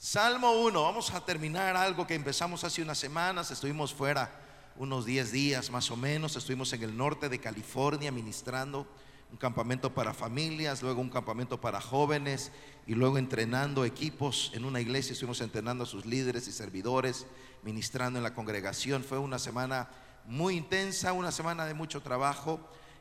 Salmo 0.00 0.52
1, 0.52 0.80
vamos 0.80 1.12
a 1.12 1.24
terminar 1.24 1.76
algo 1.76 2.06
que 2.06 2.14
empezamos 2.14 2.62
hace 2.62 2.80
unas 2.82 2.98
semanas, 2.98 3.50
estuvimos 3.50 3.92
fuera 3.92 4.30
unos 4.76 5.04
10 5.04 5.32
días 5.32 5.72
más 5.72 5.90
o 5.90 5.96
menos, 5.96 6.36
estuvimos 6.36 6.72
en 6.72 6.84
el 6.84 6.96
norte 6.96 7.28
de 7.28 7.40
California 7.40 8.12
ministrando 8.12 8.86
un 9.32 9.38
campamento 9.38 9.92
para 9.92 10.14
familias, 10.14 10.82
luego 10.82 11.00
un 11.00 11.10
campamento 11.10 11.60
para 11.60 11.80
jóvenes 11.80 12.52
y 12.86 12.94
luego 12.94 13.18
entrenando 13.18 13.84
equipos 13.84 14.52
en 14.54 14.64
una 14.64 14.80
iglesia, 14.80 15.14
estuvimos 15.14 15.40
entrenando 15.40 15.82
a 15.82 15.88
sus 15.88 16.06
líderes 16.06 16.46
y 16.46 16.52
servidores, 16.52 17.26
ministrando 17.64 18.20
en 18.20 18.22
la 18.22 18.34
congregación. 18.34 19.02
Fue 19.02 19.18
una 19.18 19.40
semana 19.40 19.88
muy 20.26 20.54
intensa, 20.54 21.12
una 21.12 21.32
semana 21.32 21.66
de 21.66 21.74
mucho 21.74 22.02
trabajo 22.02 22.60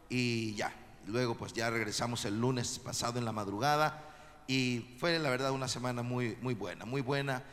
y 0.09 0.55
ya, 0.55 0.73
luego 1.05 1.35
pues 1.35 1.53
ya 1.53 1.69
regresamos 1.69 2.25
el 2.25 2.41
lunes 2.41 2.79
pasado 2.79 3.19
en 3.19 3.25
la 3.25 3.33
madrugada 3.33 4.06
y 4.47 4.95
fue 4.99 5.19
la 5.19 5.29
verdad 5.29 5.51
una 5.51 5.67
semana 5.67 6.01
muy, 6.01 6.37
muy 6.41 6.53
buena, 6.53 6.85
muy 6.85 7.01
buena. 7.01 7.43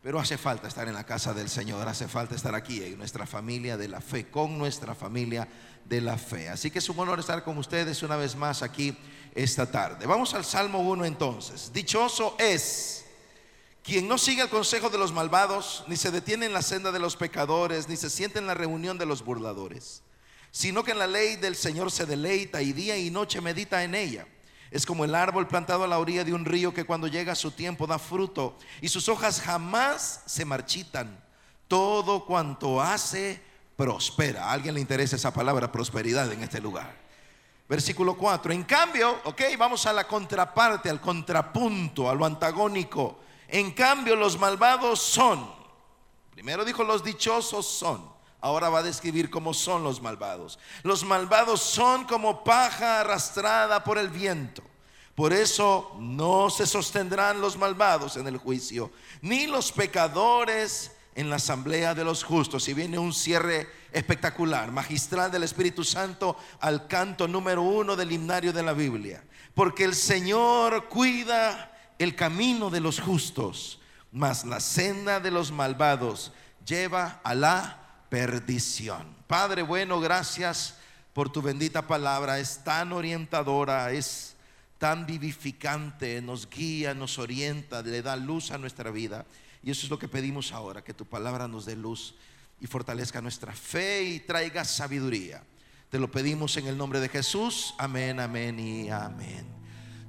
Pero 0.00 0.20
hace 0.20 0.38
falta 0.38 0.68
estar 0.68 0.86
en 0.86 0.94
la 0.94 1.04
casa 1.04 1.34
del 1.34 1.48
Señor, 1.48 1.86
hace 1.88 2.06
falta 2.06 2.36
estar 2.36 2.54
aquí 2.54 2.82
en 2.82 2.96
nuestra 2.96 3.26
familia 3.26 3.76
de 3.76 3.88
la 3.88 4.00
fe, 4.00 4.30
con 4.30 4.56
nuestra 4.56 4.94
familia 4.94 5.48
de 5.84 6.00
la 6.00 6.16
fe. 6.16 6.48
Así 6.48 6.70
que 6.70 6.78
es 6.78 6.88
un 6.88 6.98
honor 7.00 7.18
estar 7.18 7.42
con 7.42 7.58
ustedes 7.58 8.02
una 8.04 8.16
vez 8.16 8.36
más 8.36 8.62
aquí 8.62 8.96
esta 9.34 9.70
tarde. 9.70 10.06
Vamos 10.06 10.34
al 10.34 10.44
Salmo 10.44 10.78
1 10.78 11.04
entonces. 11.04 11.72
Dichoso 11.72 12.36
es 12.38 13.04
quien 13.82 14.06
no 14.06 14.18
sigue 14.18 14.42
el 14.42 14.48
consejo 14.48 14.88
de 14.88 14.98
los 14.98 15.12
malvados, 15.12 15.84
ni 15.88 15.96
se 15.96 16.10
detiene 16.12 16.46
en 16.46 16.52
la 16.52 16.62
senda 16.62 16.92
de 16.92 16.98
los 17.00 17.16
pecadores, 17.16 17.88
ni 17.88 17.96
se 17.96 18.10
siente 18.10 18.38
en 18.38 18.46
la 18.46 18.54
reunión 18.54 18.98
de 18.98 19.06
los 19.06 19.24
burladores, 19.24 20.02
sino 20.52 20.84
que 20.84 20.92
en 20.92 20.98
la 20.98 21.06
ley 21.06 21.36
del 21.36 21.56
Señor 21.56 21.90
se 21.90 22.06
deleita 22.06 22.62
y 22.62 22.72
día 22.72 22.96
y 22.96 23.10
noche 23.10 23.40
medita 23.40 23.82
en 23.82 23.94
ella. 23.94 24.26
Es 24.70 24.84
como 24.84 25.04
el 25.04 25.14
árbol 25.14 25.48
plantado 25.48 25.84
a 25.84 25.88
la 25.88 25.98
orilla 25.98 26.24
de 26.24 26.34
un 26.34 26.44
río 26.44 26.74
que 26.74 26.84
cuando 26.84 27.06
llega 27.06 27.34
su 27.34 27.50
tiempo 27.50 27.86
da 27.86 27.98
fruto 27.98 28.56
y 28.80 28.88
sus 28.88 29.08
hojas 29.08 29.40
jamás 29.40 30.22
se 30.26 30.44
marchitan. 30.44 31.18
Todo 31.66 32.24
cuanto 32.24 32.80
hace 32.80 33.42
prospera. 33.76 34.46
¿A 34.46 34.52
alguien 34.52 34.74
le 34.74 34.80
interesa 34.80 35.16
esa 35.16 35.32
palabra 35.32 35.72
prosperidad 35.72 36.30
en 36.32 36.42
este 36.42 36.60
lugar? 36.60 36.94
Versículo 37.68 38.16
4. 38.16 38.52
En 38.52 38.64
cambio, 38.64 39.20
ok, 39.24 39.42
vamos 39.58 39.86
a 39.86 39.92
la 39.92 40.06
contraparte, 40.06 40.88
al 40.88 41.00
contrapunto, 41.00 42.08
a 42.08 42.14
lo 42.14 42.24
antagónico. 42.24 43.20
En 43.46 43.72
cambio, 43.72 44.16
los 44.16 44.38
malvados 44.38 45.00
son. 45.00 45.50
Primero 46.32 46.64
dijo 46.64 46.84
los 46.84 47.04
dichosos 47.04 47.66
son. 47.66 48.17
Ahora 48.40 48.68
va 48.68 48.80
a 48.80 48.84
describir 48.84 49.30
cómo 49.30 49.52
son 49.52 49.82
los 49.82 50.00
malvados. 50.00 50.58
Los 50.82 51.04
malvados 51.04 51.60
son 51.60 52.04
como 52.04 52.44
paja 52.44 53.00
arrastrada 53.00 53.82
por 53.82 53.98
el 53.98 54.08
viento. 54.08 54.62
Por 55.16 55.32
eso 55.32 55.96
no 55.98 56.48
se 56.48 56.64
sostendrán 56.64 57.40
los 57.40 57.56
malvados 57.56 58.16
en 58.16 58.28
el 58.28 58.36
juicio, 58.36 58.92
ni 59.20 59.48
los 59.48 59.72
pecadores 59.72 60.92
en 61.16 61.28
la 61.28 61.36
asamblea 61.36 61.92
de 61.96 62.04
los 62.04 62.22
justos. 62.22 62.68
Y 62.68 62.74
viene 62.74 63.00
un 63.00 63.12
cierre 63.12 63.68
espectacular, 63.92 64.70
magistral 64.70 65.32
del 65.32 65.42
Espíritu 65.42 65.82
Santo 65.82 66.36
al 66.60 66.86
canto 66.86 67.26
número 67.26 67.62
uno 67.62 67.96
del 67.96 68.12
himnario 68.12 68.52
de 68.52 68.62
la 68.62 68.72
Biblia. 68.72 69.24
Porque 69.54 69.82
el 69.82 69.96
Señor 69.96 70.88
cuida 70.88 71.72
el 71.98 72.14
camino 72.14 72.70
de 72.70 72.78
los 72.78 73.00
justos, 73.00 73.80
mas 74.12 74.44
la 74.44 74.60
senda 74.60 75.18
de 75.18 75.32
los 75.32 75.50
malvados 75.50 76.30
lleva 76.64 77.20
a 77.24 77.34
la 77.34 77.87
perdición. 78.08 79.14
Padre 79.26 79.62
bueno, 79.62 80.00
gracias 80.00 80.76
por 81.12 81.30
tu 81.30 81.42
bendita 81.42 81.86
palabra. 81.86 82.38
Es 82.38 82.62
tan 82.64 82.92
orientadora, 82.92 83.92
es 83.92 84.36
tan 84.78 85.06
vivificante, 85.06 86.22
nos 86.22 86.48
guía, 86.48 86.94
nos 86.94 87.18
orienta, 87.18 87.82
le 87.82 88.02
da 88.02 88.16
luz 88.16 88.50
a 88.50 88.58
nuestra 88.58 88.90
vida. 88.90 89.26
Y 89.62 89.70
eso 89.70 89.86
es 89.86 89.90
lo 89.90 89.98
que 89.98 90.08
pedimos 90.08 90.52
ahora, 90.52 90.82
que 90.82 90.94
tu 90.94 91.04
palabra 91.04 91.48
nos 91.48 91.66
dé 91.66 91.76
luz 91.76 92.14
y 92.60 92.66
fortalezca 92.66 93.20
nuestra 93.20 93.52
fe 93.52 94.04
y 94.04 94.20
traiga 94.20 94.64
sabiduría. 94.64 95.42
Te 95.90 95.98
lo 95.98 96.10
pedimos 96.10 96.56
en 96.56 96.66
el 96.66 96.76
nombre 96.76 97.00
de 97.00 97.08
Jesús. 97.08 97.74
Amén, 97.78 98.20
amén 98.20 98.58
y 98.60 98.90
amén. 98.90 99.46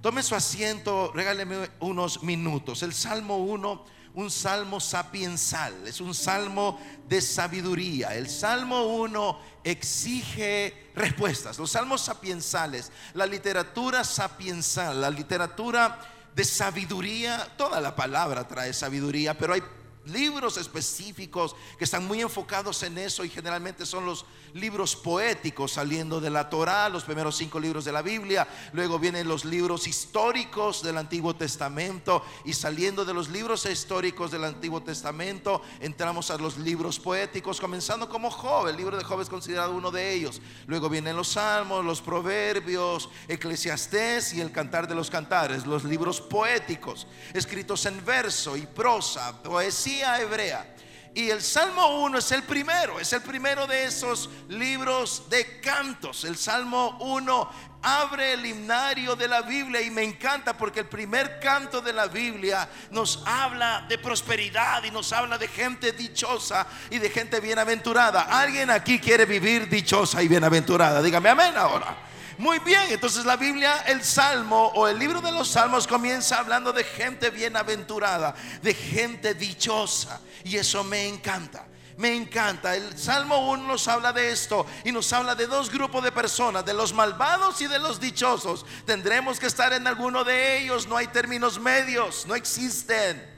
Tome 0.01 0.23
su 0.23 0.35
asiento, 0.35 1.11
regáleme 1.13 1.69
unos 1.79 2.23
minutos. 2.23 2.83
El 2.83 2.93
Salmo 2.93 3.37
1 3.37 3.85
un 4.13 4.31
salmo 4.31 4.79
sapiensal, 4.79 5.87
es 5.87 6.01
un 6.01 6.13
salmo 6.13 6.79
de 7.07 7.21
sabiduría. 7.21 8.15
El 8.15 8.29
salmo 8.29 8.83
1 8.97 9.39
exige 9.63 10.91
respuestas. 10.95 11.57
Los 11.57 11.71
salmos 11.71 12.01
sapiensales, 12.01 12.91
la 13.13 13.25
literatura 13.25 14.03
sapiensal, 14.03 15.01
la 15.01 15.09
literatura 15.09 15.99
de 16.35 16.43
sabiduría, 16.43 17.47
toda 17.57 17.81
la 17.81 17.95
palabra 17.95 18.47
trae 18.47 18.73
sabiduría, 18.73 19.37
pero 19.37 19.53
hay 19.53 19.63
libros 20.05 20.57
específicos 20.57 21.55
que 21.77 21.83
están 21.83 22.07
muy 22.07 22.21
enfocados 22.21 22.81
en 22.83 22.97
eso 22.97 23.23
y 23.23 23.29
generalmente 23.29 23.85
son 23.85 24.05
los 24.05 24.25
libros 24.53 24.95
poéticos 24.95 25.73
saliendo 25.73 26.19
de 26.19 26.29
la 26.29 26.49
Torá, 26.49 26.89
los 26.89 27.03
primeros 27.03 27.35
cinco 27.37 27.59
libros 27.59 27.85
de 27.85 27.91
la 27.91 28.01
Biblia, 28.01 28.47
luego 28.73 28.97
vienen 28.97 29.27
los 29.27 29.45
libros 29.45 29.87
históricos 29.87 30.81
del 30.81 30.97
Antiguo 30.97 31.35
Testamento 31.35 32.23
y 32.45 32.53
saliendo 32.53 33.05
de 33.05 33.13
los 33.13 33.29
libros 33.29 33.65
históricos 33.65 34.31
del 34.31 34.45
Antiguo 34.45 34.81
Testamento 34.81 35.61
entramos 35.79 36.31
a 36.31 36.37
los 36.37 36.57
libros 36.57 36.99
poéticos, 36.99 37.59
comenzando 37.59 38.09
como 38.09 38.31
Job, 38.31 38.67
el 38.67 38.77
libro 38.77 38.97
de 38.97 39.03
Job 39.03 39.21
es 39.21 39.29
considerado 39.29 39.73
uno 39.73 39.91
de 39.91 40.13
ellos, 40.13 40.41
luego 40.65 40.89
vienen 40.89 41.15
los 41.15 41.29
Salmos, 41.29 41.85
los 41.85 42.01
Proverbios, 42.01 43.09
Eclesiastés 43.27 44.33
y 44.33 44.41
el 44.41 44.51
Cantar 44.51 44.87
de 44.87 44.95
los 44.95 45.09
Cantares, 45.09 45.67
los 45.67 45.83
libros 45.83 46.21
poéticos, 46.21 47.05
escritos 47.33 47.85
en 47.85 48.03
verso 48.03 48.57
y 48.57 48.65
prosa, 48.65 49.43
poesía 49.43 49.88
hebrea. 49.97 50.75
Y 51.15 51.31
el 51.31 51.41
Salmo 51.41 52.03
1 52.03 52.19
es 52.19 52.31
el 52.31 52.43
primero, 52.43 52.99
es 52.99 53.11
el 53.13 53.21
primero 53.21 53.65
de 53.65 53.85
esos 53.85 54.29
libros 54.47 55.23
de 55.29 55.59
cantos. 55.59 56.23
El 56.23 56.37
Salmo 56.37 56.97
1 57.01 57.49
abre 57.81 58.33
el 58.33 58.45
himnario 58.45 59.15
de 59.15 59.27
la 59.27 59.41
Biblia 59.41 59.81
y 59.81 59.89
me 59.89 60.03
encanta 60.03 60.55
porque 60.55 60.81
el 60.81 60.85
primer 60.87 61.39
canto 61.39 61.81
de 61.81 61.93
la 61.93 62.07
Biblia 62.07 62.69
nos 62.91 63.23
habla 63.25 63.85
de 63.89 63.97
prosperidad 63.97 64.83
y 64.83 64.91
nos 64.91 65.11
habla 65.11 65.37
de 65.37 65.47
gente 65.47 65.93
dichosa 65.93 66.67
y 66.91 66.99
de 66.99 67.09
gente 67.09 67.39
bienaventurada. 67.39 68.21
¿Alguien 68.21 68.69
aquí 68.69 68.99
quiere 68.99 69.25
vivir 69.25 69.67
dichosa 69.67 70.21
y 70.21 70.27
bienaventurada? 70.27 71.01
Dígame 71.01 71.29
amén 71.29 71.57
ahora. 71.57 72.08
Muy 72.39 72.59
bien, 72.59 72.83
entonces 72.87 73.25
la 73.25 73.35
Biblia, 73.35 73.83
el 73.85 74.01
Salmo 74.01 74.71
o 74.73 74.87
el 74.87 74.97
libro 74.97 75.19
de 75.19 75.29
los 75.29 75.49
Salmos 75.49 75.85
comienza 75.85 76.39
hablando 76.39 76.71
de 76.71 76.85
gente 76.85 77.31
bienaventurada, 77.31 78.33
de 78.61 78.73
gente 78.73 79.33
dichosa. 79.33 80.21
Y 80.45 80.55
eso 80.55 80.81
me 80.85 81.05
encanta. 81.05 81.65
Me 81.97 82.15
encanta. 82.15 82.77
El 82.77 82.97
Salmo 82.97 83.51
1 83.51 83.67
nos 83.67 83.85
habla 83.89 84.13
de 84.13 84.31
esto 84.31 84.65
y 84.85 84.93
nos 84.93 85.11
habla 85.11 85.35
de 85.35 85.47
dos 85.47 85.69
grupos 85.69 86.01
de 86.01 86.13
personas, 86.13 86.63
de 86.63 86.73
los 86.73 86.93
malvados 86.93 87.59
y 87.59 87.67
de 87.67 87.77
los 87.77 87.99
dichosos. 87.99 88.65
Tendremos 88.85 89.37
que 89.37 89.47
estar 89.47 89.73
en 89.73 89.85
alguno 89.85 90.23
de 90.23 90.59
ellos. 90.59 90.87
No 90.87 90.95
hay 90.95 91.07
términos 91.07 91.59
medios, 91.59 92.25
no 92.25 92.35
existen. 92.35 93.28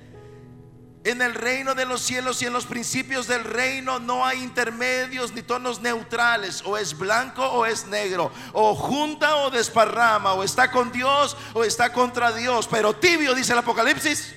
En 1.04 1.20
el 1.22 1.34
reino 1.34 1.74
de 1.74 1.86
los 1.86 2.02
cielos 2.02 2.42
y 2.42 2.46
en 2.46 2.54
los 2.54 2.68
principios 2.68 3.28
del 3.28 3.44
reino 3.44 4.00
no 4.00 4.24
hay 4.24 4.44
intermedios 4.44 5.34
ni 5.34 5.42
tonos 5.42 5.82
neutrales. 5.82 6.62
O 6.64 6.78
es 6.78 6.96
blanco 6.96 7.44
o 7.44 7.66
es 7.66 7.88
negro. 7.88 8.32
O 8.54 8.76
junta 8.76 9.38
o 9.38 9.50
desparrama. 9.50 10.34
O 10.34 10.44
está 10.44 10.70
con 10.70 10.92
Dios 10.92 11.36
o 11.54 11.64
está 11.64 11.92
contra 11.92 12.32
Dios. 12.32 12.68
Pero 12.68 12.96
tibio, 12.96 13.34
dice 13.34 13.54
el 13.54 13.60
Apocalipsis. 13.60 14.36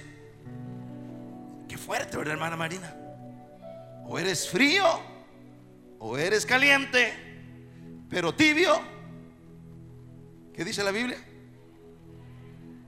Qué 1.69 1.77
fuerte, 1.77 2.17
¿verdad, 2.17 2.33
hermana 2.33 2.57
Marina? 2.57 2.95
O 4.07 4.19
eres 4.19 4.49
frío 4.49 4.87
o 5.99 6.17
eres 6.17 6.47
caliente. 6.47 7.13
Pero 8.09 8.35
tibio. 8.35 8.81
¿Qué 10.55 10.65
dice 10.65 10.83
la 10.83 10.93
Biblia? 10.93 11.19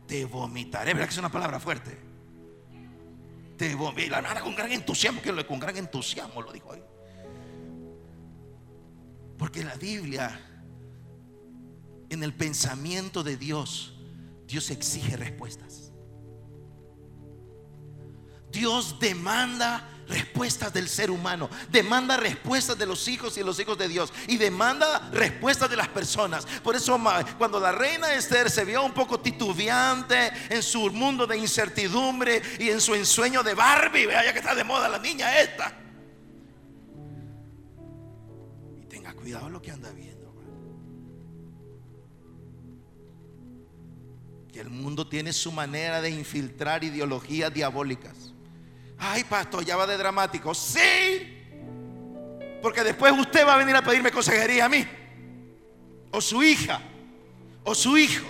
Te 0.06 0.24
vomitaré. 0.24 0.94
¿Verdad 0.94 1.08
que 1.08 1.12
es 1.12 1.18
una 1.18 1.32
palabra 1.32 1.60
fuerte? 1.60 2.05
Te 3.56 3.68
la 4.08 4.22
nada 4.22 4.40
con 4.42 4.54
gran 4.54 4.70
entusiasmo, 4.72 5.22
que 5.22 5.32
con 5.46 5.58
gran 5.58 5.76
entusiasmo 5.76 6.42
lo 6.42 6.52
dijo 6.52 6.72
ahí. 6.72 6.82
Porque 9.38 9.64
la 9.64 9.74
Biblia, 9.74 10.40
en 12.08 12.22
el 12.22 12.34
pensamiento 12.34 13.22
de 13.22 13.36
Dios, 13.36 13.98
Dios 14.46 14.70
exige 14.70 15.16
respuestas. 15.16 15.92
Dios 18.50 18.98
demanda 18.98 19.86
respuestas 20.08 20.72
del 20.72 20.88
ser 20.88 21.10
humano, 21.10 21.50
demanda 21.70 22.16
respuestas 22.16 22.78
de 22.78 22.86
los 22.86 23.06
hijos 23.08 23.36
y 23.36 23.42
los 23.42 23.58
hijos 23.58 23.76
de 23.78 23.88
Dios 23.88 24.12
y 24.28 24.36
demanda 24.36 25.10
respuestas 25.12 25.68
de 25.68 25.76
las 25.76 25.88
personas. 25.88 26.46
Por 26.62 26.76
eso 26.76 26.98
cuando 27.38 27.60
la 27.60 27.72
reina 27.72 28.14
Esther 28.14 28.50
se 28.50 28.64
vio 28.64 28.84
un 28.84 28.92
poco 28.92 29.20
titubeante 29.20 30.32
en 30.48 30.62
su 30.62 30.90
mundo 30.90 31.26
de 31.26 31.36
incertidumbre 31.36 32.42
y 32.58 32.70
en 32.70 32.80
su 32.80 32.94
ensueño 32.94 33.42
de 33.42 33.54
Barbie, 33.54 34.06
vea 34.06 34.24
ya 34.24 34.32
que 34.32 34.38
está 34.38 34.54
de 34.54 34.64
moda 34.64 34.88
la 34.88 34.98
niña 34.98 35.38
esta. 35.40 35.72
Y 38.80 38.86
tenga 38.86 39.12
cuidado 39.14 39.48
lo 39.50 39.60
que 39.60 39.70
anda 39.70 39.90
viendo. 39.90 40.16
que 44.56 44.62
el 44.62 44.70
mundo 44.70 45.06
tiene 45.06 45.34
su 45.34 45.52
manera 45.52 46.00
de 46.00 46.08
infiltrar 46.08 46.82
ideologías 46.82 47.52
diabólicas. 47.52 48.32
Ay, 48.98 49.24
pastor, 49.24 49.64
ya 49.64 49.76
va 49.76 49.86
de 49.86 49.96
dramático. 49.96 50.54
Sí, 50.54 51.44
porque 52.62 52.82
después 52.82 53.12
usted 53.12 53.46
va 53.46 53.54
a 53.54 53.58
venir 53.58 53.76
a 53.76 53.82
pedirme 53.82 54.10
consejería 54.10 54.64
a 54.64 54.68
mí, 54.68 54.86
o 56.10 56.20
su 56.20 56.42
hija, 56.42 56.80
o 57.64 57.74
su 57.74 57.96
hijo. 57.96 58.26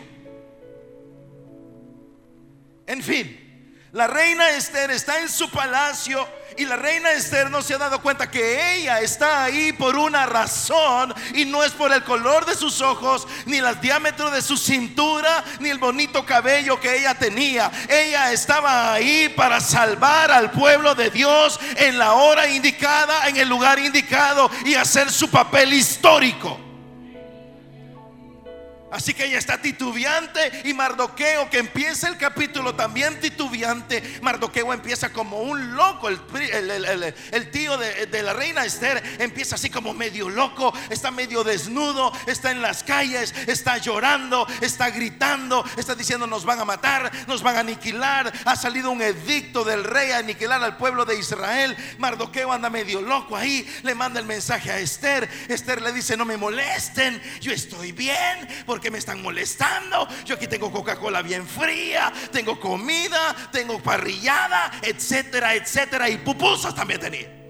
En 2.87 3.03
fin, 3.03 3.79
la 3.93 4.07
reina 4.07 4.51
Esther 4.51 4.91
está 4.91 5.21
en 5.21 5.29
su 5.29 5.51
palacio 5.51 6.27
y 6.57 6.65
la 6.65 6.77
reina 6.77 7.13
Esther 7.13 7.51
no 7.51 7.61
se 7.61 7.75
ha 7.75 7.79
dado 7.79 8.01
cuenta 8.01 8.31
que 8.31 8.77
ella 8.77 9.01
está 9.01 9.45
ahí 9.45 9.73
por 9.73 9.97
una 9.97 10.27
razón 10.27 11.15
y 11.35 11.45
no 11.45 11.63
es 11.63 11.73
por 11.73 11.93
el 11.93 12.03
color 12.05 12.47
de 12.47 12.55
sus 12.55 12.81
ojos, 12.81 13.27
ni 13.45 13.59
el 13.59 13.81
diámetro 13.81 14.31
de 14.31 14.41
su 14.41 14.57
cintura, 14.57 15.45
ni 15.61 15.69
el 15.69 15.79
bonito 15.79 16.25
cabello 16.25 16.81
que 16.81 16.99
ella 16.99 17.15
tenía. 17.15 17.71
Ella 17.89 18.33
estaba 18.33 18.93
ahí 18.95 19.29
para 19.31 19.61
salvar 19.61 20.31
al 20.31 20.51
pueblo 20.51 20.95
de 20.95 21.11
Dios 21.11 21.61
en 21.77 21.99
la 21.99 22.15
hora 22.15 22.49
indicada, 22.49 23.29
en 23.29 23.37
el 23.37 23.49
lugar 23.49 23.79
indicado 23.79 24.51
y 24.65 24.75
hacer 24.75 25.11
su 25.11 25.31
papel 25.31 25.73
histórico. 25.75 26.66
Así 28.91 29.15
que 29.15 29.25
ella 29.25 29.39
está 29.39 29.61
titubeante 29.61 30.63
y 30.65 30.73
Mardoqueo 30.73 31.51
que 31.51 31.59
empieza 31.59 32.09
el 32.09 32.17
capítulo 32.17 32.75
también 32.75 33.19
titubeante. 33.19 34.19
Mardoqueo 34.23 34.73
empieza 34.73 35.13
como 35.13 35.41
un 35.41 35.75
loco. 35.75 36.09
El, 36.09 37.51
tío 37.51 37.77
de, 37.77 38.23
la 38.23 38.33
reina 38.33 38.65
Esther 38.65 39.03
empieza 39.19 39.57
así 39.57 39.71
como 39.71 39.93
medio 39.93 40.31
loco. 40.31 40.73
Está 40.89 41.11
medio 41.11 41.43
desnudo. 41.43 42.13
Está 42.27 42.53
en 42.53 42.63
las 42.63 42.85
calles. 42.85 43.35
Está 43.49 43.79
llorando. 43.79 44.47
Está 44.61 44.91
gritando. 44.91 45.65
Está 45.77 45.97
diciendo 45.97 46.29
nos 46.29 46.45
van 46.45 46.61
a 46.61 46.65
matar. 46.65 47.11
Nos 47.27 47.43
van 47.43 47.57
a 47.57 47.61
aniquilar. 47.61 48.33
Ha 48.45 48.55
salido 48.55 48.93
un 48.93 49.03
edicto 49.03 49.65
del 49.65 49.83
rey 49.83 50.13
a 50.13 50.19
aniquilar 50.19 50.63
al 50.63 50.77
pueblo 50.77 51.05
de 51.05 51.19
Israel. 51.19 51.77
Mardoqueo 51.99 52.53
anda 52.53 52.71
medio 52.71 53.03
loco 53.03 53.37
ahí. 53.37 53.69
Le 53.83 53.97
manda 53.97 54.21
el 54.21 54.27
mensaje 54.27 54.71
a 54.71 54.79
Esther. 54.79 55.29
Esther 55.49 55.83
le 55.83 55.93
dice 55.93 56.17
no 56.17 56.25
me 56.25 56.37
molesten. 56.37 57.21
Yo 57.41 57.51
estoy 57.51 57.91
bien 57.91 58.47
me 58.91 58.99
están 58.99 59.23
molestando. 59.23 60.07
Yo 60.25 60.37
aquí 60.37 60.47
tengo 60.47 60.71
Coca-Cola 60.71 61.23
bien 61.23 61.47
fría, 61.47 62.13
tengo 62.31 62.59
comida, 62.59 63.35
tengo 63.51 63.83
parrillada, 63.83 64.71
etcétera, 64.83 65.55
etcétera. 65.55 66.09
Y 66.09 66.19
pupusas 66.19 66.75
también 66.75 67.01
tenía. 67.01 67.49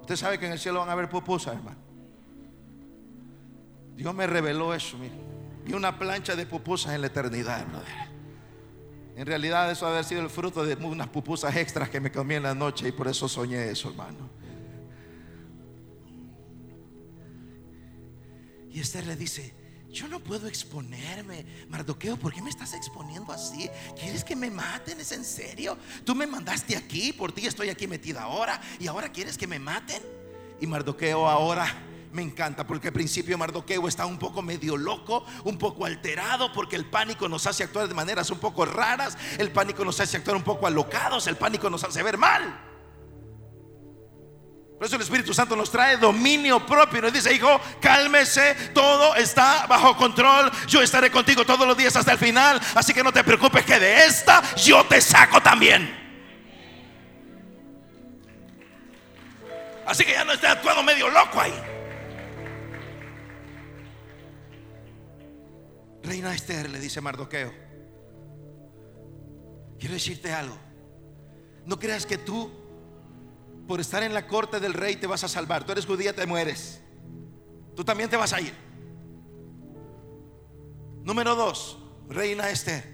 Usted 0.00 0.16
sabe 0.16 0.38
que 0.38 0.46
en 0.46 0.52
el 0.52 0.58
cielo 0.58 0.80
van 0.80 0.88
a 0.88 0.92
haber 0.92 1.08
pupusas, 1.08 1.56
hermano. 1.56 1.78
Dios 3.96 4.14
me 4.14 4.26
reveló 4.26 4.74
eso, 4.74 4.96
mire. 4.98 5.14
Y 5.66 5.72
una 5.72 5.98
plancha 5.98 6.36
de 6.36 6.46
pupusas 6.46 6.94
en 6.94 7.00
la 7.00 7.08
eternidad, 7.08 7.66
En 9.16 9.26
realidad 9.26 9.70
eso 9.70 9.86
haber 9.86 10.04
sido 10.04 10.20
el 10.20 10.30
fruto 10.30 10.64
de 10.64 10.74
unas 10.74 11.08
pupusas 11.08 11.56
extras 11.56 11.88
que 11.88 11.98
me 11.98 12.12
comí 12.12 12.36
en 12.36 12.44
la 12.44 12.54
noche 12.54 12.88
y 12.88 12.92
por 12.92 13.08
eso 13.08 13.28
soñé 13.28 13.70
eso, 13.70 13.88
hermano. 13.88 14.30
Y 18.70 18.80
Esther 18.80 19.06
le 19.06 19.16
dice, 19.16 19.54
yo 19.96 20.08
no 20.08 20.20
puedo 20.20 20.46
exponerme. 20.46 21.46
Mardoqueo, 21.70 22.18
¿por 22.18 22.32
qué 22.32 22.42
me 22.42 22.50
estás 22.50 22.74
exponiendo 22.74 23.32
así? 23.32 23.70
¿Quieres 23.98 24.22
que 24.22 24.36
me 24.36 24.50
maten? 24.50 25.00
¿Es 25.00 25.10
en 25.12 25.24
serio? 25.24 25.78
Tú 26.04 26.14
me 26.14 26.26
mandaste 26.26 26.76
aquí, 26.76 27.14
por 27.14 27.32
ti 27.32 27.46
estoy 27.46 27.70
aquí 27.70 27.86
metida 27.86 28.22
ahora 28.22 28.60
y 28.78 28.86
ahora 28.88 29.10
quieres 29.10 29.38
que 29.38 29.46
me 29.46 29.58
maten. 29.58 30.02
Y 30.60 30.66
Mardoqueo 30.66 31.26
ahora 31.26 31.66
me 32.12 32.20
encanta 32.20 32.66
porque 32.66 32.88
al 32.88 32.94
principio 32.94 33.38
Mardoqueo 33.38 33.88
está 33.88 34.04
un 34.04 34.18
poco 34.18 34.42
medio 34.42 34.76
loco, 34.76 35.24
un 35.44 35.56
poco 35.56 35.86
alterado 35.86 36.52
porque 36.52 36.76
el 36.76 36.84
pánico 36.84 37.26
nos 37.26 37.46
hace 37.46 37.64
actuar 37.64 37.88
de 37.88 37.94
maneras 37.94 38.30
un 38.30 38.38
poco 38.38 38.66
raras, 38.66 39.16
el 39.38 39.50
pánico 39.50 39.82
nos 39.82 39.98
hace 39.98 40.18
actuar 40.18 40.36
un 40.36 40.44
poco 40.44 40.66
alocados, 40.66 41.26
el 41.26 41.36
pánico 41.36 41.70
nos 41.70 41.84
hace 41.84 42.02
ver 42.02 42.18
mal. 42.18 42.75
Por 44.76 44.86
eso 44.86 44.96
el 44.96 45.02
Espíritu 45.02 45.32
Santo 45.32 45.56
nos 45.56 45.70
trae 45.70 45.96
dominio 45.96 46.64
propio. 46.66 47.00
Nos 47.00 47.12
dice, 47.12 47.32
hijo, 47.32 47.60
cálmese, 47.80 48.54
todo 48.74 49.14
está 49.14 49.66
bajo 49.66 49.96
control. 49.96 50.50
Yo 50.66 50.82
estaré 50.82 51.10
contigo 51.10 51.46
todos 51.46 51.66
los 51.66 51.76
días 51.76 51.96
hasta 51.96 52.12
el 52.12 52.18
final. 52.18 52.60
Así 52.74 52.92
que 52.92 53.02
no 53.02 53.10
te 53.10 53.24
preocupes 53.24 53.64
que 53.64 53.78
de 53.78 54.04
esta 54.04 54.42
yo 54.56 54.84
te 54.84 55.00
saco 55.00 55.40
también. 55.40 56.04
Así 59.86 60.04
que 60.04 60.12
ya 60.12 60.24
no 60.24 60.32
esté 60.32 60.46
actuando 60.46 60.82
medio 60.82 61.08
loco 61.08 61.40
ahí. 61.40 61.54
Reina 66.02 66.34
Esther 66.34 66.68
le 66.68 66.78
dice 66.78 67.00
Mardoqueo, 67.00 67.52
quiero 69.78 69.94
decirte 69.94 70.32
algo. 70.32 70.58
No 71.64 71.78
creas 71.78 72.04
que 72.04 72.18
tú 72.18 72.65
por 73.66 73.80
estar 73.80 74.02
en 74.02 74.14
la 74.14 74.26
corte 74.26 74.60
del 74.60 74.74
rey 74.74 74.96
te 74.96 75.06
vas 75.06 75.24
a 75.24 75.28
salvar. 75.28 75.64
Tú 75.64 75.72
eres 75.72 75.86
judía, 75.86 76.14
te 76.14 76.26
mueres. 76.26 76.80
Tú 77.74 77.84
también 77.84 78.08
te 78.08 78.16
vas 78.16 78.32
a 78.32 78.40
ir. 78.40 78.54
Número 81.02 81.34
dos, 81.36 81.78
reina 82.08 82.50
Esther, 82.50 82.84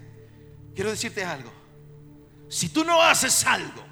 quiero 0.75 0.91
decirte 0.91 1.25
algo. 1.25 1.51
Si 2.49 2.69
tú 2.69 2.85
no 2.85 3.01
haces 3.01 3.47
algo, 3.47 3.83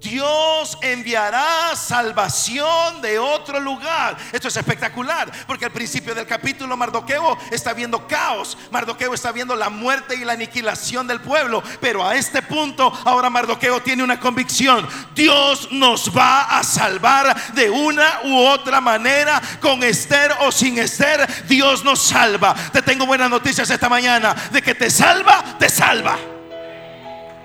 Dios 0.00 0.76
enviará 0.82 1.74
salvación 1.74 3.00
de 3.00 3.18
otro 3.18 3.58
lugar. 3.60 4.16
Esto 4.32 4.48
es 4.48 4.56
espectacular, 4.56 5.30
porque 5.46 5.64
al 5.64 5.72
principio 5.72 6.14
del 6.14 6.26
capítulo 6.26 6.76
Mardoqueo 6.76 7.38
está 7.50 7.72
viendo 7.72 8.06
caos, 8.06 8.56
Mardoqueo 8.70 9.14
está 9.14 9.32
viendo 9.32 9.56
la 9.56 9.70
muerte 9.70 10.14
y 10.14 10.24
la 10.24 10.34
aniquilación 10.34 11.06
del 11.06 11.20
pueblo, 11.20 11.62
pero 11.80 12.06
a 12.06 12.14
este 12.14 12.42
punto 12.42 12.92
ahora 13.04 13.30
Mardoqueo 13.30 13.82
tiene 13.82 14.02
una 14.02 14.20
convicción, 14.20 14.86
Dios 15.14 15.68
nos 15.70 16.16
va 16.16 16.58
a 16.58 16.62
salvar 16.62 17.52
de 17.54 17.70
una 17.70 18.20
u 18.24 18.38
otra 18.46 18.80
manera, 18.80 19.40
con 19.60 19.82
Esther 19.82 20.32
o 20.40 20.52
sin 20.52 20.78
Esther, 20.78 21.26
Dios 21.46 21.84
nos 21.84 22.00
salva. 22.02 22.54
Te 22.72 22.82
tengo 22.82 23.06
buenas 23.06 23.30
noticias 23.30 23.70
esta 23.70 23.88
mañana, 23.88 24.34
de 24.50 24.62
que 24.62 24.74
te 24.74 24.90
salva, 24.90 25.56
te 25.58 25.68
salva. 25.68 26.18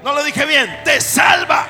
No 0.03 0.13
lo 0.13 0.23
dije 0.23 0.45
bien, 0.45 0.81
te 0.83 1.01
salva. 1.01 1.67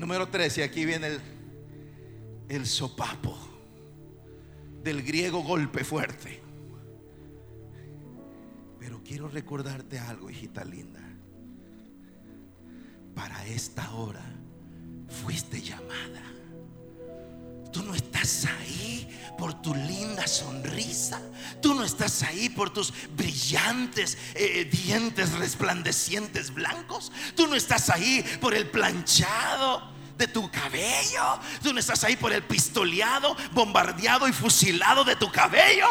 Número 0.00 0.28
13, 0.28 0.64
aquí 0.64 0.86
viene 0.86 1.08
el, 1.08 1.20
el 2.48 2.66
sopapo 2.66 3.36
del 4.82 5.02
griego 5.02 5.42
golpe 5.42 5.84
fuerte. 5.84 6.40
Pero 8.78 9.02
quiero 9.04 9.28
recordarte 9.28 9.98
algo, 9.98 10.30
hijita 10.30 10.64
linda. 10.64 11.02
Para 13.14 13.46
esta 13.46 13.92
hora 13.92 14.24
fuiste 15.06 15.60
llamada. 15.60 16.29
Tú 17.72 17.82
no 17.82 17.94
estás 17.94 18.46
ahí 18.46 19.08
por 19.38 19.62
tu 19.62 19.74
linda 19.74 20.26
sonrisa. 20.26 21.20
Tú 21.62 21.74
no 21.74 21.84
estás 21.84 22.22
ahí 22.22 22.48
por 22.48 22.70
tus 22.70 22.92
brillantes 23.16 24.18
eh, 24.34 24.64
dientes 24.64 25.32
resplandecientes 25.32 26.52
blancos. 26.52 27.10
Tú 27.34 27.46
no 27.46 27.54
estás 27.54 27.90
ahí 27.90 28.24
por 28.40 28.54
el 28.54 28.68
planchado 28.68 29.90
de 30.18 30.28
tu 30.28 30.50
cabello. 30.50 31.40
Tú 31.62 31.72
no 31.72 31.80
estás 31.80 32.04
ahí 32.04 32.16
por 32.16 32.32
el 32.32 32.42
pistoleado, 32.42 33.36
bombardeado 33.52 34.28
y 34.28 34.32
fusilado 34.32 35.04
de 35.04 35.16
tu 35.16 35.30
cabello. 35.30 35.86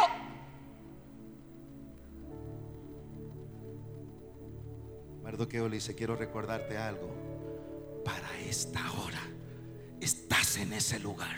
Mardoqueo 5.24 5.70
le 5.70 5.78
dice, 5.78 5.96
quiero 5.96 6.16
recordarte 6.16 6.78
algo. 6.78 8.02
Para 8.06 8.40
esta 8.40 8.92
hora 8.92 9.22
estás 10.00 10.58
en 10.58 10.74
ese 10.74 11.00
lugar 11.00 11.38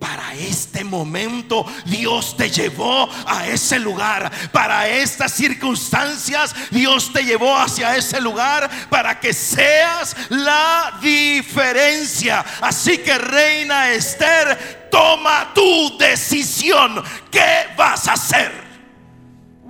para 0.00 0.34
este 0.34 0.82
momento 0.82 1.64
Dios 1.84 2.36
te 2.36 2.50
llevó 2.50 3.08
a 3.26 3.46
ese 3.46 3.78
lugar. 3.78 4.32
Para 4.50 4.88
estas 4.88 5.32
circunstancias 5.32 6.54
Dios 6.70 7.12
te 7.12 7.22
llevó 7.22 7.56
hacia 7.56 7.96
ese 7.96 8.20
lugar 8.20 8.68
para 8.88 9.20
que 9.20 9.32
seas 9.32 10.16
la 10.30 10.98
diferencia. 11.00 12.44
Así 12.60 12.98
que 12.98 13.16
reina 13.18 13.92
Esther, 13.92 14.88
toma 14.90 15.52
tu 15.54 15.96
decisión. 15.98 17.02
¿Qué 17.30 17.66
vas 17.76 18.08
a 18.08 18.14
hacer? 18.14 18.50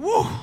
¿Qué 0.01 0.40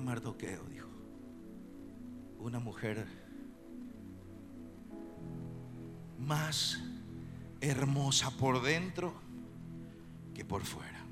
Mardoqueo, 0.00 0.64
dijo, 0.64 0.88
una 2.38 2.58
mujer 2.58 3.06
más 6.18 6.78
hermosa 7.60 8.30
por 8.30 8.62
dentro 8.62 9.14
que 10.34 10.44
por 10.44 10.64
fuera. 10.64 11.04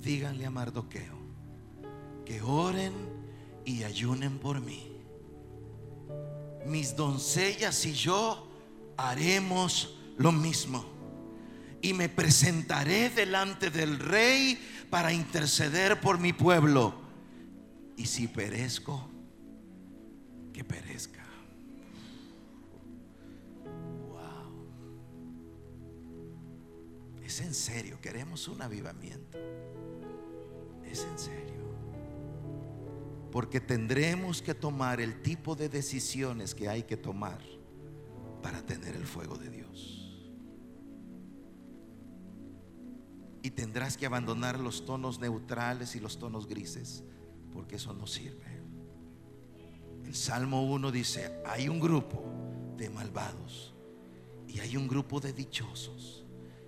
Díganle 0.00 0.46
a 0.46 0.50
Mardoqueo 0.50 1.24
que 2.24 2.40
oren 2.42 2.92
y 3.64 3.84
ayunen 3.84 4.38
por 4.38 4.60
mí. 4.60 4.90
Mis 6.66 6.96
doncellas 6.96 7.84
y 7.84 7.92
yo 7.92 8.48
haremos 8.96 9.96
lo 10.16 10.32
mismo. 10.32 10.84
Y 11.82 11.92
me 11.92 12.08
presentaré 12.08 13.10
delante 13.10 13.70
del 13.70 13.98
rey 13.98 14.58
para 14.94 15.12
interceder 15.12 16.00
por 16.00 16.20
mi 16.20 16.32
pueblo. 16.32 16.94
Y 17.96 18.06
si 18.06 18.28
perezco, 18.28 19.10
que 20.52 20.62
perezca. 20.62 21.24
Wow. 24.06 24.68
Es 27.24 27.40
en 27.40 27.52
serio, 27.54 28.00
queremos 28.00 28.46
un 28.46 28.62
avivamiento. 28.62 29.36
Es 30.84 31.02
en 31.02 31.18
serio. 31.18 31.64
Porque 33.32 33.60
tendremos 33.60 34.42
que 34.42 34.54
tomar 34.54 35.00
el 35.00 35.22
tipo 35.22 35.56
de 35.56 35.68
decisiones 35.68 36.54
que 36.54 36.68
hay 36.68 36.84
que 36.84 36.96
tomar 36.96 37.40
para 38.40 38.64
tener 38.64 38.94
el 38.94 39.06
fuego 39.06 39.36
de 39.38 39.50
Dios. 39.50 40.03
Y 43.44 43.50
tendrás 43.50 43.98
que 43.98 44.06
abandonar 44.06 44.58
los 44.58 44.86
tonos 44.86 45.20
neutrales 45.20 45.94
y 45.94 46.00
los 46.00 46.18
tonos 46.18 46.48
grises, 46.48 47.04
porque 47.52 47.76
eso 47.76 47.92
no 47.92 48.06
sirve. 48.06 48.62
El 50.02 50.14
Salmo 50.14 50.62
1 50.62 50.90
dice, 50.90 51.42
hay 51.44 51.68
un 51.68 51.78
grupo 51.78 52.24
de 52.78 52.88
malvados 52.88 53.74
y 54.48 54.60
hay 54.60 54.78
un 54.78 54.88
grupo 54.88 55.20
de 55.20 55.34
dichosos 55.34 56.23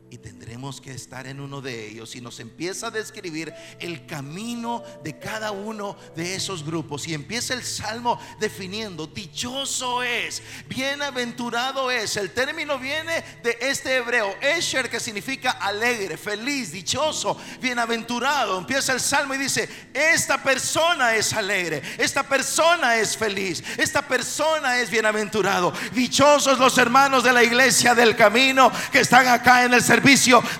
y 0.09 0.19
tendremos 0.19 0.81
que 0.81 0.93
estar 0.93 1.27
en 1.27 1.41
uno 1.41 1.61
de 1.61 1.89
ellos. 1.89 2.15
Y 2.15 2.21
nos 2.21 2.39
empieza 2.39 2.89
a 2.89 2.91
describir 2.91 3.53
el 3.81 4.07
camino 4.07 4.83
de 5.03 5.19
cada 5.19 5.51
uno 5.51 5.97
de 6.15 6.37
esos 6.37 6.65
grupos. 6.65 7.09
Y 7.09 7.15
empieza 7.15 7.55
el 7.55 7.65
salmo 7.65 8.19
definiendo 8.39 9.07
dichoso 9.07 10.03
es 10.03 10.43
bienaventurado 10.69 11.91
es 11.91 12.17
el 12.17 12.31
término 12.31 12.79
viene 12.79 13.25
de 13.43 13.59
este 13.61 13.97
hebreo 13.97 14.35
esher 14.41 14.89
que 14.89 15.01
significa 15.01 15.53
alegre 15.53 16.17
feliz 16.17 16.71
dichoso 16.71 17.37
bienaventurado. 17.61 18.59
Empieza 18.59 18.93
el 18.93 19.01
salmo 19.01 19.35
y 19.35 19.39
dice 19.39 19.69
esta 19.93 20.43
persona 20.43 21.15
es 21.15 21.33
alegre 21.33 21.83
esta 21.99 22.23
persona 22.23 22.97
es 22.97 23.17
feliz 23.17 23.63
esta 23.77 24.03
persona 24.03 24.79
es 24.79 24.91
bienaventurado 24.91 25.73
dichosos 25.93 26.59
los 26.59 26.77
hermanos 26.79 27.25
de 27.25 27.33
la 27.33 27.43
iglesia 27.43 27.95
del 27.95 28.17
camino 28.17 28.71
que 28.93 29.01
están 29.01 29.27
acá 29.29 29.65
en 29.65 29.75
el 29.75 29.83
servicio 29.83 29.96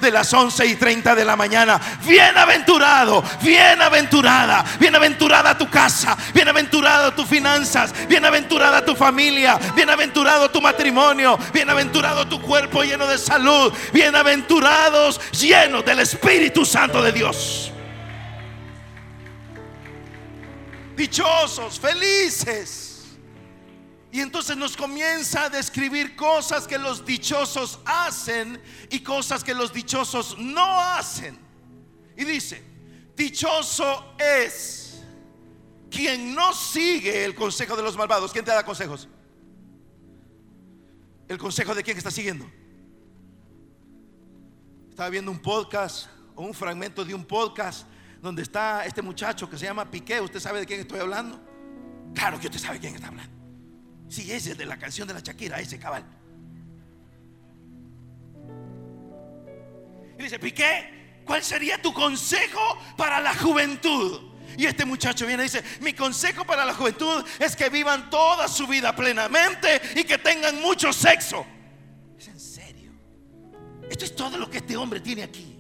de 0.01 0.11
las 0.11 0.33
11 0.33 0.67
y 0.67 0.77
30 0.77 1.15
de 1.15 1.25
la 1.25 1.37
mañana. 1.37 1.81
Bienaventurado, 2.07 3.23
bienaventurada, 3.43 4.65
bienaventurada 4.79 5.57
tu 5.57 5.69
casa, 5.69 6.17
bienaventurado 6.33 7.13
tus 7.13 7.27
finanzas, 7.27 7.93
bienaventurada 8.09 8.85
tu 8.85 8.95
familia, 8.95 9.59
bienaventurado 9.75 10.51
tu 10.51 10.61
matrimonio, 10.61 11.39
bienaventurado 11.53 12.27
tu 12.27 12.41
cuerpo 12.41 12.83
lleno 12.83 13.07
de 13.07 13.19
salud, 13.19 13.73
bienaventurados 13.93 15.21
llenos 15.33 15.85
del 15.85 16.01
Espíritu 16.01 16.65
Santo 16.65 17.03
de 17.03 17.13
Dios. 17.13 17.73
Dichosos, 20.97 21.79
felices. 21.79 22.86
Y 24.13 24.21
entonces 24.21 24.57
nos 24.57 24.77
comienza 24.77 25.45
a 25.45 25.51
describir 25.51 26.17
cosas 26.17 26.67
que 26.67 26.79
los 26.79 27.05
dichosos 27.05 27.81
hacen 27.85 28.61
y 28.91 29.01
cosas 29.01 29.43
que 29.43 29.55
los 29.55 29.73
dichosos 29.73 30.39
no 30.39 30.81
hacen. 30.81 31.39
Y 32.17 32.25
dice, 32.25 32.63
dichoso 33.15 34.15
es 34.19 35.03
quien 35.91 36.35
no 36.35 36.53
sigue 36.55 37.25
el 37.25 37.35
consejo 37.35 37.77
de 37.77 37.83
los 37.83 37.97
malvados. 37.97 38.33
¿Quién 38.33 38.45
te 38.45 38.53
da 38.53 38.65
consejos? 38.65 39.09
¿El 41.29 41.39
consejo 41.39 41.75
de 41.75 41.83
quién 41.83 41.99
está 41.99 42.11
siguiendo? 42.11 42.49
Estaba 44.89 45.11
viendo 45.11 45.31
un 45.31 45.41
podcast 45.41 46.09
o 46.35 46.43
un 46.43 46.55
fragmento 46.55 47.05
de 47.05 47.13
un 47.13 47.25
podcast 47.25 47.87
donde 48.23 48.43
está 48.43 48.87
este 48.87 49.03
muchacho 49.03 49.51
que 49.51 49.59
se 49.59 49.67
llama 49.67 49.91
Piqué. 49.91 50.21
¿Usted 50.21 50.41
sabe 50.41 50.61
de 50.61 50.67
quién 50.67 50.81
estoy 50.81 51.01
hablando? 51.01 51.39
Claro 52.15 52.41
que 52.41 52.47
usted 52.47 52.61
sabe 52.61 52.75
de 52.75 52.81
quién 52.81 52.95
está 52.95 53.09
hablando. 53.09 53.36
Sí, 54.09 54.31
ese 54.33 54.53
es 54.53 54.59
de 54.59 54.67
la 54.67 54.79
canción 54.79 55.07
de 55.09 55.15
la 55.15 55.21
Shakira, 55.21 55.61
ese 55.61 55.79
cabal. 55.79 56.05
Y 60.19 60.23
dice, 60.23 60.39
Piqué, 60.39 61.23
¿cuál 61.25 61.43
sería 61.43 61.81
tu 61.81 61.93
consejo 61.93 62.61
para 62.97 63.21
la 63.21 63.35
juventud? 63.35 64.33
Y 64.57 64.65
este 64.65 64.85
muchacho 64.85 65.27
viene 65.27 65.43
y 65.43 65.47
dice, 65.47 65.63
mi 65.81 65.93
consejo 65.93 66.45
para 66.45 66.65
la 66.65 66.73
juventud 66.73 67.25
es 67.39 67.55
que 67.55 67.69
vivan 67.69 68.09
toda 68.09 68.49
su 68.49 68.67
vida 68.67 68.95
plenamente 68.95 69.81
y 69.97 70.05
que 70.05 70.19
tengan 70.19 70.61
mucho 70.63 70.93
sexo. 70.93 71.45
Es 72.19 72.29
en 72.29 72.41
serio. 72.41 72.93
Esto 73.91 74.05
es 74.05 74.17
todo 74.17 74.39
lo 74.39 74.49
que 74.49 74.59
este 74.59 74.77
hombre 74.77 75.01
tiene 75.01 75.25
aquí. 75.25 75.53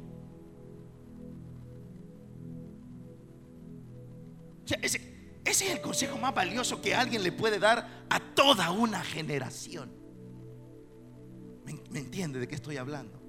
ese, 4.82 5.15
ese 5.46 5.66
es 5.66 5.70
el 5.70 5.80
consejo 5.80 6.18
más 6.18 6.34
valioso 6.34 6.82
que 6.82 6.94
alguien 6.94 7.22
le 7.22 7.30
puede 7.30 7.60
dar 7.60 8.04
a 8.10 8.18
toda 8.18 8.72
una 8.72 9.02
generación. 9.02 9.90
¿Me, 11.64 12.00
entiende 12.00 12.40
de 12.40 12.48
qué 12.48 12.56
estoy 12.56 12.76
hablando? 12.76 13.22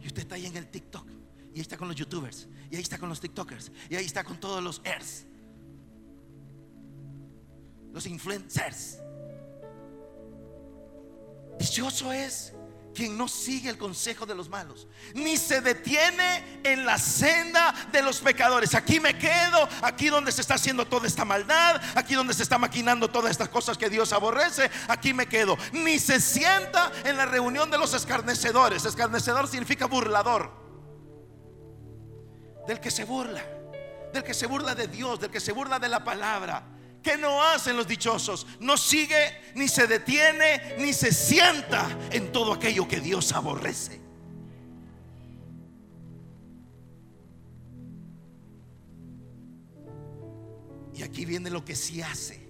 Y 0.00 0.06
usted 0.06 0.22
está 0.22 0.34
ahí 0.34 0.46
en 0.46 0.56
el 0.56 0.66
TikTok. 0.68 1.08
Y 1.54 1.58
ahí 1.58 1.60
está 1.60 1.76
con 1.76 1.86
los 1.86 1.96
youtubers. 1.96 2.48
Y 2.70 2.76
ahí 2.76 2.82
está 2.82 2.98
con 2.98 3.08
los 3.08 3.20
TikTokers. 3.20 3.70
Y 3.88 3.94
ahí 3.94 4.04
está 4.04 4.24
con 4.24 4.38
todos 4.38 4.62
los 4.62 4.82
ers. 4.84 5.26
Los 7.92 8.04
influencers. 8.06 8.98
Dichoso 11.58 12.12
es 12.12 12.52
quien 12.96 13.16
no 13.18 13.28
sigue 13.28 13.68
el 13.68 13.76
consejo 13.76 14.24
de 14.24 14.34
los 14.34 14.48
malos, 14.48 14.88
ni 15.14 15.36
se 15.36 15.60
detiene 15.60 16.60
en 16.64 16.86
la 16.86 16.96
senda 16.96 17.74
de 17.92 18.00
los 18.00 18.20
pecadores. 18.20 18.74
Aquí 18.74 18.98
me 19.00 19.18
quedo, 19.18 19.68
aquí 19.82 20.08
donde 20.08 20.32
se 20.32 20.40
está 20.40 20.54
haciendo 20.54 20.86
toda 20.86 21.06
esta 21.06 21.26
maldad, 21.26 21.80
aquí 21.94 22.14
donde 22.14 22.32
se 22.32 22.42
está 22.42 22.56
maquinando 22.56 23.08
todas 23.08 23.30
estas 23.30 23.50
cosas 23.50 23.76
que 23.76 23.90
Dios 23.90 24.14
aborrece, 24.14 24.70
aquí 24.88 25.12
me 25.12 25.26
quedo. 25.26 25.58
Ni 25.72 25.98
se 25.98 26.20
sienta 26.20 26.90
en 27.04 27.18
la 27.18 27.26
reunión 27.26 27.70
de 27.70 27.76
los 27.76 27.92
escarnecedores. 27.92 28.84
Escarnecedor 28.86 29.46
significa 29.46 29.84
burlador. 29.84 30.50
Del 32.66 32.80
que 32.80 32.90
se 32.90 33.04
burla, 33.04 33.44
del 34.12 34.24
que 34.24 34.32
se 34.32 34.46
burla 34.46 34.74
de 34.74 34.88
Dios, 34.88 35.20
del 35.20 35.30
que 35.30 35.38
se 35.38 35.52
burla 35.52 35.78
de 35.78 35.88
la 35.88 36.02
palabra. 36.02 36.75
¿Qué 37.06 37.16
no 37.16 37.40
hacen 37.40 37.76
los 37.76 37.86
dichosos? 37.86 38.48
No 38.58 38.76
sigue, 38.76 39.40
ni 39.54 39.68
se 39.68 39.86
detiene, 39.86 40.74
ni 40.80 40.92
se 40.92 41.12
sienta 41.12 41.86
en 42.10 42.32
todo 42.32 42.52
aquello 42.52 42.88
que 42.88 42.98
Dios 42.98 43.30
aborrece. 43.30 44.00
Y 50.96 51.02
aquí 51.04 51.24
viene 51.24 51.48
lo 51.48 51.64
que 51.64 51.76
sí 51.76 52.02
hace. 52.02 52.44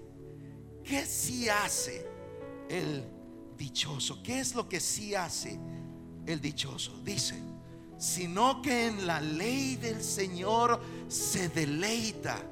¿Qué 0.83 1.05
sí 1.05 1.51
hace 1.51 2.09
el 2.71 3.05
dichoso? 3.59 4.23
¿Qué 4.23 4.41
es 4.41 4.55
lo 4.55 4.67
que 4.67 4.81
sí 4.81 5.15
hace 5.15 5.61
el 6.25 6.41
dichoso? 6.41 6.99
Dice, 7.05 7.35
sino 7.99 8.63
que 8.63 8.87
en 8.87 9.07
la 9.07 9.21
ley 9.21 9.77
del 9.77 10.03
Señor 10.03 10.81
se 11.09 11.51
deleita 11.51 12.43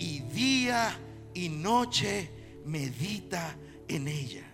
y 0.00 0.18
día 0.22 0.98
y 1.34 1.48
noche 1.48 2.62
medita 2.64 3.56
en 3.88 4.08
ella. 4.08 4.44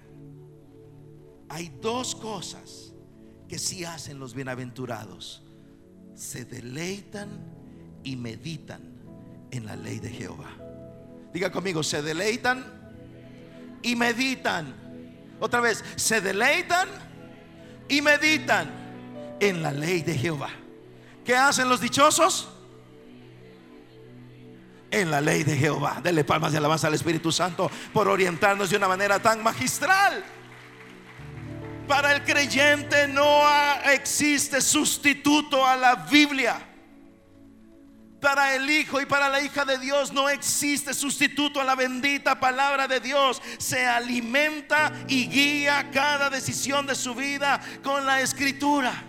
Hay 1.48 1.72
dos 1.80 2.14
cosas 2.14 2.92
que 3.48 3.58
sí 3.58 3.84
hacen 3.84 4.18
los 4.18 4.34
bienaventurados. 4.34 5.42
Se 6.14 6.44
deleitan 6.44 7.28
y 8.04 8.16
meditan 8.16 8.82
en 9.50 9.66
la 9.66 9.76
ley 9.76 9.98
de 9.98 10.10
Jehová. 10.10 10.50
Diga 11.32 11.50
conmigo, 11.50 11.82
se 11.82 12.02
deleitan 12.02 12.64
y 13.82 13.96
meditan. 13.96 14.74
Otra 15.40 15.60
vez, 15.60 15.84
se 15.96 16.20
deleitan 16.20 16.88
y 17.88 18.02
meditan 18.02 18.68
en 19.40 19.62
la 19.62 19.72
ley 19.72 20.02
de 20.02 20.14
Jehová. 20.16 20.50
¿Qué 21.24 21.36
hacen 21.36 21.68
los 21.68 21.80
dichosos? 21.80 22.48
En 24.90 25.10
la 25.10 25.20
ley 25.20 25.44
de 25.44 25.56
Jehová. 25.56 26.00
Dele 26.02 26.24
palmas 26.24 26.52
de 26.52 26.58
alabanza 26.58 26.86
al 26.86 26.94
Espíritu 26.94 27.32
Santo 27.32 27.70
por 27.92 28.08
orientarnos 28.08 28.70
de 28.70 28.76
una 28.76 28.88
manera 28.88 29.20
tan 29.20 29.42
magistral. 29.42 30.24
Para 31.86 32.12
el 32.14 32.22
creyente 32.22 33.08
no 33.08 33.42
existe 33.90 34.60
sustituto 34.60 35.66
a 35.66 35.76
la 35.76 35.94
Biblia. 35.94 36.64
Para 38.20 38.56
el 38.56 38.68
Hijo 38.68 39.00
y 39.00 39.06
para 39.06 39.28
la 39.28 39.40
hija 39.40 39.64
de 39.64 39.78
Dios 39.78 40.12
no 40.12 40.28
existe 40.28 40.92
sustituto 40.92 41.60
a 41.60 41.64
la 41.64 41.76
bendita 41.76 42.38
palabra 42.40 42.88
de 42.88 43.00
Dios. 43.00 43.40
Se 43.58 43.86
alimenta 43.86 44.92
y 45.06 45.28
guía 45.28 45.90
cada 45.92 46.28
decisión 46.28 46.86
de 46.86 46.94
su 46.94 47.14
vida 47.14 47.60
con 47.82 48.04
la 48.04 48.20
escritura. 48.20 49.04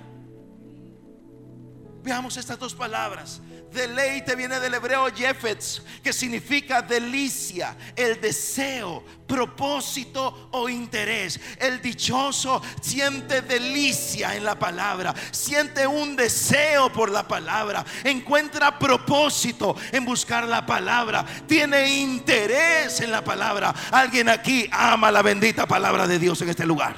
Veamos 2.04 2.38
estas 2.38 2.60
dos 2.60 2.76
palabras. 2.76 3.42
Deleite 3.72 4.36
viene 4.36 4.60
del 4.60 4.74
hebreo 4.74 5.08
Jefetz, 5.14 5.82
que 6.04 6.12
significa 6.12 6.82
delicia, 6.82 7.76
el 7.96 8.20
deseo, 8.20 9.04
propósito 9.28 10.50
o 10.52 10.68
interés. 10.68 11.40
El 11.60 11.80
dichoso 11.80 12.62
siente 12.82 13.44
delicia 13.44 14.36
en 14.36 14.44
la 14.44 14.58
palabra, 14.58 15.14
siente 15.32 15.86
un 15.86 16.16
deseo 16.16 16.92
por 16.92 17.12
la 17.12 17.28
palabra, 17.28 17.86
encuentra 18.04 18.80
propósito 18.80 19.76
en 19.92 20.04
buscar 20.04 20.48
la 20.48 20.66
palabra, 20.66 21.24
tiene 21.48 22.00
interés 22.00 23.02
en 23.02 23.12
la 23.12 23.24
palabra. 23.24 23.74
Alguien 23.92 24.30
aquí 24.30 24.68
ama 24.72 25.12
la 25.12 25.22
bendita 25.22 25.68
palabra 25.68 26.08
de 26.08 26.18
Dios 26.18 26.42
en 26.42 26.50
este 26.50 26.66
lugar. 26.66 26.96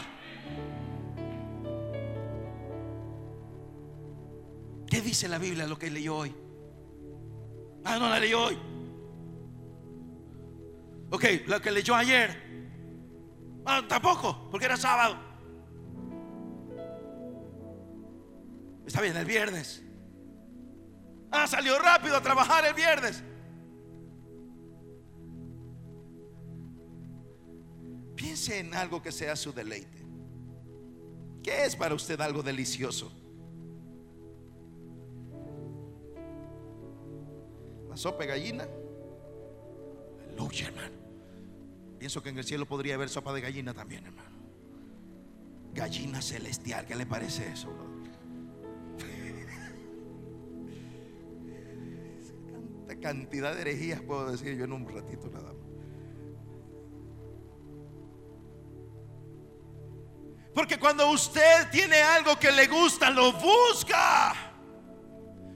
¿Qué 4.89 5.01
dice 5.01 5.27
la 5.27 5.37
Biblia 5.37 5.67
lo 5.67 5.77
que 5.77 5.89
leyó 5.89 6.15
hoy? 6.17 6.40
Ah, 7.83 7.97
no 7.97 8.09
la 8.09 8.19
leyó 8.19 8.43
hoy. 8.43 8.57
Ok, 11.09 11.25
la 11.47 11.59
que 11.59 11.71
leyó 11.71 11.95
ayer. 11.95 12.51
Ah, 13.65 13.83
tampoco, 13.87 14.47
porque 14.49 14.65
era 14.65 14.77
sábado. 14.77 15.17
Está 18.85 19.01
bien, 19.01 19.15
el 19.15 19.25
viernes. 19.25 19.83
Ah, 21.31 21.47
salió 21.47 21.79
rápido 21.79 22.15
a 22.15 22.21
trabajar 22.21 22.65
el 22.65 22.73
viernes. 22.73 23.23
Piense 28.15 28.59
en 28.59 28.73
algo 28.75 29.01
que 29.01 29.11
sea 29.11 29.35
su 29.35 29.53
deleite. 29.53 30.05
¿Qué 31.43 31.65
es 31.65 31.75
para 31.75 31.95
usted 31.95 32.19
algo 32.21 32.43
delicioso? 32.43 33.11
La 37.91 37.97
sopa 37.97 38.23
de 38.23 38.27
gallina. 38.27 38.65
Aleluya, 40.23 40.67
hermano. 40.67 40.95
Pienso 41.99 42.23
que 42.23 42.29
en 42.29 42.37
el 42.37 42.45
cielo 42.45 42.65
podría 42.65 42.95
haber 42.95 43.09
sopa 43.09 43.33
de 43.33 43.41
gallina 43.41 43.73
también, 43.73 44.05
hermano. 44.05 44.29
Gallina 45.73 46.21
celestial, 46.21 46.85
¿qué 46.85 46.95
le 46.95 47.05
parece 47.05 47.51
eso? 47.51 47.67
Tanta 52.87 53.01
cantidad 53.01 53.53
de 53.53 53.61
herejías 53.61 54.01
puedo 54.01 54.31
decir 54.31 54.55
yo 54.55 54.63
en 54.63 54.71
un 54.71 54.87
ratito 54.87 55.29
nada 55.29 55.51
más. 55.51 55.67
Porque 60.55 60.79
cuando 60.79 61.11
usted 61.11 61.69
tiene 61.71 62.01
algo 62.01 62.39
que 62.39 62.53
le 62.53 62.67
gusta, 62.67 63.09
lo 63.09 63.33
busca, 63.33 64.33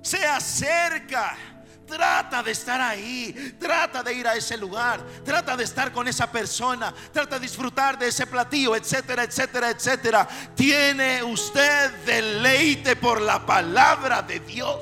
se 0.01 0.25
acerca 0.25 1.54
Trata 1.87 2.41
de 2.41 2.51
estar 2.51 2.81
ahí, 2.81 3.55
trata 3.59 4.01
de 4.01 4.13
ir 4.13 4.27
a 4.27 4.35
ese 4.35 4.57
lugar, 4.57 5.05
trata 5.23 5.55
de 5.55 5.63
estar 5.63 5.91
con 5.91 6.07
esa 6.07 6.31
persona, 6.31 6.93
trata 7.11 7.35
de 7.35 7.41
disfrutar 7.41 7.97
de 7.97 8.07
ese 8.07 8.25
platillo, 8.25 8.75
etcétera, 8.75 9.23
etcétera, 9.23 9.69
etcétera. 9.69 10.27
Tiene 10.55 11.21
usted 11.23 11.91
deleite 12.05 12.95
por 12.95 13.21
la 13.21 13.45
palabra 13.45 14.23
de 14.23 14.39
Dios. 14.39 14.79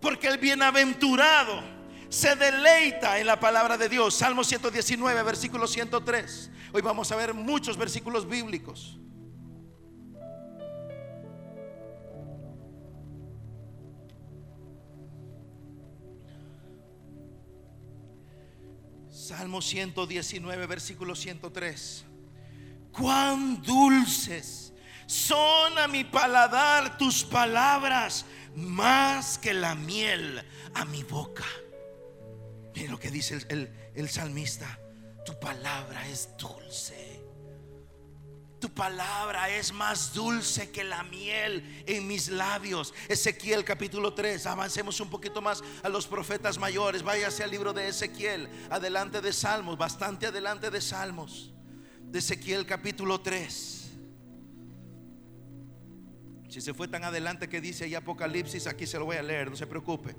Porque 0.00 0.28
el 0.28 0.38
bienaventurado 0.38 1.62
se 2.08 2.34
deleita 2.36 3.18
en 3.18 3.26
la 3.26 3.38
palabra 3.38 3.76
de 3.76 3.90
Dios. 3.90 4.14
Salmo 4.14 4.44
119, 4.44 5.22
versículo 5.22 5.66
103. 5.66 6.50
Hoy 6.72 6.80
vamos 6.80 7.12
a 7.12 7.16
ver 7.16 7.34
muchos 7.34 7.76
versículos 7.76 8.26
bíblicos. 8.26 8.98
Salmo 19.30 19.62
119, 19.62 20.66
versículo 20.66 21.14
103. 21.14 22.04
Cuán 22.90 23.62
dulces 23.62 24.72
son 25.06 25.78
a 25.78 25.86
mi 25.86 26.02
paladar 26.02 26.98
tus 26.98 27.22
palabras 27.22 28.26
más 28.56 29.38
que 29.38 29.54
la 29.54 29.76
miel 29.76 30.44
a 30.74 30.84
mi 30.84 31.04
boca. 31.04 31.44
Mira 32.74 32.90
lo 32.90 32.98
que 32.98 33.12
dice 33.12 33.38
el, 33.50 33.72
el 33.94 34.08
salmista. 34.08 34.80
Tu 35.24 35.38
palabra 35.38 36.08
es 36.08 36.36
dulce. 36.36 37.22
Tu 38.60 38.68
palabra 38.68 39.48
es 39.48 39.72
más 39.72 40.12
dulce 40.12 40.70
que 40.70 40.84
la 40.84 41.02
miel 41.04 41.82
en 41.86 42.06
mis 42.06 42.28
labios. 42.28 42.92
Ezequiel 43.08 43.64
capítulo 43.64 44.12
3. 44.12 44.46
Avancemos 44.46 45.00
un 45.00 45.08
poquito 45.08 45.40
más 45.40 45.64
a 45.82 45.88
los 45.88 46.06
profetas 46.06 46.58
mayores. 46.58 47.02
Váyase 47.02 47.42
al 47.42 47.50
libro 47.50 47.72
de 47.72 47.88
Ezequiel. 47.88 48.50
Adelante 48.68 49.22
de 49.22 49.32
Salmos. 49.32 49.78
Bastante 49.78 50.26
adelante 50.26 50.70
de 50.70 50.82
Salmos. 50.82 51.54
De 52.02 52.18
Ezequiel 52.18 52.66
capítulo 52.66 53.22
3. 53.22 53.92
Si 56.50 56.60
se 56.60 56.74
fue 56.74 56.86
tan 56.86 57.04
adelante 57.04 57.48
que 57.48 57.62
dice 57.62 57.84
ahí 57.84 57.94
Apocalipsis, 57.94 58.66
aquí 58.66 58.86
se 58.86 58.98
lo 58.98 59.06
voy 59.06 59.16
a 59.16 59.22
leer, 59.22 59.48
no 59.48 59.56
se 59.56 59.66
preocupe. 59.66 60.14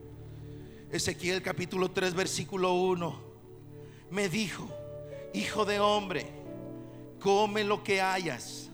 Ezequiel 0.89 1.43
capítulo 1.43 1.91
3, 1.91 2.15
versículo 2.15 2.73
1. 2.73 3.23
Me 4.09 4.29
dijo, 4.29 4.67
hijo 5.33 5.63
de 5.63 5.79
hombre 5.79 6.40
come 7.21 7.63
lo 7.63 7.83
que 7.83 8.01
hayas. 8.01 8.69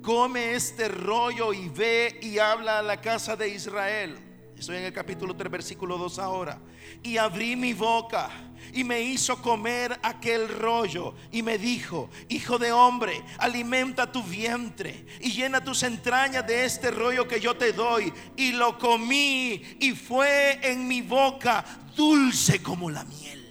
Come 0.00 0.54
este 0.54 0.88
rollo 0.88 1.52
y 1.52 1.68
ve 1.68 2.18
y 2.22 2.38
habla 2.38 2.78
a 2.78 2.82
la 2.82 3.00
casa 3.00 3.36
de 3.36 3.48
Israel. 3.48 4.16
Estoy 4.56 4.76
en 4.76 4.84
el 4.84 4.92
capítulo 4.92 5.34
3, 5.34 5.50
versículo 5.50 5.98
2 5.98 6.18
ahora. 6.18 6.60
Y 7.02 7.16
abrí 7.16 7.56
mi 7.56 7.72
boca 7.72 8.30
y 8.72 8.84
me 8.84 9.00
hizo 9.02 9.42
comer 9.42 9.98
aquel 10.02 10.48
rollo 10.48 11.14
y 11.32 11.42
me 11.42 11.58
dijo, 11.58 12.08
hijo 12.28 12.58
de 12.58 12.70
hombre, 12.70 13.22
alimenta 13.38 14.10
tu 14.10 14.22
vientre 14.22 15.04
y 15.20 15.32
llena 15.32 15.62
tus 15.62 15.82
entrañas 15.82 16.46
de 16.46 16.64
este 16.64 16.90
rollo 16.90 17.26
que 17.26 17.40
yo 17.40 17.56
te 17.56 17.72
doy. 17.72 18.12
Y 18.36 18.52
lo 18.52 18.78
comí 18.78 19.62
y 19.80 19.92
fue 19.92 20.60
en 20.62 20.86
mi 20.86 21.02
boca 21.02 21.64
dulce 21.96 22.62
como 22.62 22.88
la 22.90 23.04
miel. 23.04 23.41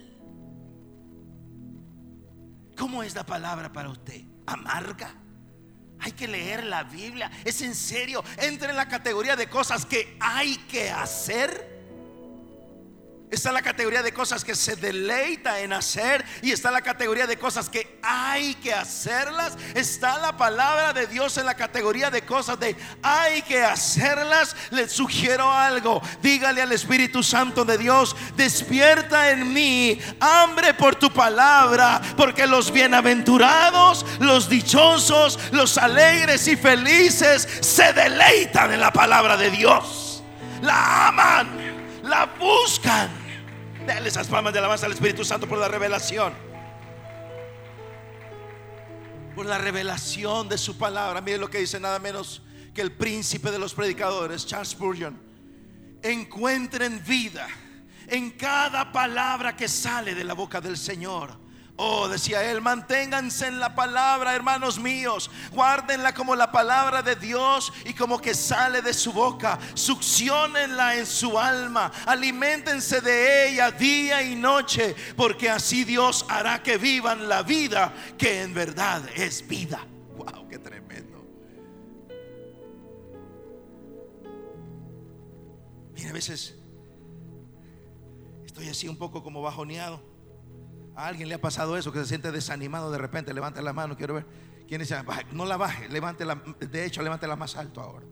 ¿Cómo 2.81 3.03
es 3.03 3.13
la 3.13 3.23
palabra 3.23 3.71
para 3.71 3.89
usted? 3.89 4.23
¿Amarga? 4.47 5.13
Hay 5.99 6.13
que 6.13 6.27
leer 6.27 6.63
la 6.63 6.81
Biblia. 6.81 7.29
¿Es 7.45 7.61
en 7.61 7.75
serio? 7.75 8.23
Entra 8.37 8.71
en 8.71 8.75
la 8.75 8.87
categoría 8.87 9.35
de 9.35 9.47
cosas 9.47 9.85
que 9.85 10.17
hay 10.19 10.57
que 10.67 10.89
hacer. 10.89 11.80
Está 13.31 13.53
la 13.53 13.61
categoría 13.61 14.03
de 14.03 14.11
cosas 14.11 14.43
que 14.43 14.55
se 14.55 14.75
deleita 14.75 15.61
en 15.61 15.71
hacer 15.71 16.25
y 16.41 16.51
está 16.51 16.69
la 16.69 16.81
categoría 16.81 17.25
de 17.25 17.37
cosas 17.37 17.69
que 17.69 17.97
hay 18.03 18.55
que 18.55 18.73
hacerlas. 18.73 19.53
Está 19.73 20.17
la 20.17 20.35
palabra 20.35 20.91
de 20.91 21.07
Dios 21.07 21.37
en 21.37 21.45
la 21.45 21.55
categoría 21.55 22.11
de 22.11 22.23
cosas 22.23 22.59
de 22.59 22.75
hay 23.01 23.41
que 23.43 23.63
hacerlas. 23.63 24.53
Le 24.71 24.89
sugiero 24.89 25.49
algo. 25.49 26.01
Dígale 26.21 26.61
al 26.61 26.73
Espíritu 26.73 27.23
Santo 27.23 27.63
de 27.63 27.77
Dios, 27.77 28.17
despierta 28.35 29.31
en 29.31 29.53
mí 29.53 29.97
hambre 30.19 30.73
por 30.73 30.95
tu 30.95 31.09
palabra, 31.09 32.01
porque 32.17 32.45
los 32.45 32.69
bienaventurados, 32.69 34.05
los 34.19 34.49
dichosos, 34.49 35.39
los 35.53 35.77
alegres 35.77 36.49
y 36.49 36.57
felices 36.57 37.47
se 37.61 37.93
deleitan 37.93 38.73
en 38.73 38.81
la 38.81 38.91
palabra 38.91 39.37
de 39.37 39.51
Dios. 39.51 40.21
La 40.61 41.07
aman, 41.07 42.01
la 42.03 42.25
buscan 42.25 43.20
Dale 43.85 44.09
esas 44.09 44.27
palmas 44.27 44.53
de 44.53 44.59
alabanza 44.59 44.85
al 44.85 44.91
Espíritu 44.91 45.25
Santo 45.25 45.47
por 45.47 45.57
la 45.57 45.67
revelación. 45.67 46.33
Por 49.35 49.45
la 49.45 49.57
revelación 49.57 50.47
de 50.47 50.57
su 50.57 50.77
palabra. 50.77 51.19
Mire 51.21 51.39
lo 51.39 51.49
que 51.49 51.57
dice 51.57 51.79
nada 51.79 51.97
menos 51.97 52.43
que 52.75 52.81
el 52.81 52.91
príncipe 52.91 53.49
de 53.49 53.57
los 53.57 53.73
predicadores, 53.73 54.45
Charles 54.45 54.69
Spurgeon. 54.69 55.19
Encuentren 56.03 57.03
vida 57.03 57.47
en 58.07 58.31
cada 58.31 58.91
palabra 58.91 59.55
que 59.55 59.67
sale 59.67 60.13
de 60.13 60.23
la 60.23 60.33
boca 60.33 60.61
del 60.61 60.77
Señor. 60.77 61.35
Oh, 61.83 62.07
decía 62.07 62.51
él, 62.51 62.61
manténganse 62.61 63.47
en 63.47 63.59
la 63.59 63.73
palabra, 63.73 64.35
hermanos 64.35 64.77
míos. 64.77 65.31
Guárdenla 65.51 66.13
como 66.13 66.35
la 66.35 66.51
palabra 66.51 67.01
de 67.01 67.15
Dios 67.15 67.73
y 67.85 67.95
como 67.95 68.21
que 68.21 68.35
sale 68.35 68.83
de 68.83 68.93
su 68.93 69.11
boca. 69.11 69.57
Succionenla 69.73 70.97
en 70.97 71.07
su 71.07 71.39
alma. 71.39 71.91
Aliméntense 72.05 73.01
de 73.01 73.49
ella 73.49 73.71
día 73.71 74.21
y 74.21 74.35
noche, 74.35 74.95
porque 75.17 75.49
así 75.49 75.83
Dios 75.83 76.23
hará 76.29 76.61
que 76.61 76.77
vivan 76.77 77.27
la 77.27 77.41
vida 77.41 77.91
que 78.15 78.43
en 78.43 78.53
verdad 78.53 79.01
es 79.15 79.47
vida. 79.47 79.83
Wow, 80.17 80.47
qué 80.47 80.59
tremendo. 80.59 81.25
Mira, 85.95 86.11
a 86.11 86.13
veces 86.13 86.53
estoy 88.45 88.69
así 88.69 88.87
un 88.87 88.97
poco 88.97 89.23
como 89.23 89.41
bajoneado. 89.41 90.11
A 90.95 91.08
alguien 91.08 91.30
le 91.30 91.36
ha 91.36 91.41
pasado 91.41 91.77
eso, 91.77 91.91
que 91.91 91.99
se 91.99 92.06
siente 92.06 92.32
desanimado 92.32 92.91
de 92.91 92.97
repente, 92.97 93.34
levanta 93.34 93.62
la 93.62 93.73
mano, 93.73 93.95
quiero 93.95 94.15
ver. 94.15 94.25
¿Quién 94.67 94.82
dice, 94.82 94.95
no 95.32 95.45
la 95.45 95.58
baje, 95.58 95.89
levante 95.89 96.25
la, 96.25 96.36
de 96.60 96.86
hecho, 96.86 97.01
levántela 97.01 97.36
más 97.36 97.56
alto 97.56 97.82
ahora. 97.82 98.06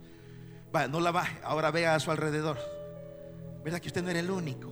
no 0.87 0.99
la 0.99 1.11
baje, 1.11 1.39
ahora 1.43 1.71
vea 1.71 1.95
a 1.95 1.99
su 1.99 2.11
alrededor. 2.11 2.57
¿Verdad 3.63 3.79
que 3.79 3.87
usted 3.87 4.03
no 4.03 4.09
era 4.09 4.19
el 4.19 4.29
único? 4.29 4.69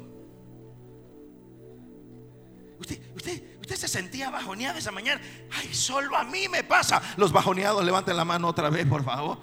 Usted, 2.80 3.00
usted, 3.15 3.60
usted 3.60 3.76
se 3.76 3.88
sentía 3.88 4.30
bajoneado 4.30 4.78
esa 4.78 4.91
mañana. 4.91 5.22
Ay, 5.52 5.74
solo 5.74 6.15
a 6.15 6.24
mí 6.24 6.48
me 6.48 6.63
pasa. 6.63 7.02
Los 7.17 7.32
bajoneados, 7.32 7.84
levanten 7.84 8.15
la 8.15 8.26
mano 8.26 8.48
otra 8.48 8.70
vez, 8.70 8.86
por 8.86 9.04
favor. 9.04 9.39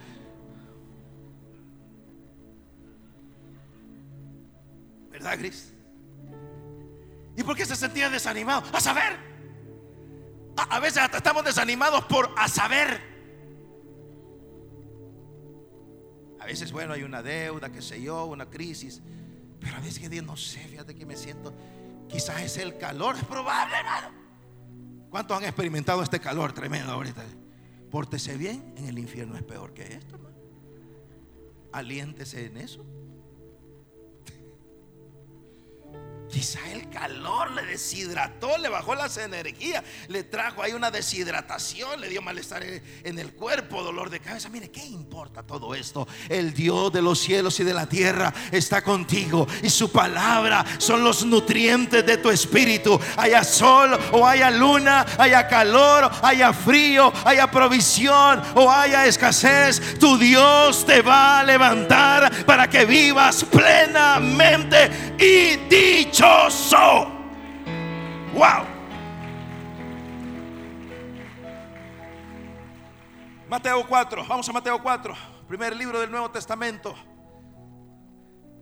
¿Verdad, 5.10 5.38
Gris? 5.38 5.73
¿Y 7.36 7.42
por 7.42 7.56
qué 7.56 7.66
se 7.66 7.76
sentía 7.76 8.08
desanimado? 8.10 8.62
A 8.72 8.80
saber. 8.80 9.18
A, 10.56 10.78
veces 10.78 10.98
hasta 10.98 11.16
estamos 11.16 11.44
desanimados 11.44 12.04
por 12.04 12.32
a 12.36 12.48
saber. 12.48 13.00
A 16.40 16.46
veces, 16.46 16.70
bueno, 16.70 16.92
hay 16.92 17.02
una 17.02 17.22
deuda, 17.22 17.72
qué 17.72 17.82
sé 17.82 18.00
yo, 18.00 18.26
una 18.26 18.48
crisis. 18.48 19.02
Pero 19.60 19.76
a 19.76 19.80
veces 19.80 19.98
que 19.98 20.08
Dios 20.08 20.24
no 20.24 20.36
sé, 20.36 20.60
fíjate 20.60 20.94
que 20.94 21.06
me 21.06 21.16
siento 21.16 21.54
Quizás 22.08 22.42
es 22.42 22.58
el 22.58 22.78
calor, 22.78 23.16
es 23.16 23.24
probable, 23.24 23.74
hermano. 23.76 24.08
¿Cuántos 25.10 25.36
han 25.36 25.44
experimentado 25.44 26.02
este 26.02 26.20
calor 26.20 26.52
tremendo 26.52 26.92
ahorita? 26.92 27.24
Pórtese 27.90 28.36
bien, 28.36 28.74
en 28.76 28.86
el 28.86 28.98
infierno 28.98 29.36
es 29.36 29.42
peor 29.42 29.72
que 29.72 29.82
esto, 29.82 30.16
hermano. 30.16 30.36
Aliéntese 31.72 32.46
en 32.46 32.56
eso. 32.56 32.84
Quizá 36.30 36.58
el 36.72 36.88
calor 36.90 37.52
le 37.52 37.62
deshidrató, 37.62 38.58
le 38.58 38.68
bajó 38.68 38.94
las 38.94 39.16
energías, 39.18 39.84
le 40.08 40.24
trajo 40.24 40.62
ahí 40.62 40.72
una 40.72 40.90
deshidratación, 40.90 42.00
le 42.00 42.08
dio 42.08 42.22
malestar 42.22 42.62
en 42.62 43.18
el 43.18 43.32
cuerpo, 43.32 43.82
dolor 43.82 44.10
de 44.10 44.20
cabeza. 44.20 44.48
Mire, 44.48 44.70
¿qué 44.70 44.84
importa 44.84 45.42
todo 45.42 45.74
esto? 45.74 46.08
El 46.28 46.52
Dios 46.52 46.92
de 46.92 47.02
los 47.02 47.20
cielos 47.20 47.60
y 47.60 47.64
de 47.64 47.74
la 47.74 47.86
tierra 47.88 48.32
está 48.50 48.82
contigo 48.82 49.46
y 49.62 49.70
su 49.70 49.92
palabra 49.92 50.64
son 50.78 51.04
los 51.04 51.24
nutrientes 51.24 52.04
de 52.04 52.16
tu 52.16 52.30
espíritu. 52.30 52.98
Haya 53.16 53.44
sol 53.44 53.96
o 54.12 54.26
haya 54.26 54.50
luna, 54.50 55.06
haya 55.18 55.46
calor, 55.46 56.10
haya 56.22 56.52
frío, 56.52 57.12
haya 57.24 57.50
provisión 57.50 58.42
o 58.54 58.70
haya 58.70 59.06
escasez, 59.06 59.98
tu 59.98 60.18
Dios 60.18 60.84
te 60.86 61.02
va 61.02 61.40
a 61.40 61.44
levantar 61.44 62.44
para 62.44 62.68
que 62.68 62.84
vivas 62.84 63.44
plenamente 63.44 65.14
y 65.18 65.56
dicho 66.14 66.26
Wow. 68.34 68.64
Mateo 73.48 73.86
4, 73.86 74.24
vamos 74.26 74.48
a 74.48 74.52
Mateo 74.52 74.80
4, 74.82 75.14
primer 75.48 75.76
libro 75.76 76.00
del 76.00 76.10
Nuevo 76.10 76.30
Testamento, 76.30 76.94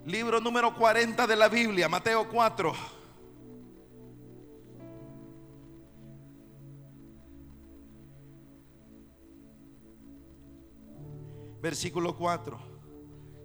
libro 0.07 0.41
número 0.41 0.75
40 0.75 1.27
de 1.27 1.37
la 1.37 1.49
Biblia, 1.49 1.89
Mateo 1.89 2.29
4. 2.29 2.73
Versículo 11.61 12.17
4. 12.17 12.59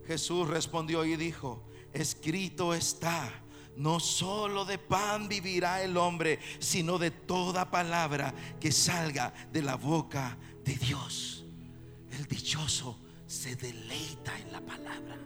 Jesús 0.06 0.48
respondió 0.48 1.06
y 1.06 1.16
dijo, 1.18 1.70
escrito 1.94 2.74
está 2.74 3.32
no 3.78 4.00
solo 4.00 4.66
de 4.66 4.78
pan 4.78 5.30
vivirá 5.30 5.84
el 5.84 5.98
hombre, 5.98 6.40
sino 6.60 6.98
de 6.98 7.12
toda 7.12 7.70
palabra 7.70 8.34
que 8.60 8.72
salga 8.72 9.34
de 9.52 9.62
la 9.62 9.76
boca 9.76 10.38
de 10.64 10.76
Dios. 10.76 11.46
El 12.12 12.26
dichoso 12.26 13.00
se 13.28 13.56
deleita 13.56 14.38
en 14.40 14.52
la 14.52 14.62
palabra. 14.62 15.18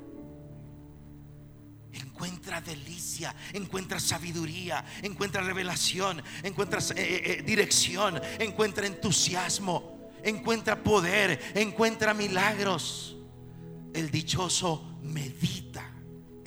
Encuentra 1.94 2.62
delicia, 2.62 3.34
encuentra 3.54 4.00
sabiduría, 4.00 4.84
encuentra 5.02 5.42
revelación, 5.42 6.22
encuentra 6.44 6.80
eh, 6.80 6.94
eh, 6.96 7.22
eh, 7.26 7.44
dirección, 7.44 8.20
encuentra 8.40 8.86
entusiasmo, 8.86 10.12
encuentra 10.24 10.84
poder, 10.84 11.40
encuentra 11.56 12.14
milagros. 12.14 13.16
El 13.94 14.12
dichoso 14.12 15.00
medita 15.02 15.71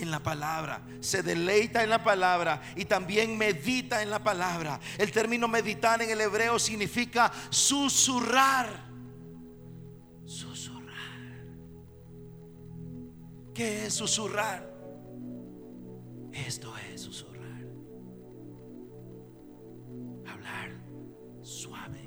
en 0.05 0.11
la 0.11 0.23
palabra, 0.23 0.83
se 1.01 1.23
deleita 1.23 1.83
en 1.83 1.91
la 1.91 2.05
palabra 2.05 2.63
y 2.77 2.85
también 2.85 3.37
medita 3.37 4.03
en 4.03 4.11
la 4.11 4.23
palabra. 4.23 4.79
El 4.97 5.11
término 5.11 5.49
meditar 5.49 6.01
en 6.03 6.11
el 6.11 6.21
hebreo 6.21 6.59
significa 6.59 7.33
susurrar. 7.51 8.69
Susurrar. 10.25 10.95
¿Qué 13.53 13.87
es 13.87 13.95
susurrar? 13.95 14.73
Esto 16.33 16.73
es 16.93 17.01
susurrar. 17.01 17.65
Hablar 20.27 20.71
suave. 21.43 22.03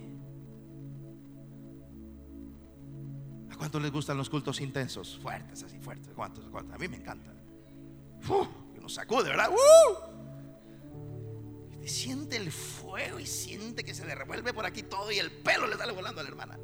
¿A 3.49 3.55
cuántos 3.55 3.81
les 3.81 3.91
gustan 3.91 4.17
los 4.17 4.29
cultos 4.29 4.61
intensos? 4.61 5.19
Fuertes, 5.21 5.63
así 5.63 5.79
fuertes. 5.79 6.13
¿Cuántos? 6.13 6.47
¿Cuántos? 6.49 6.75
A 6.75 6.77
mí 6.77 6.87
me 6.87 6.97
encanta 6.97 7.36
que 8.73 8.79
nos 8.81 8.93
sacude, 8.93 9.29
¿verdad? 9.29 9.49
siente 11.87 12.35
el 12.35 12.51
fuego 12.51 13.19
y 13.19 13.25
siente 13.25 13.83
que 13.83 13.93
se 13.93 14.05
le 14.05 14.13
revuelve 14.13 14.53
por 14.53 14.65
aquí 14.65 14.83
todo 14.83 15.11
y 15.11 15.19
el 15.19 15.31
pelo 15.31 15.67
le 15.67 15.77
sale 15.77 15.93
volando 15.93 16.21
a 16.21 16.23
la 16.23 16.29
hermana. 16.29 16.59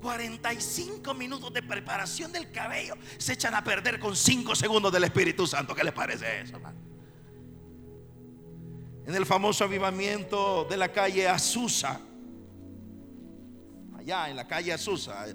45 0.00 1.14
minutos 1.14 1.52
de 1.52 1.62
preparación 1.62 2.32
del 2.32 2.50
cabello 2.50 2.94
se 3.18 3.34
echan 3.34 3.54
a 3.54 3.62
perder 3.62 4.00
con 4.00 4.16
5 4.16 4.54
segundos 4.54 4.92
del 4.92 5.04
Espíritu 5.04 5.46
Santo. 5.46 5.74
¿Qué 5.74 5.84
les 5.84 5.92
parece 5.92 6.40
eso, 6.40 6.56
hermano? 6.56 6.80
En 9.06 9.14
el 9.14 9.26
famoso 9.26 9.64
avivamiento 9.64 10.64
de 10.64 10.76
la 10.76 10.92
calle 10.92 11.28
Azusa, 11.28 12.00
allá 13.96 14.28
en 14.28 14.36
la 14.36 14.46
calle 14.46 14.72
Azusa, 14.72 15.26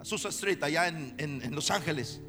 Azusa 0.00 0.30
Street, 0.30 0.62
allá 0.62 0.88
en, 0.88 1.14
en 1.18 1.54
Los 1.54 1.70
Ángeles 1.70 2.20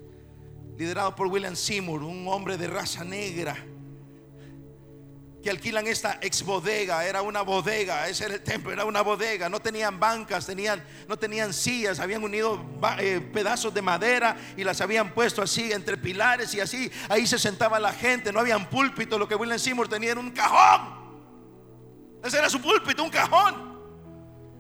liderado 0.78 1.16
por 1.16 1.28
William 1.28 1.56
Seymour, 1.56 2.04
un 2.04 2.28
hombre 2.28 2.56
de 2.56 2.68
raza 2.68 3.04
negra, 3.04 3.58
que 5.42 5.50
alquilan 5.50 5.88
esta 5.88 6.20
ex 6.22 6.44
bodega, 6.44 7.06
era 7.06 7.22
una 7.22 7.42
bodega, 7.42 8.08
ese 8.08 8.26
era 8.26 8.36
el 8.36 8.42
templo, 8.42 8.72
era 8.72 8.86
una 8.86 9.02
bodega, 9.02 9.50
no 9.50 9.60
tenían 9.60 10.00
bancas, 10.00 10.46
tenían, 10.46 10.84
no 11.08 11.18
tenían 11.18 11.54
sillas, 11.54 12.00
habían 12.00 12.24
unido 12.24 12.64
eh, 13.00 13.22
pedazos 13.34 13.74
de 13.74 13.82
madera 13.82 14.38
y 14.56 14.64
las 14.64 14.80
habían 14.82 15.14
puesto 15.14 15.42
así 15.42 15.72
entre 15.72 15.98
pilares 15.98 16.54
y 16.54 16.60
así, 16.60 16.92
ahí 17.10 17.26
se 17.26 17.40
sentaba 17.40 17.80
la 17.80 17.94
gente, 17.94 18.32
no 18.32 18.40
habían 18.40 18.70
púlpito, 18.70 19.18
lo 19.18 19.28
que 19.28 19.36
William 19.36 19.60
Seymour 19.60 19.88
tenía 19.88 20.12
era 20.12 20.20
un 20.20 20.32
cajón, 20.32 20.96
ese 22.24 22.38
era 22.38 22.50
su 22.50 22.62
púlpito, 22.62 23.04
un 23.04 23.10
cajón. 23.10 23.77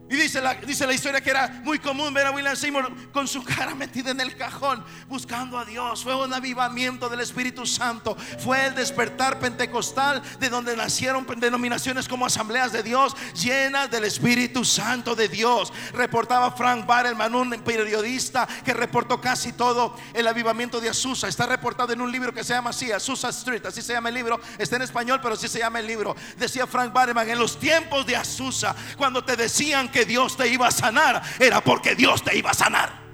Y 0.09 0.15
dice 0.15 0.39
la, 0.39 0.53
dice 0.55 0.87
la 0.87 0.93
historia 0.93 1.19
que 1.19 1.29
era 1.29 1.61
muy 1.63 1.79
común 1.79 2.13
ver 2.13 2.27
a 2.27 2.31
William 2.31 2.55
Seymour 2.55 3.11
con 3.11 3.27
su 3.27 3.43
cara 3.43 3.75
metida 3.75 4.11
en 4.11 4.21
el 4.21 4.37
cajón, 4.37 4.83
buscando 5.07 5.59
a 5.59 5.65
Dios. 5.65 6.03
Fue 6.03 6.15
un 6.15 6.33
avivamiento 6.33 7.09
del 7.09 7.19
Espíritu 7.19 7.65
Santo. 7.65 8.15
Fue 8.39 8.67
el 8.67 8.75
despertar 8.75 9.39
pentecostal 9.39 10.21
de 10.39 10.49
donde 10.49 10.77
nacieron 10.77 11.25
denominaciones 11.37 12.07
como 12.07 12.25
asambleas 12.25 12.71
de 12.71 12.83
Dios 12.83 13.15
llenas 13.33 13.91
del 13.91 14.05
Espíritu 14.05 14.63
Santo 14.63 15.13
de 15.13 15.27
Dios. 15.27 15.73
Reportaba 15.93 16.51
Frank 16.51 16.85
Barrelman, 16.85 17.35
un 17.35 17.49
periodista 17.61 18.47
que 18.63 18.73
reportó 18.73 19.19
casi 19.19 19.51
todo 19.51 19.97
el 20.13 20.27
avivamiento 20.27 20.79
de 20.79 20.89
Azusa. 20.89 21.27
Está 21.27 21.47
reportado 21.47 21.91
en 21.91 21.99
un 21.99 22.11
libro 22.11 22.33
que 22.33 22.45
se 22.45 22.53
llama 22.53 22.69
así, 22.69 22.93
Azusa 22.93 23.29
Street. 23.29 23.65
Así 23.65 23.81
se 23.81 23.91
llama 23.91 24.07
el 24.07 24.15
libro. 24.15 24.39
Está 24.57 24.77
en 24.77 24.83
español, 24.83 25.19
pero 25.21 25.33
así 25.33 25.49
se 25.49 25.59
llama 25.59 25.79
el 25.79 25.87
libro. 25.87 26.15
Decía 26.37 26.65
Frank 26.65 26.93
Barrelman, 26.93 27.29
en 27.29 27.39
los 27.39 27.59
tiempos 27.59 28.05
de 28.05 28.15
Azusa, 28.15 28.73
cuando 28.95 29.23
te 29.23 29.35
decían 29.35 29.89
que 29.89 29.96
Dios 30.05 30.37
te 30.37 30.47
iba 30.47 30.67
a 30.67 30.71
sanar, 30.71 31.21
era 31.39 31.61
porque 31.61 31.95
Dios 31.95 32.23
te 32.23 32.37
iba 32.37 32.51
a 32.51 32.53
sanar. 32.53 33.07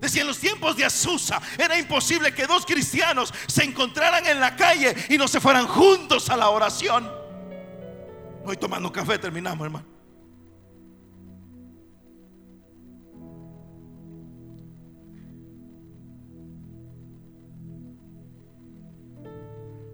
Decía 0.00 0.22
en 0.22 0.28
los 0.28 0.38
tiempos 0.38 0.76
de 0.76 0.84
Azusa 0.84 1.40
era 1.58 1.78
imposible 1.78 2.32
que 2.32 2.46
dos 2.46 2.64
cristianos 2.64 3.34
se 3.46 3.64
encontraran 3.64 4.24
en 4.26 4.40
la 4.40 4.54
calle 4.54 4.94
y 5.08 5.18
no 5.18 5.26
se 5.26 5.40
fueran 5.40 5.66
juntos 5.66 6.30
a 6.30 6.36
la 6.36 6.50
oración. 6.50 7.10
Hoy 8.44 8.56
tomando 8.56 8.92
café 8.92 9.18
terminamos, 9.18 9.64
hermano. 9.64 9.98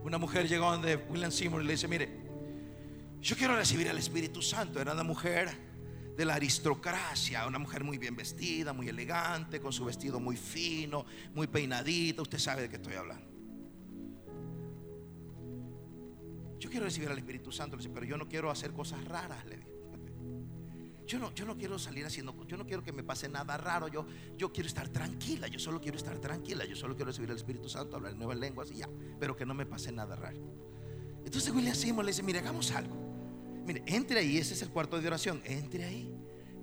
Una 0.05 0.19
mujer 0.19 0.47
llegó 0.47 0.71
donde 0.71 0.97
William 1.09 1.33
Seymour 1.33 1.63
y 1.63 1.65
le 1.65 1.73
dice, 1.73 1.89
mire, 1.89 2.24
yo 3.25 3.37
quiero 3.37 3.57
recibir 3.57 3.89
al 3.89 3.97
Espíritu 3.97 4.43
Santo. 4.43 4.81
Era 4.81 4.93
una 4.93 5.03
mujer 5.03 5.49
de 6.15 6.25
la 6.27 6.35
aristocracia, 6.35 7.47
una 7.47 7.59
mujer 7.59 7.83
muy 7.83 7.97
bien 7.97 8.15
vestida, 8.15 8.75
muy 8.75 8.87
elegante, 8.89 9.61
con 9.61 9.73
su 9.73 9.87
vestido 9.87 10.21
muy 10.21 10.37
fino, 10.37 11.07
muy 11.35 11.47
peinadita, 11.47 12.21
usted 12.21 12.39
sabe 12.39 12.63
de 12.63 12.69
qué 12.69 12.77
estoy 12.77 12.95
hablando. 12.95 13.27
Yo 16.61 16.69
quiero 16.69 16.85
recibir 16.85 17.09
al 17.09 17.17
Espíritu 17.17 17.51
Santo, 17.51 17.79
pero 17.95 18.05
yo 18.05 18.19
no 18.19 18.29
quiero 18.29 18.51
hacer 18.51 18.73
cosas 18.73 19.03
raras, 19.07 19.43
le 19.47 19.57
digo. 19.57 19.71
Yo 21.07 21.19
no, 21.19 21.35
yo 21.35 21.47
no 21.47 21.57
quiero 21.57 21.79
salir 21.79 22.05
haciendo, 22.05 22.35
yo 22.47 22.57
no 22.59 22.67
quiero 22.67 22.83
que 22.83 22.93
me 22.93 23.03
pase 23.03 23.29
nada 23.29 23.57
raro. 23.57 23.89
Yo, 23.89 24.07
yo 24.37 24.53
quiero 24.53 24.67
estar 24.67 24.89
tranquila. 24.89 25.49
Yo 25.49 25.59
solo 25.59 25.79
quiero 25.79 25.99
estar 25.99 26.19
tranquila. 26.19 26.65
Yo 26.65 26.75
solo 26.77 26.95
quiero 26.95 27.11
recibir 27.11 27.31
al 27.31 27.37
Espíritu 27.37 27.69
Santo, 27.69 27.97
hablar 27.97 28.17
nuevas 28.17 28.39
lenguas 28.39 28.71
y 28.71 28.77
ya. 28.77 28.89
Pero 29.21 29.37
que 29.37 29.45
no 29.45 29.53
me 29.53 29.67
pase 29.67 29.93
nada 29.93 30.17
raro. 30.17 30.39
Entonces 31.23 31.53
William 31.53 31.75
Seymour 31.75 32.07
le 32.07 32.13
dice: 32.13 32.23
Mire, 32.23 32.39
hagamos 32.39 32.71
algo. 32.71 33.04
Mire, 33.65 33.83
entre 33.87 34.21
ahí. 34.21 34.39
Ese 34.39 34.55
es 34.55 34.63
el 34.63 34.71
cuarto 34.71 35.01
de 35.01 35.07
oración. 35.07 35.43
Entre 35.45 35.85
ahí. 35.85 36.15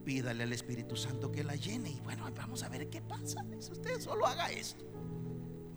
Pídale 0.05 0.43
al 0.43 0.53
Espíritu 0.53 0.95
Santo 0.95 1.31
que 1.31 1.43
la 1.43 1.55
llene. 1.55 1.89
Y 1.89 1.99
bueno, 2.01 2.29
vamos 2.35 2.63
a 2.63 2.69
ver 2.69 2.89
qué 2.89 3.01
pasa. 3.01 3.43
Usted 3.71 3.99
solo 3.99 4.25
haga 4.25 4.51
esto. 4.51 4.85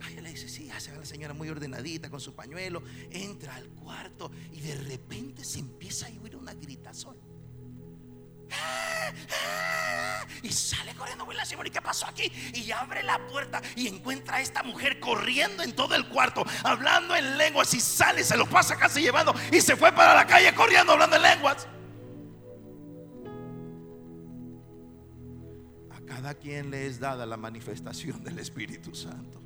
Ay, 0.01 0.21
le 0.21 0.29
dice, 0.29 0.49
sí, 0.49 0.69
hace 0.69 0.91
a 0.91 0.97
la 0.97 1.05
señora 1.05 1.33
muy 1.33 1.49
ordenadita 1.49 2.09
con 2.09 2.19
su 2.19 2.33
pañuelo. 2.33 2.83
Entra 3.09 3.55
al 3.55 3.69
cuarto 3.69 4.31
y 4.51 4.61
de 4.61 4.75
repente 4.75 5.43
se 5.43 5.59
empieza 5.59 6.07
a 6.07 6.09
oír 6.09 6.35
una 6.35 6.53
gritazón. 6.53 7.17
Y 10.43 10.51
sale 10.51 10.93
corriendo 10.93 11.25
Simon. 11.45 11.67
¿Y 11.67 11.69
qué 11.69 11.81
pasó 11.81 12.07
aquí? 12.07 12.31
Y 12.53 12.71
abre 12.71 13.03
la 13.03 13.25
puerta 13.27 13.61
y 13.75 13.87
encuentra 13.87 14.37
a 14.37 14.41
esta 14.41 14.63
mujer 14.63 14.99
corriendo 14.99 15.63
en 15.63 15.73
todo 15.73 15.95
el 15.95 16.07
cuarto, 16.09 16.43
hablando 16.63 17.15
en 17.15 17.37
lenguas. 17.37 17.73
Y 17.73 17.79
sale, 17.79 18.23
se 18.23 18.35
lo 18.35 18.47
pasa 18.47 18.75
casi 18.75 19.01
llevando. 19.01 19.33
Y 19.51 19.61
se 19.61 19.75
fue 19.75 19.91
para 19.91 20.13
la 20.15 20.25
calle 20.25 20.53
corriendo, 20.53 20.93
hablando 20.93 21.15
en 21.15 21.21
lenguas. 21.21 21.67
A 25.91 26.01
cada 26.05 26.33
quien 26.33 26.71
le 26.71 26.87
es 26.87 26.99
dada 26.99 27.25
la 27.25 27.37
manifestación 27.37 28.23
del 28.23 28.39
Espíritu 28.39 28.93
Santo. 28.93 29.41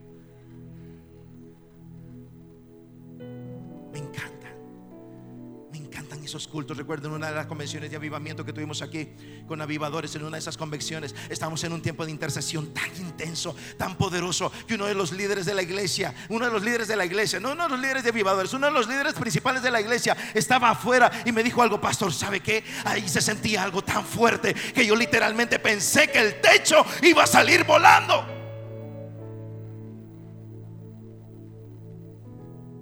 Esos 6.30 6.48
cultos. 6.48 6.78
Recuerden 6.78 7.12
una 7.12 7.30
de 7.30 7.34
las 7.34 7.48
convenciones 7.48 7.89
de 7.89 7.98
avivamiento 7.98 8.46
que 8.46 8.54
tuvimos 8.54 8.84
aquí 8.84 9.10
con 9.48 9.60
avivadores 9.62 10.13
en 10.13 10.24
una 10.24 10.38
de 10.38 10.42
esas 10.42 10.58
convenciones. 10.58 11.15
Estamos 11.28 11.63
en 11.63 11.74
un 11.74 11.82
tiempo 11.82 12.06
de 12.06 12.12
intercesión 12.12 12.72
tan 12.72 12.96
intenso, 12.98 13.56
tan 13.80 13.96
poderoso, 13.98 14.52
que 14.68 14.76
uno 14.76 14.86
de 14.86 14.94
los 14.94 15.12
líderes 15.12 15.48
de 15.48 15.56
la 15.56 15.63
iglesia, 15.63 16.13
uno 16.30 16.46
de 16.46 16.52
los 16.52 16.62
líderes 16.62 16.88
de 16.88 16.96
la 16.96 17.04
iglesia, 17.04 17.39
no 17.39 17.54
uno 17.54 17.63
de 17.63 17.70
los 17.70 17.80
líderes 17.80 18.04
de 18.04 18.10
avivadores, 18.10 18.54
uno 18.54 18.68
de 18.68 18.74
los 18.74 18.88
líderes 18.88 19.15
principales 19.15 19.63
de 19.63 19.72
la 19.72 19.82
iglesia 19.82 20.15
estaba 20.36 20.70
afuera 20.70 21.12
y 21.26 21.32
me 21.32 21.42
dijo 21.42 21.63
algo, 21.63 21.82
pastor, 21.82 22.13
¿sabe 22.13 22.42
qué? 22.42 22.63
Ahí 22.86 23.10
se 23.10 23.22
sentía 23.22 23.63
algo 23.63 23.84
tan 23.84 24.06
fuerte 24.06 24.54
que 24.54 24.86
yo 24.86 24.96
literalmente 24.96 25.58
pensé 25.58 26.12
que 26.12 26.20
el 26.20 26.39
techo 26.39 26.86
iba 27.02 27.24
a 27.24 27.28
salir 27.28 27.63
volando. 27.63 28.13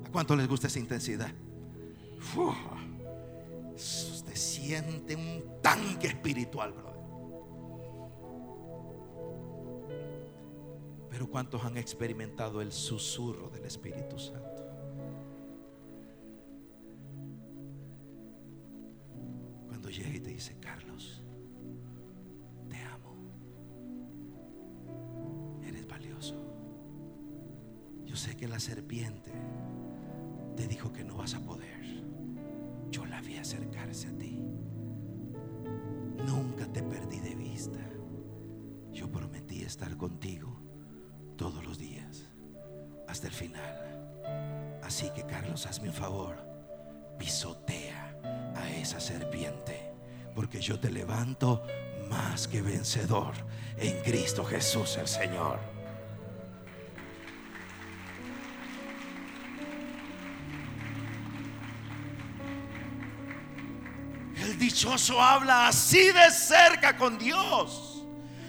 ¿A 0.06 0.12
cuánto 0.12 0.36
les 0.36 0.50
gusta 0.50 0.68
esa 0.68 0.80
intensidad? 0.80 1.32
Usted 2.36 2.77
siente 4.68 5.16
un 5.16 5.62
tanque 5.62 6.08
espiritual, 6.08 6.74
brother. 6.74 6.98
Pero 11.10 11.30
¿cuántos 11.30 11.64
han 11.64 11.78
experimentado 11.78 12.62
el 12.62 12.74
susurro 12.74 13.50
del 13.50 13.64
Espíritu 13.64 14.20
Santo? 14.20 14.66
Cuando 19.68 19.90
llega 19.90 20.10
y 20.10 20.20
te 20.20 20.32
dice, 20.32 20.58
Carlos, 20.60 21.24
te 22.70 22.78
amo. 22.78 23.16
Eres 25.64 25.88
valioso. 25.88 26.36
Yo 28.04 28.18
sé 28.18 28.36
que 28.36 28.50
la 28.50 28.60
serpiente 28.60 29.32
te 30.58 30.68
dijo 30.68 30.92
que 30.92 31.06
no 31.06 31.16
vas 31.16 31.36
a 31.36 31.40
poder 31.40 31.78
yo 32.92 33.06
la 33.06 33.22
vi 33.22 33.38
acercarse 33.38 34.08
a 34.08 34.18
ti. 34.18 34.40
Perdí 36.84 37.20
de 37.20 37.36
vista. 37.36 37.80
Yo 38.92 39.12
prometí 39.12 39.64
estar 39.64 39.96
contigo 39.98 40.62
todos 41.36 41.66
los 41.66 41.78
días, 41.78 42.26
hasta 43.08 43.28
el 43.28 43.34
final. 43.34 44.80
Así 44.84 45.10
que 45.12 45.24
Carlos, 45.24 45.66
hazme 45.66 45.90
un 45.90 45.94
favor, 45.94 46.38
pisotea 47.18 48.20
a 48.56 48.70
esa 48.72 49.00
serpiente, 49.00 49.92
porque 50.34 50.60
yo 50.62 50.80
te 50.80 50.90
levanto 50.90 51.64
más 52.10 52.48
que 52.48 52.62
vencedor 52.62 53.34
en 53.78 54.02
Cristo 54.02 54.44
Jesús 54.46 54.98
el 54.98 55.08
Señor. 55.08 55.77
Habla 65.20 65.68
así 65.68 66.12
de 66.12 66.32
cerca 66.32 66.96
con 66.98 67.18
Dios. 67.18 68.04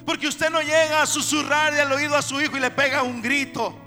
Porque 0.04 0.26
usted 0.26 0.50
no 0.50 0.60
llega 0.60 1.02
a 1.02 1.06
susurrarle 1.06 1.80
al 1.80 1.92
oído 1.92 2.16
a 2.16 2.22
su 2.22 2.40
hijo 2.40 2.56
y 2.56 2.60
le 2.60 2.70
pega 2.70 3.02
un 3.02 3.20
grito. 3.20 3.78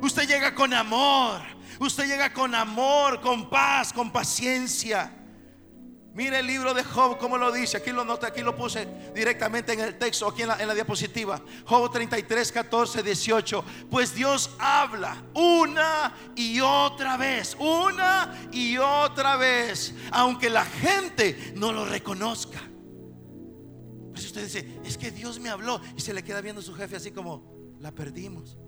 Usted 0.00 0.26
llega 0.26 0.54
con 0.54 0.72
amor. 0.74 1.40
Usted 1.78 2.06
llega 2.06 2.32
con 2.32 2.54
amor, 2.54 3.20
con 3.20 3.48
paz, 3.48 3.92
con 3.92 4.10
paciencia. 4.10 5.12
Mire 6.20 6.40
el 6.40 6.46
libro 6.46 6.74
de 6.74 6.84
Job, 6.84 7.16
como 7.16 7.38
lo 7.38 7.50
dice. 7.50 7.78
Aquí 7.78 7.92
lo 7.92 8.04
nota, 8.04 8.26
aquí 8.26 8.42
lo 8.42 8.54
puse 8.54 8.86
directamente 9.14 9.72
en 9.72 9.80
el 9.80 9.96
texto, 9.96 10.28
aquí 10.28 10.42
en 10.42 10.48
la, 10.48 10.74
diapositiva. 10.74 11.40
Job 11.64 11.90
33, 11.90 12.52
14, 12.52 13.02
18. 13.02 13.64
Pues 13.90 14.14
Dios 14.14 14.50
habla 14.58 15.16
una 15.32 16.14
y 16.36 16.60
otra 16.60 17.16
vez, 17.16 17.56
una 17.58 18.38
y 18.52 18.76
otra 18.76 19.36
vez, 19.36 19.94
aunque 20.12 20.50
la 20.50 20.66
gente 20.66 21.54
no 21.56 21.72
lo 21.72 21.86
reconozca. 21.86 22.60
Pues 24.12 24.26
usted 24.26 24.44
dice, 24.44 24.78
es 24.84 24.98
que 24.98 25.10
Dios 25.10 25.40
me 25.40 25.48
habló 25.48 25.80
y 25.96 26.02
se 26.02 26.12
le 26.12 26.22
queda 26.22 26.42
viendo 26.42 26.60
a 26.60 26.64
su 26.64 26.74
jefe 26.74 26.96
así 26.96 27.12
como, 27.12 27.78
la 27.80 27.92
perdimos. 27.92 28.58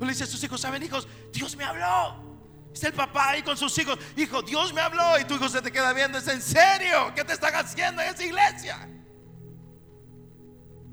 Le 0.00 0.08
dice 0.08 0.24
a 0.24 0.26
sus 0.26 0.42
hijos, 0.42 0.60
¿saben 0.60 0.82
hijos? 0.82 1.06
Dios 1.32 1.54
me 1.54 1.62
habló. 1.62 2.29
Está 2.72 2.88
el 2.88 2.92
papá 2.94 3.30
ahí 3.30 3.42
con 3.42 3.56
sus 3.56 3.76
hijos. 3.78 3.98
Hijo, 4.16 4.42
Dios 4.42 4.72
me 4.72 4.80
habló 4.80 5.18
y 5.18 5.24
tu 5.24 5.34
hijo 5.34 5.48
se 5.48 5.60
te 5.60 5.72
queda 5.72 5.92
viendo. 5.92 6.18
¿Es 6.18 6.28
en 6.28 6.40
serio? 6.40 7.12
¿Qué 7.14 7.24
te 7.24 7.32
están 7.32 7.54
haciendo 7.54 8.00
en 8.02 8.14
esa 8.14 8.24
iglesia? 8.24 8.88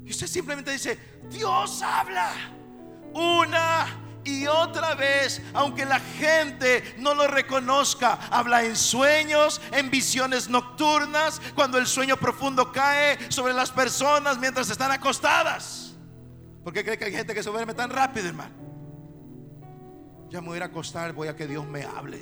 Y 0.03 0.11
usted 0.11 0.27
simplemente 0.27 0.71
dice, 0.71 0.97
Dios 1.29 1.81
habla 1.81 2.31
una 3.13 3.87
y 4.23 4.45
otra 4.45 4.95
vez, 4.95 5.41
aunque 5.53 5.85
la 5.85 5.99
gente 5.99 6.95
no 6.97 7.13
lo 7.13 7.27
reconozca, 7.27 8.19
habla 8.29 8.63
en 8.63 8.75
sueños, 8.75 9.61
en 9.71 9.89
visiones 9.89 10.49
nocturnas, 10.49 11.41
cuando 11.55 11.77
el 11.77 11.87
sueño 11.87 12.17
profundo 12.17 12.71
cae 12.71 13.31
sobre 13.31 13.53
las 13.53 13.71
personas 13.71 14.37
mientras 14.37 14.69
están 14.69 14.91
acostadas. 14.91 15.95
Porque 16.63 16.83
cree 16.83 16.97
que 16.97 17.05
hay 17.05 17.13
gente 17.13 17.33
que 17.33 17.41
se 17.41 17.49
duerme 17.49 17.73
tan 17.73 17.89
rápido, 17.89 18.27
hermano. 18.27 18.66
Ya 20.29 20.41
me 20.41 20.47
voy 20.47 20.59
a 20.59 20.65
acostar, 20.65 21.13
voy 21.13 21.27
a 21.27 21.35
que 21.35 21.47
Dios 21.47 21.65
me 21.65 21.83
hable. 21.83 22.19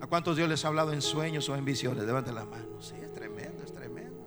¿A 0.00 0.06
cuántos 0.06 0.36
Dios 0.36 0.48
les 0.48 0.62
ha 0.64 0.68
hablado 0.68 0.92
en 0.92 1.00
sueños 1.00 1.48
o 1.48 1.56
en 1.56 1.64
visiones? 1.64 2.04
Levanten 2.04 2.34
la 2.34 2.44
mano. 2.44 2.80
Sí, 2.82 2.94
es 3.00 3.10
tremendo, 3.12 3.62
es 3.64 3.72
tremendo. 3.72 4.22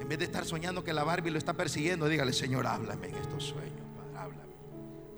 En 0.00 0.08
vez 0.08 0.18
de 0.18 0.24
estar 0.24 0.46
soñando 0.46 0.82
que 0.82 0.94
la 0.94 1.04
Barbie 1.04 1.30
lo 1.30 1.36
está 1.36 1.52
persiguiendo, 1.52 2.08
dígale, 2.08 2.32
Señor, 2.32 2.66
háblame 2.66 3.08
en 3.08 3.16
estos 3.16 3.44
sueños. 3.44 3.86
háblame. 4.16 4.54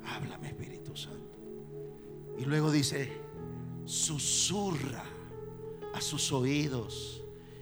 Háblame, 0.05 0.49
Espíritu 0.49 0.97
Santo. 0.97 1.39
Y 2.37 2.45
luego 2.45 2.73
dice, 2.73 3.13
susurra 3.85 5.05
a 5.95 6.01
sus 6.01 6.33
oídos 6.33 7.20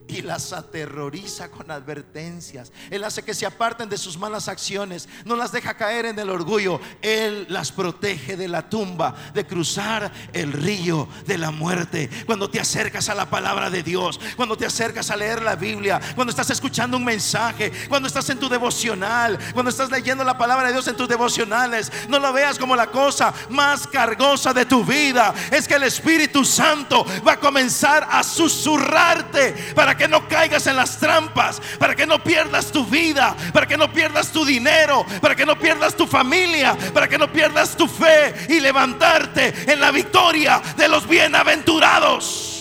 y 0.09 0.23
las 0.23 0.53
aterroriza 0.53 1.51
con 1.51 1.71
advertencias. 1.71 2.73
Él 2.91 3.05
hace 3.05 3.23
que 3.23 3.35
se 3.35 3.47
aparten 3.47 3.89
de 3.89 3.99
sus 3.99 4.17
malas 4.17 4.49
acciones, 4.49 5.09
no 5.25 5.37
las 5.37 5.53
deja 5.53 5.77
caer 5.77 6.07
en 6.07 6.19
el 6.19 6.31
orgullo. 6.31 6.81
Él 7.03 7.47
las 7.51 7.71
protege 7.71 8.37
de 8.37 8.49
la 8.49 8.69
tumba, 8.69 9.15
de 9.35 9.47
cruzar 9.47 10.11
el 10.33 10.53
río 10.53 11.09
de 11.27 11.39
la 11.39 11.51
muerte. 11.51 12.09
Cuando 12.27 12.51
te 12.51 12.59
acercas 12.59 13.09
a 13.09 13.15
la 13.15 13.29
palabra 13.29 13.69
de 13.71 13.83
Dios, 13.83 14.19
cuando 14.37 14.57
te 14.57 14.67
acercas 14.67 15.11
a 15.11 15.17
leer 15.17 15.43
la 15.43 15.57
Biblia, 15.57 16.01
cuando 16.15 16.31
estás 16.31 16.51
escuchando 16.51 16.97
un 16.97 17.05
mensaje, 17.05 17.71
cuando 17.89 18.09
estás 18.09 18.29
en 18.31 18.39
tu 18.39 18.49
devocional, 18.49 19.39
cuando 19.53 19.71
estás 19.71 19.91
leyendo 19.91 20.25
la 20.25 20.39
palabra 20.39 20.69
de 20.69 20.73
Dios 20.73 20.89
en 20.89 20.97
tus 20.97 21.09
devocionales, 21.09 21.93
no 22.09 22.19
lo 22.19 22.33
veas 22.33 22.59
como 22.59 22.75
la 22.75 22.87
cosa 22.87 23.35
más 23.51 23.87
cargosa 23.87 24.55
de 24.55 24.65
tu 24.65 24.85
vida. 24.85 25.35
Es 25.51 25.69
que 25.69 25.75
el 25.75 25.83
Espíritu 25.83 26.45
Santo 26.45 27.05
va 27.27 27.33
a 27.33 27.41
comenzar 27.41 28.09
a 28.11 28.23
susurrarte 28.23 29.73
para 29.75 29.97
que 29.97 29.98
no 30.07 30.29
caigas 30.29 30.67
en 30.67 30.77
las 30.77 30.99
trampas, 30.99 31.61
para 31.79 31.97
que 31.97 32.07
no 32.07 32.23
pierdas 32.23 32.71
tu 32.71 32.85
vida, 32.85 33.35
para 33.53 33.67
que 33.67 33.77
no 33.77 33.93
pierdas 33.93 34.31
tu 34.31 34.45
dinero, 34.45 35.05
para 35.21 35.35
que 35.35 35.45
no 35.45 35.59
pierdas 35.59 35.97
tu 35.97 36.07
familia, 36.07 36.77
para 36.95 37.09
que 37.09 37.19
no 37.19 37.33
pierdas 37.33 37.77
tu 37.77 37.89
fe 37.89 38.35
y 38.49 38.61
levantarte 38.61 39.73
en 39.73 39.81
la 39.81 39.91
victoria 39.91 40.63
de 40.77 40.89
los 40.89 41.09
bienaventurados. 41.09 42.59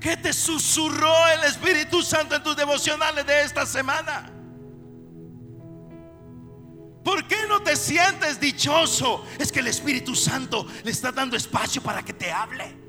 ¿Qué 0.00 0.16
te 0.16 0.32
susurró 0.32 1.28
el 1.28 1.44
Espíritu 1.44 2.02
Santo 2.02 2.34
en 2.34 2.42
tus 2.42 2.56
devocionales 2.56 3.26
de 3.26 3.42
esta 3.42 3.66
semana? 3.66 4.39
¿Por 7.04 7.26
qué 7.26 7.46
no 7.48 7.62
te 7.62 7.76
sientes 7.76 8.38
dichoso? 8.40 9.26
Es 9.38 9.50
que 9.50 9.60
el 9.60 9.68
Espíritu 9.68 10.14
Santo 10.14 10.66
le 10.84 10.90
está 10.90 11.12
dando 11.12 11.36
espacio 11.36 11.82
para 11.82 12.02
que 12.02 12.12
te 12.12 12.30
hable. 12.30 12.80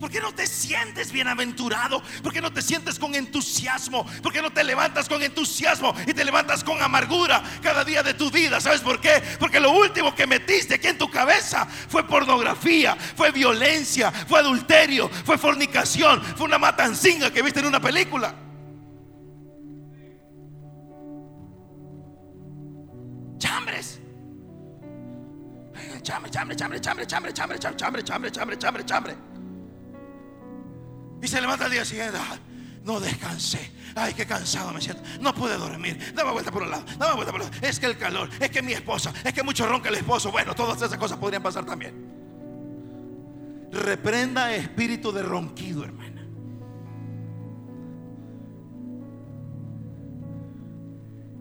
¿Por 0.00 0.10
qué 0.10 0.20
no 0.20 0.34
te 0.34 0.46
sientes 0.46 1.12
bienaventurado? 1.12 2.02
¿Por 2.22 2.30
qué 2.30 2.42
no 2.42 2.52
te 2.52 2.60
sientes 2.60 2.98
con 2.98 3.14
entusiasmo? 3.14 4.04
¿Por 4.22 4.32
qué 4.32 4.42
no 4.42 4.52
te 4.52 4.62
levantas 4.62 5.08
con 5.08 5.22
entusiasmo 5.22 5.94
y 6.06 6.12
te 6.12 6.24
levantas 6.24 6.62
con 6.62 6.82
amargura 6.82 7.42
cada 7.62 7.84
día 7.84 8.02
de 8.02 8.12
tu 8.12 8.30
vida? 8.30 8.60
¿Sabes 8.60 8.82
por 8.82 9.00
qué? 9.00 9.22
Porque 9.38 9.60
lo 9.60 9.70
último 9.70 10.14
que 10.14 10.26
metiste 10.26 10.74
aquí 10.74 10.88
en 10.88 10.98
tu 10.98 11.10
cabeza 11.10 11.66
fue 11.88 12.06
pornografía, 12.06 12.96
fue 13.16 13.30
violencia, 13.30 14.10
fue 14.10 14.40
adulterio, 14.40 15.08
fue 15.08 15.38
fornicación, 15.38 16.22
fue 16.36 16.46
una 16.46 16.58
matancinga 16.58 17.30
que 17.30 17.40
viste 17.40 17.60
en 17.60 17.66
una 17.66 17.80
película. 17.80 18.43
Chambres. 23.54 24.00
Chambre, 26.02 26.28
chambre, 26.28 26.56
chambre, 26.56 26.80
chambre, 26.80 27.06
chambre, 27.06 27.32
chambre, 27.32 27.58
chambre, 27.76 28.02
chambre, 28.02 28.32
chambre, 28.32 28.58
chambre, 28.58 28.84
chambre. 28.84 29.16
Y 31.22 31.28
se 31.28 31.40
levanta 31.40 31.66
al 31.66 31.70
día 31.70 31.84
siguiente. 31.84 32.18
no 32.82 32.98
descansé. 32.98 33.70
Ay, 33.94 34.12
qué 34.12 34.26
cansado 34.26 34.72
me 34.72 34.80
siento. 34.80 35.04
No 35.20 35.32
pude 35.32 35.56
dormir. 35.56 36.12
Dame 36.16 36.32
vuelta 36.32 36.50
por 36.50 36.64
un 36.64 36.70
lado. 36.72 36.84
Dame 36.98 37.14
vuelta 37.14 37.30
por 37.30 37.42
un 37.42 37.48
lado. 37.48 37.64
Es 37.64 37.78
que 37.78 37.86
el 37.86 37.96
calor. 37.96 38.28
Es 38.40 38.50
que 38.50 38.60
mi 38.60 38.72
esposa. 38.72 39.12
Es 39.22 39.32
que 39.32 39.44
mucho 39.44 39.68
ronca 39.68 39.88
el 39.88 39.94
esposo. 39.94 40.32
Bueno, 40.32 40.52
todas 40.56 40.82
esas 40.82 40.98
cosas 40.98 41.16
podrían 41.18 41.42
pasar 41.44 41.64
también. 41.64 41.94
Reprenda 43.70 44.52
espíritu 44.52 45.12
de 45.12 45.22
ronquido, 45.22 45.84
hermana. 45.84 46.13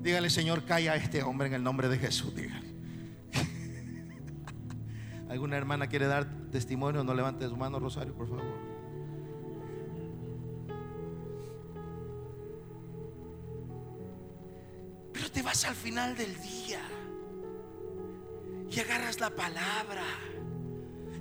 Dígale, 0.03 0.29
Señor, 0.29 0.65
calla 0.65 0.93
a 0.93 0.95
este 0.97 1.23
hombre 1.23 1.47
en 1.47 1.53
el 1.55 1.63
nombre 1.63 1.87
de 1.87 1.97
Jesús. 1.97 2.35
Dígale. 2.35 2.73
¿Alguna 5.29 5.57
hermana 5.57 5.87
quiere 5.87 6.07
dar 6.07 6.27
testimonio? 6.51 7.03
No 7.03 7.13
levante 7.13 7.47
su 7.47 7.55
mano, 7.55 7.79
Rosario, 7.79 8.13
por 8.13 8.27
favor. 8.27 8.73
te 15.33 15.41
vas 15.41 15.65
al 15.65 15.73
final 15.73 16.15
del 16.15 16.39
día 16.41 16.79
y 18.69 18.79
agarras 18.79 19.19
la 19.19 19.31
palabra 19.31 20.05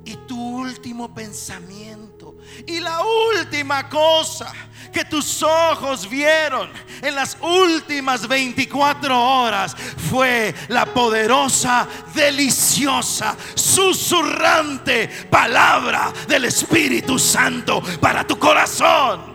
y 0.04 0.16
tu 0.26 0.38
último 0.38 1.14
pensamiento 1.14 2.11
y 2.66 2.80
la 2.80 3.00
última 3.02 3.88
cosa 3.88 4.52
que 4.92 5.04
tus 5.04 5.42
ojos 5.42 6.08
vieron 6.08 6.70
en 7.00 7.14
las 7.14 7.36
últimas 7.40 8.28
24 8.28 9.20
horas 9.20 9.74
fue 10.10 10.54
la 10.68 10.84
poderosa, 10.86 11.88
deliciosa, 12.14 13.34
susurrante 13.54 15.08
palabra 15.30 16.12
del 16.28 16.44
Espíritu 16.44 17.18
Santo 17.18 17.82
para 18.00 18.26
tu 18.26 18.38
corazón. 18.38 19.31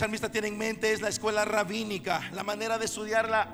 Salmista 0.00 0.30
tiene 0.30 0.48
en 0.48 0.56
mente 0.56 0.94
es 0.94 1.02
la 1.02 1.10
escuela 1.10 1.44
rabínica, 1.44 2.22
la 2.32 2.42
manera 2.42 2.78
de 2.78 2.86
estudiar 2.86 3.28
la, 3.28 3.52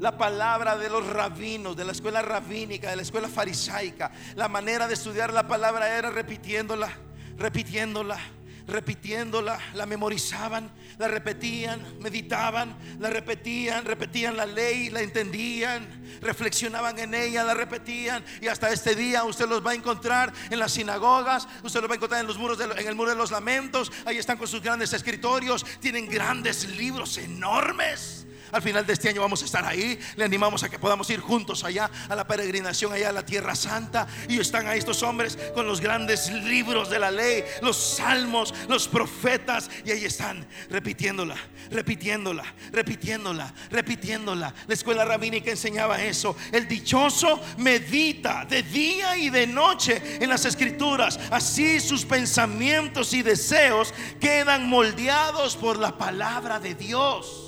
la 0.00 0.18
palabra 0.18 0.76
de 0.76 0.90
los 0.90 1.06
rabinos, 1.06 1.76
de 1.76 1.84
la 1.84 1.92
escuela 1.92 2.20
rabínica, 2.20 2.90
de 2.90 2.96
la 2.96 3.02
escuela 3.02 3.28
farisaica. 3.28 4.10
La 4.34 4.48
manera 4.48 4.88
de 4.88 4.94
estudiar 4.94 5.32
la 5.32 5.46
palabra 5.46 5.96
era 5.96 6.10
repitiéndola, 6.10 6.90
repitiéndola 7.38 8.18
repitiéndola, 8.66 9.58
la 9.74 9.86
memorizaban, 9.86 10.70
la 10.98 11.08
repetían, 11.08 11.80
meditaban, 12.00 12.76
la 12.98 13.10
repetían, 13.10 13.84
repetían 13.84 14.36
la 14.36 14.46
ley, 14.46 14.90
la 14.90 15.00
entendían, 15.00 15.86
reflexionaban 16.20 16.98
en 16.98 17.14
ella, 17.14 17.44
la 17.44 17.54
repetían 17.54 18.24
y 18.40 18.48
hasta 18.48 18.70
este 18.70 18.94
día 18.94 19.24
usted 19.24 19.48
los 19.48 19.64
va 19.64 19.72
a 19.72 19.74
encontrar 19.74 20.32
en 20.50 20.58
las 20.58 20.72
sinagogas, 20.72 21.48
usted 21.62 21.80
los 21.80 21.90
va 21.90 21.94
a 21.94 21.96
encontrar 21.96 22.20
en 22.20 22.26
los 22.26 22.38
muros 22.38 22.58
en 22.60 22.86
el 22.86 22.94
muro 22.94 23.10
de 23.10 23.16
los 23.16 23.30
lamentos, 23.30 23.90
ahí 24.04 24.18
están 24.18 24.38
con 24.38 24.48
sus 24.48 24.62
grandes 24.62 24.92
escritorios, 24.92 25.64
tienen 25.80 26.08
grandes 26.08 26.68
libros 26.76 27.18
enormes. 27.18 28.21
Al 28.52 28.60
final 28.60 28.86
de 28.86 28.92
este 28.92 29.08
año 29.08 29.22
vamos 29.22 29.40
a 29.40 29.46
estar 29.46 29.64
ahí. 29.64 29.98
Le 30.16 30.24
animamos 30.24 30.62
a 30.62 30.68
que 30.68 30.78
podamos 30.78 31.08
ir 31.08 31.20
juntos 31.20 31.64
allá 31.64 31.90
a 32.08 32.14
la 32.14 32.26
peregrinación, 32.26 32.92
allá 32.92 33.08
a 33.08 33.12
la 33.12 33.24
Tierra 33.24 33.54
Santa. 33.54 34.06
Y 34.28 34.38
están 34.38 34.66
ahí 34.66 34.78
estos 34.78 35.02
hombres 35.02 35.38
con 35.54 35.66
los 35.66 35.80
grandes 35.80 36.30
libros 36.30 36.90
de 36.90 36.98
la 36.98 37.10
ley, 37.10 37.44
los 37.62 37.76
salmos, 37.76 38.52
los 38.68 38.88
profetas. 38.88 39.70
Y 39.86 39.90
ahí 39.90 40.04
están 40.04 40.46
repitiéndola, 40.68 41.36
repitiéndola, 41.70 42.44
repitiéndola, 42.70 43.54
repitiéndola. 43.70 44.54
La 44.66 44.74
escuela 44.74 45.06
rabínica 45.06 45.50
enseñaba 45.50 46.02
eso. 46.02 46.36
El 46.52 46.68
dichoso 46.68 47.40
medita 47.56 48.44
de 48.44 48.62
día 48.62 49.16
y 49.16 49.30
de 49.30 49.46
noche 49.46 50.18
en 50.20 50.28
las 50.28 50.44
escrituras. 50.44 51.18
Así 51.30 51.80
sus 51.80 52.04
pensamientos 52.04 53.14
y 53.14 53.22
deseos 53.22 53.94
quedan 54.20 54.68
moldeados 54.68 55.56
por 55.56 55.78
la 55.78 55.96
palabra 55.96 56.60
de 56.60 56.74
Dios. 56.74 57.41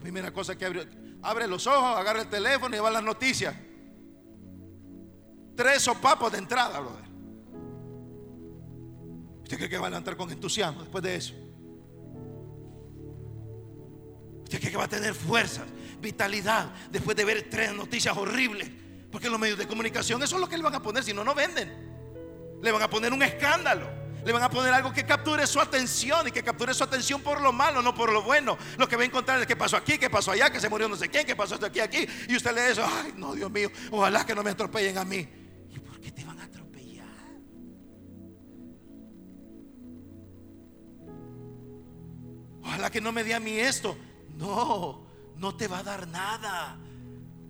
Primera 0.00 0.32
cosa 0.32 0.56
que 0.56 0.64
abre, 0.64 0.88
abre 1.22 1.46
los 1.46 1.66
ojos, 1.66 1.98
agarra 1.98 2.22
el 2.22 2.28
teléfono 2.28 2.74
y 2.74 2.78
va 2.78 2.90
las 2.90 3.02
noticias. 3.02 3.54
Tres 5.54 5.82
sopapos 5.82 6.32
de 6.32 6.38
entrada, 6.38 6.80
brother. 6.80 7.04
¿Usted 9.42 9.56
cree 9.56 9.68
que 9.68 9.78
va 9.78 9.88
a 9.88 9.90
levantar 9.90 10.16
con 10.16 10.30
entusiasmo 10.30 10.80
después 10.80 11.02
de 11.02 11.16
eso? 11.16 11.34
¿Usted 14.44 14.58
cree 14.58 14.70
que 14.70 14.76
va 14.76 14.84
a 14.84 14.88
tener 14.88 15.14
fuerza, 15.14 15.64
vitalidad 16.00 16.72
después 16.90 17.16
de 17.16 17.24
ver 17.24 17.48
tres 17.50 17.74
noticias 17.74 18.16
horribles? 18.16 18.70
Porque 19.10 19.28
los 19.28 19.38
medios 19.38 19.58
de 19.58 19.66
comunicación 19.66 20.22
eso 20.22 20.36
es 20.36 20.40
lo 20.40 20.48
que 20.48 20.56
le 20.56 20.62
van 20.62 20.74
a 20.74 20.82
poner, 20.82 21.04
si 21.04 21.12
no, 21.12 21.24
no 21.24 21.34
venden. 21.34 21.68
Le 22.62 22.72
van 22.72 22.82
a 22.82 22.88
poner 22.88 23.12
un 23.12 23.22
escándalo. 23.22 23.99
Le 24.24 24.32
van 24.32 24.42
a 24.42 24.50
poner 24.50 24.72
algo 24.72 24.92
que 24.92 25.04
capture 25.04 25.46
su 25.46 25.60
atención 25.60 26.28
y 26.28 26.30
que 26.30 26.42
capture 26.42 26.74
su 26.74 26.84
atención 26.84 27.22
por 27.22 27.40
lo 27.40 27.52
malo, 27.52 27.82
no 27.82 27.94
por 27.94 28.12
lo 28.12 28.22
bueno. 28.22 28.58
Lo 28.76 28.88
que 28.88 28.96
va 28.96 29.02
a 29.02 29.06
encontrar 29.06 29.40
es 29.40 29.46
que 29.46 29.56
pasó 29.56 29.76
aquí, 29.76 29.98
que 29.98 30.10
pasó 30.10 30.32
allá, 30.32 30.50
que 30.50 30.60
se 30.60 30.68
murió 30.68 30.88
no 30.88 30.96
sé 30.96 31.08
quién, 31.08 31.26
que 31.26 31.36
pasó 31.36 31.54
esto 31.54 31.66
aquí, 31.66 31.80
aquí. 31.80 32.06
Y 32.28 32.36
usted 32.36 32.54
lee 32.54 32.72
eso, 32.72 32.84
ay, 32.84 33.14
no, 33.16 33.34
Dios 33.34 33.50
mío, 33.50 33.70
ojalá 33.90 34.24
que 34.26 34.34
no 34.34 34.42
me 34.42 34.50
atropellen 34.50 34.98
a 34.98 35.04
mí. 35.04 35.26
¿Y 35.70 35.78
por 35.78 36.00
qué 36.00 36.12
te 36.12 36.24
van 36.24 36.38
a 36.38 36.44
atropellar? 36.44 37.06
Ojalá 42.62 42.90
que 42.90 43.00
no 43.00 43.12
me 43.12 43.24
dé 43.24 43.34
a 43.34 43.40
mí 43.40 43.58
esto. 43.58 43.96
No, 44.36 45.06
no 45.36 45.56
te 45.56 45.68
va 45.68 45.78
a 45.78 45.82
dar 45.82 46.06
nada. 46.08 46.78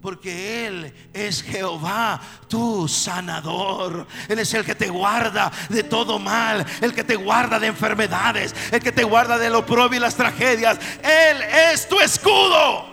Porque 0.00 0.66
Él 0.66 0.94
es 1.12 1.42
Jehová, 1.42 2.20
tu 2.48 2.88
sanador. 2.88 4.06
Él 4.28 4.38
es 4.38 4.54
el 4.54 4.64
que 4.64 4.74
te 4.74 4.88
guarda 4.88 5.52
de 5.68 5.82
todo 5.82 6.18
mal, 6.18 6.64
el 6.80 6.94
que 6.94 7.04
te 7.04 7.16
guarda 7.16 7.58
de 7.58 7.66
enfermedades, 7.66 8.54
el 8.72 8.80
que 8.80 8.92
te 8.92 9.04
guarda 9.04 9.38
de 9.38 9.50
lo 9.50 9.66
propio 9.66 9.98
y 9.98 10.00
las 10.00 10.14
tragedias. 10.14 10.78
Él 11.02 11.42
es 11.72 11.88
tu 11.88 12.00
escudo. 12.00 12.88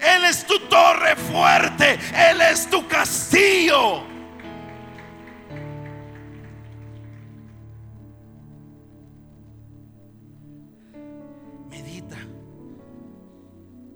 Él 0.00 0.24
es 0.24 0.46
tu 0.46 0.58
torre 0.60 1.16
fuerte. 1.16 1.98
Él 2.14 2.40
es 2.40 2.68
tu 2.68 2.86
castillo. 2.88 4.15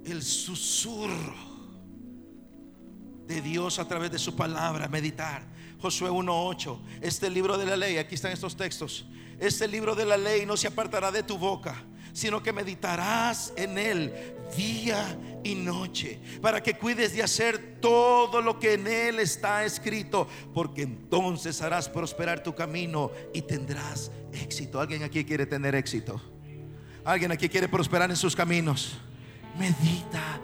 El 0.05 0.23
susurro 0.23 1.35
de 3.27 3.41
Dios 3.41 3.79
a 3.79 3.87
través 3.87 4.11
de 4.11 4.19
su 4.19 4.35
palabra, 4.35 4.89
meditar. 4.89 5.49
Josué 5.81 6.11
1.8, 6.11 6.79
este 7.01 7.31
libro 7.31 7.57
de 7.57 7.67
la 7.67 7.77
ley, 7.77 7.97
aquí 7.97 8.15
están 8.15 8.33
estos 8.33 8.57
textos. 8.57 9.07
Este 9.39 9.67
libro 9.67 9.95
de 9.95 10.05
la 10.05 10.17
ley 10.17 10.45
no 10.45 10.57
se 10.57 10.67
apartará 10.67 11.11
de 11.11 11.23
tu 11.23 11.39
boca 11.39 11.85
sino 12.13 12.43
que 12.43 12.53
meditarás 12.53 13.53
en 13.57 13.79
él 13.79 14.13
día 14.57 15.19
y 15.45 15.55
noche, 15.55 16.21
para 16.43 16.63
que 16.63 16.75
cuides 16.75 17.15
de 17.15 17.23
hacer 17.23 17.79
todo 17.81 18.43
lo 18.43 18.59
que 18.59 18.75
en 18.75 18.87
él 18.87 19.21
está 19.21 19.65
escrito, 19.65 20.29
porque 20.53 20.83
entonces 20.83 21.63
harás 21.63 21.89
prosperar 21.89 22.43
tu 22.43 22.55
camino 22.55 23.11
y 23.33 23.43
tendrás 23.43 24.11
éxito. 24.33 24.81
¿Alguien 24.81 25.03
aquí 25.03 25.25
quiere 25.25 25.47
tener 25.47 25.75
éxito? 25.75 26.21
¿Alguien 27.05 27.33
aquí 27.33 27.49
quiere 27.49 27.69
prosperar 27.69 28.11
en 28.11 28.17
sus 28.17 28.35
caminos? 28.35 28.99
Medita 29.59 30.41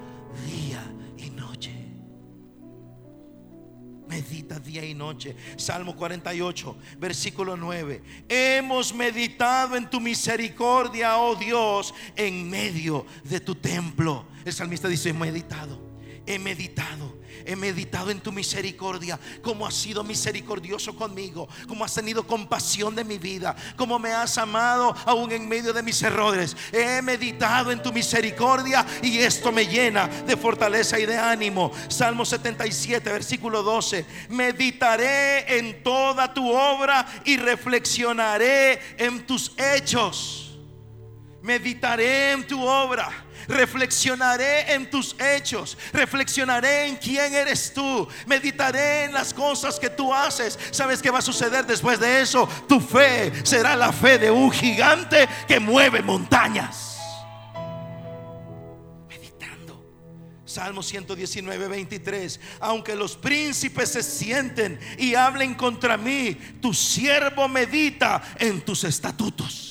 día 0.46 0.82
y 1.16 1.30
noche. 1.30 1.72
Medita 4.08 4.58
día 4.58 4.84
y 4.84 4.94
noche. 4.94 5.36
Salmo 5.56 5.96
48, 5.96 6.76
versículo 6.98 7.56
9. 7.56 8.02
Hemos 8.28 8.94
meditado 8.94 9.76
en 9.76 9.88
tu 9.88 10.00
misericordia, 10.00 11.18
oh 11.18 11.34
Dios, 11.34 11.94
en 12.14 12.48
medio 12.48 13.06
de 13.24 13.40
tu 13.40 13.54
templo. 13.54 14.26
El 14.44 14.52
salmista 14.52 14.88
dice, 14.88 15.12
meditado, 15.12 15.80
he 16.26 16.38
meditado 16.38 17.18
he 17.46 17.56
meditado 17.56 18.10
en 18.10 18.20
tu 18.20 18.32
misericordia, 18.32 19.18
cómo 19.42 19.66
has 19.66 19.74
sido 19.74 20.02
misericordioso 20.02 20.94
conmigo, 20.94 21.48
cómo 21.68 21.84
has 21.84 21.94
tenido 21.94 22.26
compasión 22.26 22.94
de 22.94 23.04
mi 23.04 23.18
vida, 23.18 23.54
cómo 23.76 23.98
me 23.98 24.12
has 24.12 24.36
amado 24.38 24.94
aún 25.04 25.30
en 25.32 25.48
medio 25.48 25.72
de 25.72 25.82
mis 25.82 26.02
errores. 26.02 26.56
He 26.72 27.00
meditado 27.02 27.70
en 27.70 27.82
tu 27.82 27.92
misericordia 27.92 28.84
y 29.02 29.18
esto 29.18 29.52
me 29.52 29.66
llena 29.66 30.08
de 30.08 30.36
fortaleza 30.36 30.98
y 30.98 31.06
de 31.06 31.16
ánimo. 31.16 31.72
Salmo 31.88 32.24
77, 32.24 33.10
versículo 33.10 33.62
12. 33.62 34.04
Meditaré 34.30 35.58
en 35.58 35.82
toda 35.82 36.32
tu 36.34 36.50
obra 36.50 37.06
y 37.24 37.36
reflexionaré 37.36 38.80
en 38.98 39.26
tus 39.26 39.52
hechos. 39.56 40.58
Meditaré 41.42 42.32
en 42.32 42.46
tu 42.46 42.60
obra 42.66 43.25
reflexionaré 43.48 44.72
en 44.74 44.90
tus 44.90 45.16
hechos, 45.20 45.76
reflexionaré 45.92 46.86
en 46.86 46.96
quién 46.96 47.34
eres 47.34 47.72
tú, 47.72 48.08
meditaré 48.26 49.04
en 49.04 49.12
las 49.12 49.32
cosas 49.32 49.78
que 49.78 49.90
tú 49.90 50.12
haces. 50.12 50.58
¿Sabes 50.70 51.02
qué 51.02 51.10
va 51.10 51.18
a 51.18 51.22
suceder 51.22 51.66
después 51.66 51.98
de 52.00 52.20
eso? 52.20 52.48
Tu 52.68 52.80
fe 52.80 53.32
será 53.44 53.76
la 53.76 53.92
fe 53.92 54.18
de 54.18 54.30
un 54.30 54.50
gigante 54.50 55.28
que 55.46 55.60
mueve 55.60 56.02
montañas. 56.02 56.98
Meditando. 59.08 59.82
Salmo 60.44 60.82
119, 60.82 61.68
23. 61.68 62.40
Aunque 62.60 62.94
los 62.94 63.16
príncipes 63.16 63.90
se 63.90 64.02
sienten 64.02 64.78
y 64.98 65.14
hablen 65.14 65.54
contra 65.54 65.96
mí, 65.96 66.36
tu 66.60 66.74
siervo 66.74 67.48
medita 67.48 68.22
en 68.38 68.60
tus 68.60 68.84
estatutos 68.84 69.65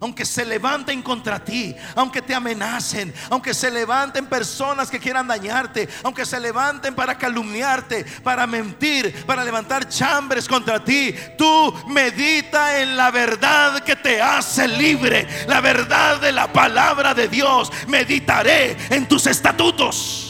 aunque 0.00 0.24
se 0.24 0.44
levanten 0.44 1.02
contra 1.02 1.42
ti, 1.42 1.74
aunque 1.94 2.22
te 2.22 2.34
amenacen, 2.34 3.12
aunque 3.30 3.54
se 3.54 3.70
levanten 3.70 4.26
personas 4.26 4.90
que 4.90 5.00
quieran 5.00 5.26
dañarte, 5.26 5.88
aunque 6.02 6.26
se 6.26 6.38
levanten 6.40 6.94
para 6.94 7.16
calumniarte, 7.16 8.04
para 8.22 8.46
mentir, 8.46 9.24
para 9.26 9.44
levantar 9.44 9.88
chambres 9.88 10.46
contra 10.46 10.82
ti, 10.82 11.14
tú 11.36 11.74
medita 11.88 12.80
en 12.80 12.96
la 12.96 13.10
verdad 13.10 13.80
que 13.80 13.96
te 13.96 14.20
hace 14.20 14.68
libre, 14.68 15.26
la 15.46 15.60
verdad 15.60 16.20
de 16.20 16.32
la 16.32 16.52
palabra 16.52 17.14
de 17.14 17.28
Dios. 17.28 17.70
Meditaré 17.86 18.76
en 18.90 19.06
tus 19.08 19.26
estatutos. 19.26 20.27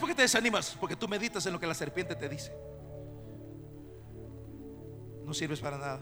¿Sabes 0.00 0.08
por 0.08 0.16
qué 0.16 0.16
te 0.16 0.22
desanimas? 0.22 0.78
Porque 0.80 0.96
tú 0.96 1.06
meditas 1.08 1.44
en 1.44 1.52
lo 1.52 1.60
que 1.60 1.66
la 1.66 1.74
serpiente 1.74 2.14
te 2.16 2.26
dice. 2.26 2.50
No 5.26 5.34
sirves 5.34 5.60
para 5.60 5.76
nada. 5.76 6.00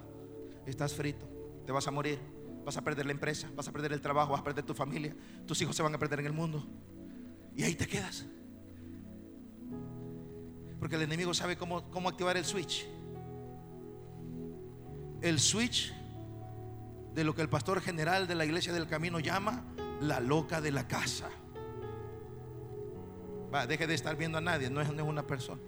Estás 0.66 0.94
frito. 0.94 1.28
Te 1.66 1.72
vas 1.72 1.84
a 1.88 1.90
morir. 1.90 2.20
Vas 2.64 2.76
a 2.76 2.82
perder 2.82 3.06
la 3.06 3.10
empresa. 3.10 3.50
Vas 3.56 3.66
a 3.66 3.72
perder 3.72 3.92
el 3.92 4.00
trabajo. 4.00 4.30
Vas 4.30 4.42
a 4.42 4.44
perder 4.44 4.64
tu 4.64 4.72
familia. 4.72 5.16
Tus 5.48 5.60
hijos 5.62 5.74
se 5.74 5.82
van 5.82 5.92
a 5.96 5.98
perder 5.98 6.20
en 6.20 6.26
el 6.26 6.32
mundo. 6.32 6.64
Y 7.56 7.64
ahí 7.64 7.74
te 7.74 7.88
quedas. 7.88 8.24
Porque 10.78 10.94
el 10.94 11.02
enemigo 11.02 11.34
sabe 11.34 11.56
cómo, 11.56 11.90
cómo 11.90 12.08
activar 12.08 12.36
el 12.36 12.44
switch. 12.44 12.86
El 15.22 15.40
switch 15.40 15.92
de 17.14 17.24
lo 17.24 17.34
que 17.34 17.42
el 17.42 17.48
pastor 17.48 17.80
general 17.80 18.28
de 18.28 18.36
la 18.36 18.44
iglesia 18.44 18.72
del 18.72 18.86
camino 18.86 19.18
llama 19.18 19.64
la 20.00 20.20
loca 20.20 20.60
de 20.60 20.70
la 20.70 20.86
casa. 20.86 21.28
Deje 23.66 23.86
de 23.86 23.94
estar 23.94 24.16
viendo 24.16 24.38
a 24.38 24.40
nadie, 24.40 24.70
no 24.70 24.80
es 24.80 24.88
una 24.88 25.26
persona. 25.26 25.60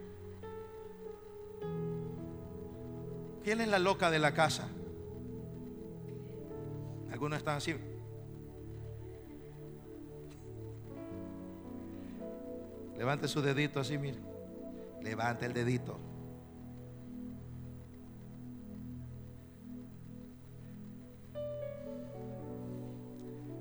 ¿Quién 3.42 3.60
es 3.60 3.68
la 3.68 3.78
loca 3.78 4.10
de 4.10 4.18
la 4.18 4.32
casa? 4.32 4.68
Algunos 7.10 7.38
están 7.38 7.56
así. 7.56 7.74
Levante 12.96 13.28
su 13.28 13.40
dedito 13.40 13.80
así, 13.80 13.96
mire. 13.96 14.18
Levante 15.02 15.46
el 15.46 15.54
dedito. 15.54 15.98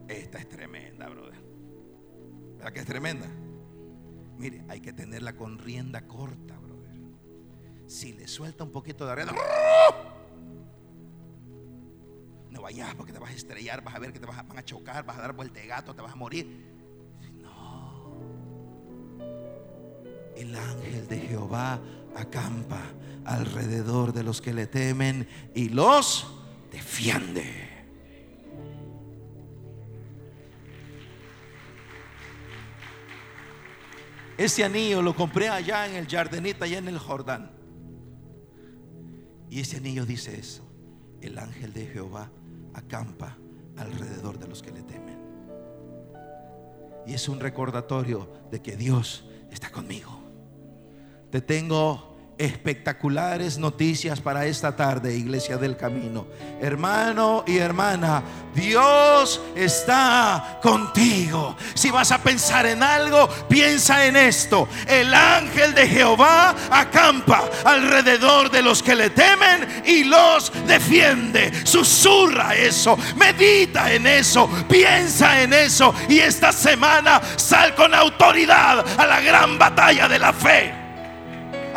Esta 0.10 0.40
es 0.40 0.50
tremenda, 0.50 1.08
brother. 1.08 1.42
¿Verdad 2.58 2.74
que 2.74 2.80
es 2.82 2.86
tremenda? 2.86 3.28
Mire, 4.40 4.64
hay 4.70 4.80
que 4.80 4.94
tenerla 4.94 5.36
con 5.36 5.60
rienda 5.60 6.08
corta, 6.08 6.58
brother. 6.58 6.98
Si 7.88 8.14
le 8.14 8.26
suelta 8.26 8.64
un 8.64 8.72
poquito 8.72 9.06
de 9.06 9.14
rienda, 9.14 9.36
no 12.50 12.62
vayas 12.62 12.96
porque 12.96 13.12
te 13.12 13.20
vas 13.20 13.32
a 13.32 13.34
estrellar, 13.34 13.84
vas 13.84 13.96
a 13.96 14.00
ver 14.00 14.14
que 14.14 14.20
te 14.20 14.26
vas 14.26 14.38
a, 14.38 14.44
van 14.44 14.58
a 14.58 14.64
chocar, 14.64 15.06
vas 15.06 15.18
a 15.18 15.22
dar 15.22 15.34
vuelta 15.34 15.60
de 15.60 15.68
gato, 15.68 15.94
te 15.94 16.02
vas 16.02 16.14
a 16.14 16.16
morir. 16.16 16.48
No. 17.34 18.18
El 20.38 20.56
ángel 20.56 21.06
de 21.10 21.20
Jehová 21.20 21.82
acampa 22.16 22.82
alrededor 23.26 24.14
de 24.14 24.24
los 24.24 24.42
que 24.42 24.54
le 24.54 24.68
temen 24.68 25.28
y 25.54 25.68
los 25.68 26.34
defiende. 26.72 27.59
Ese 34.40 34.64
anillo 34.64 35.02
lo 35.02 35.14
compré 35.14 35.50
allá 35.50 35.86
en 35.86 35.96
el 35.96 36.08
Jardenita, 36.08 36.64
allá 36.64 36.78
en 36.78 36.88
el 36.88 36.98
Jordán. 36.98 37.52
Y 39.50 39.60
ese 39.60 39.76
anillo 39.76 40.06
dice 40.06 40.40
eso. 40.40 40.64
El 41.20 41.38
ángel 41.38 41.74
de 41.74 41.86
Jehová 41.88 42.32
acampa 42.74 43.38
alrededor 43.76 44.40
de 44.40 44.48
los 44.48 44.62
que 44.62 44.72
le 44.72 44.82
temen. 44.84 45.20
Y 47.06 47.16
es 47.16 47.28
un 47.28 47.42
recordatorio 47.42 48.32
de 48.50 48.62
que 48.62 48.78
Dios 48.78 49.26
está 49.52 49.72
conmigo. 49.72 50.22
Te 51.32 51.42
tengo 51.42 52.09
espectaculares 52.40 53.58
noticias 53.58 54.22
para 54.22 54.46
esta 54.46 54.74
tarde, 54.76 55.16
Iglesia 55.16 55.58
del 55.58 55.76
Camino. 55.76 56.26
Hermano 56.62 57.44
y 57.46 57.58
hermana, 57.58 58.24
Dios 58.56 59.42
está 59.56 60.60
contigo. 60.62 61.58
Si 61.74 61.92
vas 61.92 62.12
a 62.14 62.24
pensar 62.24 62.66
en 62.66 62.82
algo, 62.82 63.28
piensa 63.50 64.06
en 64.06 64.16
esto. 64.16 64.70
El 64.88 65.14
ángel 65.14 65.76
de 65.76 65.86
Jehová 65.86 66.56
acampa 66.72 67.44
alrededor 67.66 68.50
de 68.50 68.62
los 68.62 68.82
que 68.82 68.96
le 68.96 69.10
temen 69.10 69.84
y 69.86 70.06
los 70.06 70.52
defiende. 70.66 71.52
Susurra 71.66 72.56
eso, 72.56 72.98
medita 73.18 73.92
en 73.92 74.08
eso, 74.08 74.50
piensa 74.70 75.42
en 75.42 75.52
eso 75.54 75.94
y 76.08 76.20
esta 76.20 76.54
semana 76.54 77.22
sal 77.36 77.76
con 77.76 77.94
autoridad 77.94 78.86
a 78.98 79.06
la 79.06 79.20
gran 79.20 79.60
batalla 79.60 80.08
de 80.08 80.20
la 80.20 80.32
fe. 80.32 80.79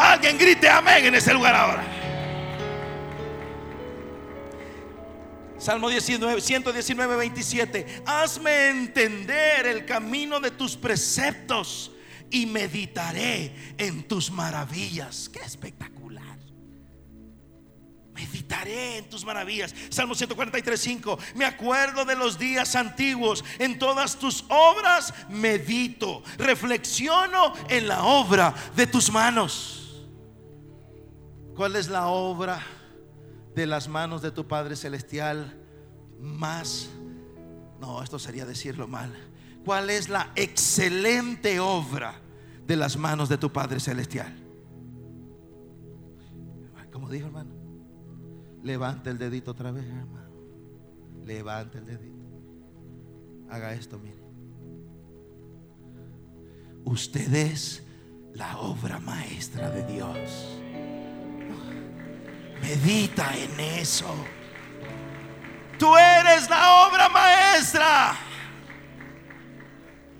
Alguien 0.02 0.36
grite 0.36 0.68
amén 0.68 1.04
en 1.04 1.14
ese 1.14 1.32
lugar 1.32 1.54
ahora. 1.54 1.84
Salmo 5.58 5.88
19, 5.88 6.40
119, 6.40 7.16
27. 7.16 8.02
Hazme 8.04 8.70
entender 8.70 9.64
el 9.64 9.86
camino 9.86 10.40
de 10.40 10.50
tus 10.50 10.76
preceptos 10.76 11.92
y 12.30 12.46
meditaré 12.46 13.54
en 13.78 14.02
tus 14.08 14.28
maravillas. 14.32 15.28
Qué 15.32 15.38
espectacular. 15.38 16.36
Meditaré 18.12 18.96
en 18.98 19.08
tus 19.08 19.24
maravillas. 19.24 19.72
Salmo 19.88 20.16
143, 20.16 20.80
5. 20.80 21.18
Me 21.36 21.44
acuerdo 21.44 22.04
de 22.04 22.16
los 22.16 22.40
días 22.40 22.74
antiguos. 22.74 23.44
En 23.60 23.78
todas 23.78 24.18
tus 24.18 24.44
obras 24.48 25.14
medito. 25.28 26.24
Reflexiono 26.38 27.52
en 27.68 27.86
la 27.86 28.02
obra 28.02 28.52
de 28.74 28.88
tus 28.88 29.08
manos. 29.08 29.81
¿Cuál 31.54 31.76
es 31.76 31.88
la 31.88 32.08
obra 32.08 32.60
de 33.54 33.66
las 33.66 33.88
manos 33.88 34.22
de 34.22 34.30
tu 34.30 34.46
Padre 34.46 34.76
Celestial 34.76 35.54
más? 36.18 36.88
No, 37.80 38.02
esto 38.02 38.18
sería 38.18 38.46
decirlo 38.46 38.88
mal. 38.88 39.12
¿Cuál 39.64 39.90
es 39.90 40.08
la 40.08 40.32
excelente 40.34 41.60
obra 41.60 42.20
de 42.66 42.76
las 42.76 42.96
manos 42.96 43.28
de 43.28 43.38
tu 43.38 43.52
Padre 43.52 43.80
Celestial? 43.80 44.34
Como 46.92 47.08
dijo 47.08 47.26
hermano, 47.26 47.54
levante 48.62 49.10
el 49.10 49.18
dedito 49.18 49.50
otra 49.50 49.70
vez, 49.72 49.84
hermano. 49.84 50.30
Levante 51.24 51.78
el 51.78 51.86
dedito. 51.86 52.22
Haga 53.50 53.74
esto, 53.74 53.98
mire. 53.98 54.22
Usted 56.84 57.32
es 57.34 57.82
la 58.34 58.58
obra 58.58 58.98
maestra 58.98 59.70
de 59.70 59.84
Dios. 59.84 60.62
Medita 62.62 63.36
en 63.36 63.58
eso. 63.60 64.14
Tú 65.78 65.96
eres 65.96 66.48
la 66.48 66.86
obra 66.86 67.08
maestra. 67.08 68.16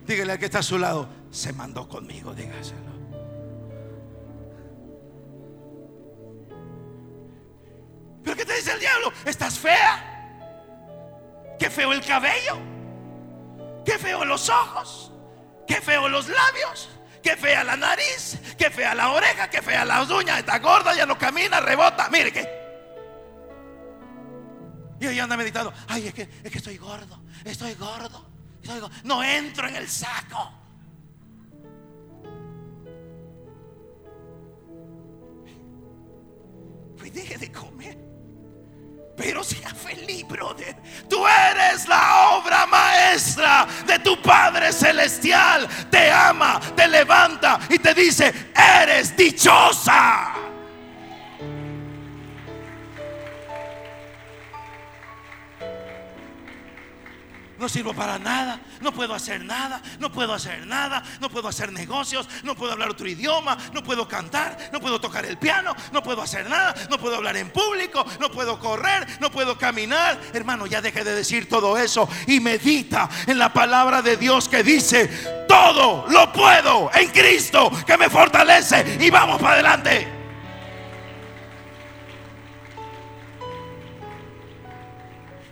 Dígale 0.04 0.32
al 0.32 0.38
que 0.38 0.46
está 0.46 0.58
a 0.58 0.62
su 0.62 0.78
lado, 0.78 1.08
se 1.30 1.52
mandó 1.52 1.88
conmigo, 1.88 2.34
dígaselo. 2.34 2.92
¿Pero 8.24 8.36
qué 8.36 8.44
te 8.44 8.54
dice 8.54 8.72
el 8.72 8.80
diablo? 8.80 9.12
¿Estás 9.24 9.58
fea? 9.58 10.08
Qué 11.58 11.70
feo 11.70 11.92
el 11.92 12.04
cabello. 12.04 12.56
Qué 13.84 13.98
feo 13.98 14.24
los 14.24 14.48
ojos. 14.48 15.12
Qué 15.66 15.80
feo 15.80 16.08
los 16.08 16.28
labios. 16.28 16.88
Qué 17.22 17.36
fea 17.36 17.62
la 17.64 17.76
nariz. 17.76 18.38
Qué 18.58 18.70
fea 18.70 18.94
la 18.94 19.10
oreja. 19.10 19.48
Qué 19.48 19.62
fea 19.62 19.84
las 19.84 20.10
uñas. 20.10 20.40
Está 20.40 20.58
gorda, 20.58 20.94
ya 20.94 21.06
no 21.06 21.16
camina, 21.16 21.60
rebota. 21.60 22.08
Mire 22.10 22.32
que. 22.32 22.62
Y 25.00 25.06
ella 25.06 25.24
anda 25.24 25.36
meditando. 25.36 25.72
Ay, 25.88 26.08
es 26.08 26.14
que, 26.14 26.28
es 26.42 26.50
que 26.50 26.58
estoy 26.58 26.76
gordo. 26.78 27.22
Estoy 27.44 27.74
gordo. 27.74 28.26
Estoy 28.62 28.80
gordo. 28.80 28.94
No 29.04 29.22
entro 29.22 29.68
en 29.68 29.76
el 29.76 29.88
saco. 29.88 30.52
Pues 36.98 37.12
deje 37.12 37.38
de 37.38 37.50
comer. 37.50 38.11
Pero 39.16 39.44
sea 39.44 39.70
feliz, 39.74 40.26
brother. 40.26 40.74
Tú 41.08 41.24
eres 41.26 41.86
la 41.86 42.30
obra 42.30 42.66
maestra 42.66 43.66
de 43.86 43.98
tu 43.98 44.20
Padre 44.22 44.72
Celestial. 44.72 45.68
Te 45.90 46.10
ama, 46.10 46.60
te 46.74 46.88
levanta 46.88 47.60
y 47.68 47.78
te 47.78 47.94
dice, 47.94 48.32
eres 48.54 49.14
dichosa. 49.16 50.51
No 57.62 57.68
sirvo 57.68 57.94
para 57.94 58.18
nada, 58.18 58.58
no 58.80 58.92
puedo 58.92 59.14
hacer 59.14 59.44
nada, 59.44 59.80
no 60.00 60.10
puedo 60.10 60.34
hacer 60.34 60.66
nada, 60.66 61.00
no 61.20 61.30
puedo 61.30 61.46
hacer 61.46 61.70
negocios, 61.70 62.28
no 62.42 62.56
puedo 62.56 62.72
hablar 62.72 62.90
otro 62.90 63.06
idioma, 63.06 63.56
no 63.72 63.84
puedo 63.84 64.08
cantar, 64.08 64.58
no 64.72 64.80
puedo 64.80 65.00
tocar 65.00 65.24
el 65.24 65.38
piano, 65.38 65.72
no 65.92 66.02
puedo 66.02 66.20
hacer 66.22 66.50
nada, 66.50 66.74
no 66.90 66.98
puedo 66.98 67.14
hablar 67.14 67.36
en 67.36 67.50
público, 67.50 68.04
no 68.18 68.32
puedo 68.32 68.58
correr, 68.58 69.06
no 69.20 69.30
puedo 69.30 69.56
caminar. 69.56 70.18
Hermano, 70.32 70.66
ya 70.66 70.80
deje 70.80 71.04
de 71.04 71.14
decir 71.14 71.48
todo 71.48 71.78
eso 71.78 72.08
y 72.26 72.40
medita 72.40 73.08
en 73.28 73.38
la 73.38 73.52
palabra 73.52 74.02
de 74.02 74.16
Dios 74.16 74.48
que 74.48 74.64
dice, 74.64 75.06
todo 75.46 76.06
lo 76.08 76.32
puedo 76.32 76.90
en 76.92 77.10
Cristo 77.10 77.70
que 77.86 77.96
me 77.96 78.10
fortalece 78.10 78.98
y 78.98 79.08
vamos 79.08 79.40
para 79.40 79.54
adelante. 79.54 80.08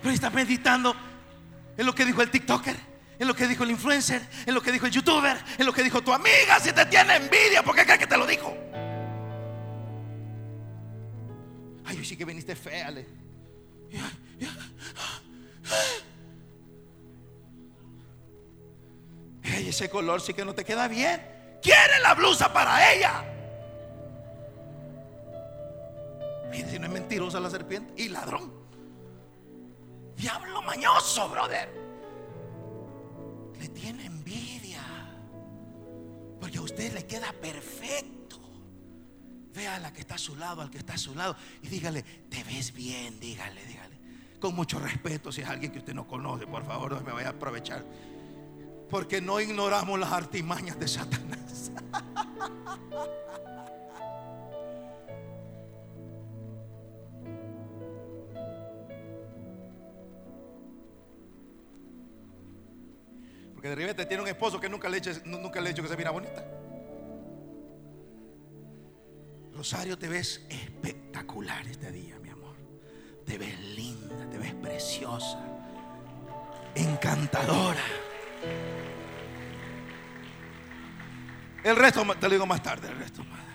Pero 0.01 0.13
está 0.13 0.29
meditando 0.29 1.10
en 1.81 1.87
lo 1.87 1.95
que 1.95 2.05
dijo 2.05 2.21
el 2.21 2.29
TikToker, 2.29 2.75
en 3.17 3.27
lo 3.27 3.33
que 3.33 3.47
dijo 3.47 3.63
el 3.63 3.71
influencer, 3.71 4.21
en 4.45 4.53
lo 4.53 4.61
que 4.61 4.71
dijo 4.71 4.85
el 4.85 4.91
youtuber, 4.91 5.35
en 5.57 5.65
lo 5.65 5.73
que 5.73 5.81
dijo 5.81 6.03
tu 6.03 6.13
amiga. 6.13 6.59
Si 6.59 6.71
te 6.71 6.85
tiene 6.85 7.15
envidia, 7.15 7.63
¿por 7.63 7.75
qué 7.75 7.83
crees 7.85 7.97
que 7.97 8.05
te 8.05 8.17
lo 8.17 8.27
dijo? 8.27 8.55
Ay, 11.83 12.05
sí 12.05 12.15
que 12.15 12.23
viniste 12.23 12.55
fea. 12.55 12.91
Le. 12.91 13.07
Ese 19.43 19.89
color 19.89 20.21
sí 20.21 20.35
que 20.35 20.45
no 20.45 20.53
te 20.53 20.63
queda 20.63 20.87
bien. 20.87 21.19
Quiere 21.63 21.99
la 22.03 22.13
blusa 22.13 22.53
para 22.53 22.93
ella. 22.93 23.25
Mire, 26.51 26.69
si 26.69 26.77
no 26.77 26.85
es 26.85 26.91
mentirosa 26.91 27.39
la 27.39 27.49
serpiente 27.49 27.91
y 27.99 28.09
ladrón. 28.09 28.60
Diablo 30.17 30.61
mañoso, 30.61 31.29
brother. 31.29 31.69
Le 33.59 33.67
tiene 33.69 34.05
envidia. 34.05 34.81
Porque 36.39 36.57
a 36.57 36.61
usted 36.61 36.93
le 36.93 37.05
queda 37.05 37.31
perfecto. 37.33 38.39
Vea 39.53 39.75
a 39.75 39.79
la 39.79 39.91
que 39.93 40.01
está 40.01 40.15
a 40.15 40.17
su 40.17 40.35
lado, 40.35 40.61
al 40.61 40.69
que 40.69 40.79
está 40.79 40.93
a 40.93 40.97
su 40.97 41.13
lado. 41.13 41.35
Y 41.61 41.67
dígale, 41.67 42.03
te 42.03 42.43
ves 42.43 42.73
bien, 42.73 43.19
dígale, 43.19 43.65
dígale. 43.65 43.99
Con 44.39 44.55
mucho 44.55 44.79
respeto, 44.79 45.31
si 45.31 45.41
es 45.41 45.47
alguien 45.47 45.71
que 45.71 45.79
usted 45.79 45.93
no 45.93 46.07
conoce, 46.07 46.47
por 46.47 46.65
favor, 46.65 46.93
no 46.93 47.01
me 47.01 47.11
vaya 47.11 47.27
a 47.27 47.31
aprovechar. 47.31 47.85
Porque 48.89 49.21
no 49.21 49.39
ignoramos 49.39 49.99
las 49.99 50.11
artimañas 50.11 50.79
de 50.79 50.87
Satanás. 50.87 51.71
Porque 63.61 63.69
de 63.69 63.75
repente 63.75 64.07
tiene 64.07 64.23
un 64.23 64.27
esposo 64.27 64.59
que 64.59 64.67
nunca 64.67 64.89
le, 64.89 64.99
nunca 65.25 65.61
le 65.61 65.67
ha 65.67 65.71
dicho 65.71 65.83
que 65.83 65.87
se 65.87 65.95
mira 65.95 66.09
bonita. 66.09 66.43
Rosario, 69.53 69.99
te 69.99 70.07
ves 70.07 70.43
espectacular 70.49 71.67
este 71.67 71.91
día, 71.91 72.17
mi 72.17 72.29
amor. 72.29 72.55
Te 73.23 73.37
ves 73.37 73.59
linda, 73.59 74.27
te 74.31 74.39
ves 74.39 74.55
preciosa, 74.55 75.37
encantadora. 76.73 77.83
El 81.63 81.75
resto 81.75 82.03
te 82.15 82.25
lo 82.25 82.29
digo 82.31 82.47
más 82.47 82.63
tarde, 82.63 82.87
el 82.87 82.97
resto 82.97 83.23
más. 83.25 83.50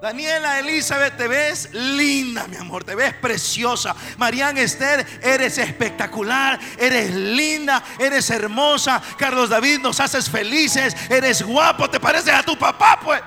Daniela 0.00 0.58
Elizabeth, 0.58 1.16
te 1.16 1.26
ves 1.26 1.72
linda, 1.72 2.46
mi 2.46 2.56
amor, 2.56 2.84
te 2.84 2.94
ves 2.94 3.14
preciosa. 3.14 3.96
Marian 4.18 4.58
Esther, 4.58 5.06
eres 5.22 5.56
espectacular, 5.56 6.60
eres 6.78 7.14
linda, 7.14 7.82
eres 7.98 8.28
hermosa. 8.28 9.02
Carlos 9.16 9.48
David, 9.48 9.80
nos 9.80 9.98
haces 9.98 10.28
felices, 10.28 10.94
eres 11.08 11.42
guapo, 11.42 11.88
te 11.88 11.98
pareces 11.98 12.34
a 12.34 12.42
tu 12.42 12.58
papá, 12.58 13.00
pues. 13.02 13.22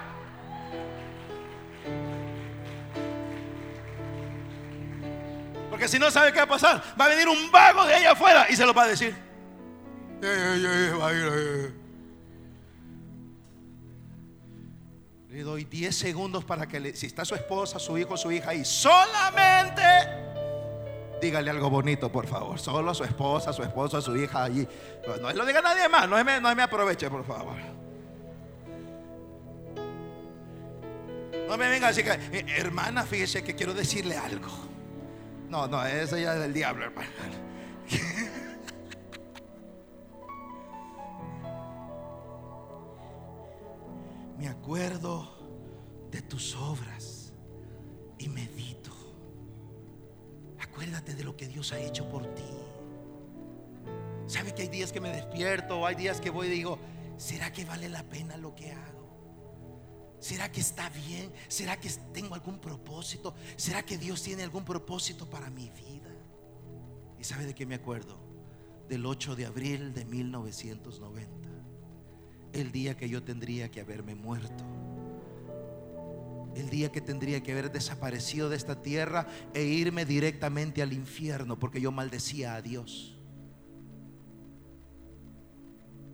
Porque 5.71 5.87
si 5.87 5.97
no 5.97 6.11
sabe 6.11 6.31
qué 6.31 6.37
va 6.37 6.43
a 6.43 6.47
pasar, 6.47 6.83
va 6.99 7.05
a 7.05 7.09
venir 7.09 7.27
un 7.27 7.51
vago 7.51 7.83
de 7.85 7.95
allá 7.95 8.11
afuera 8.11 8.45
y 8.47 8.55
se 8.55 8.65
lo 8.65 8.73
va 8.75 8.83
a 8.83 8.87
decir. 8.87 9.15
Le 15.29 15.43
doy 15.43 15.63
10 15.63 15.95
segundos 15.95 16.43
para 16.43 16.67
que, 16.67 16.79
le, 16.79 16.95
si 16.95 17.05
está 17.05 17.23
su 17.23 17.35
esposa, 17.35 17.77
su 17.77 17.97
hijo, 17.97 18.17
su 18.17 18.31
hija 18.31 18.49
ahí, 18.49 18.65
solamente 18.65 19.83
dígale 21.21 21.51
algo 21.51 21.69
bonito, 21.69 22.11
por 22.11 22.25
favor. 22.25 22.59
Solo 22.59 22.91
a 22.91 22.95
su 22.95 23.03
esposa, 23.03 23.53
su 23.53 23.61
esposo, 23.61 24.01
su 24.01 24.15
hija 24.15 24.43
allí. 24.43 24.67
No 25.21 25.31
lo 25.31 25.45
diga 25.45 25.61
nadie 25.61 25.87
más, 25.87 26.09
no 26.09 26.23
me, 26.23 26.41
no 26.41 26.55
me 26.55 26.63
aproveche, 26.63 27.09
por 27.09 27.25
favor. 27.25 27.57
No 31.47 31.57
me 31.57 31.69
venga 31.69 31.87
a 31.87 31.89
decir 31.89 32.05
que, 32.05 32.11
eh, 32.11 32.45
hermana, 32.57 33.03
fíjese 33.03 33.43
que 33.43 33.55
quiero 33.55 33.73
decirle 33.73 34.17
algo. 34.17 34.49
No, 35.49 35.67
no, 35.67 35.83
eso 35.85 36.17
ya 36.17 36.35
es 36.35 36.39
del 36.39 36.53
diablo, 36.53 36.85
hermano. 36.85 37.09
De 51.15 51.23
lo 51.23 51.35
que 51.35 51.47
Dios 51.47 51.73
ha 51.73 51.79
hecho 51.79 52.07
por 52.09 52.25
ti. 52.35 52.43
¿Sabe 54.27 54.53
que 54.53 54.61
hay 54.63 54.67
días 54.67 54.91
que 54.91 55.01
me 55.01 55.09
despierto, 55.09 55.85
hay 55.85 55.95
días 55.95 56.21
que 56.21 56.29
voy 56.29 56.47
y 56.47 56.51
digo, 56.51 56.79
¿será 57.17 57.51
que 57.51 57.65
vale 57.65 57.89
la 57.89 58.03
pena 58.03 58.37
lo 58.37 58.55
que 58.55 58.71
hago? 58.71 60.17
¿Será 60.19 60.51
que 60.51 60.61
está 60.61 60.89
bien? 60.89 61.31
¿Será 61.47 61.79
que 61.79 61.89
tengo 62.13 62.35
algún 62.35 62.59
propósito? 62.59 63.33
¿Será 63.55 63.83
que 63.83 63.97
Dios 63.97 64.21
tiene 64.21 64.43
algún 64.43 64.63
propósito 64.63 65.29
para 65.29 65.49
mi 65.49 65.69
vida? 65.71 66.11
¿Y 67.19 67.23
sabe 67.23 67.45
de 67.45 67.55
qué 67.55 67.65
me 67.65 67.75
acuerdo? 67.75 68.17
Del 68.87 69.05
8 69.05 69.35
de 69.35 69.45
abril 69.45 69.93
de 69.93 70.05
1990 70.05 71.49
el 72.53 72.71
día 72.71 72.97
que 72.97 73.07
yo 73.09 73.23
tendría 73.23 73.69
que 73.69 73.81
haberme 73.81 74.15
muerto. 74.15 74.63
El 76.59 76.69
día 76.69 76.91
que 76.91 76.99
tendría 76.99 77.41
que 77.41 77.53
haber 77.53 77.71
desaparecido 77.71 78.49
de 78.49 78.57
esta 78.57 78.81
tierra 78.81 79.27
e 79.53 79.63
irme 79.63 80.03
directamente 80.03 80.81
al 80.81 80.91
infierno 80.91 81.57
porque 81.57 81.79
yo 81.79 81.91
maldecía 81.91 82.55
a 82.55 82.61
Dios. 82.61 83.18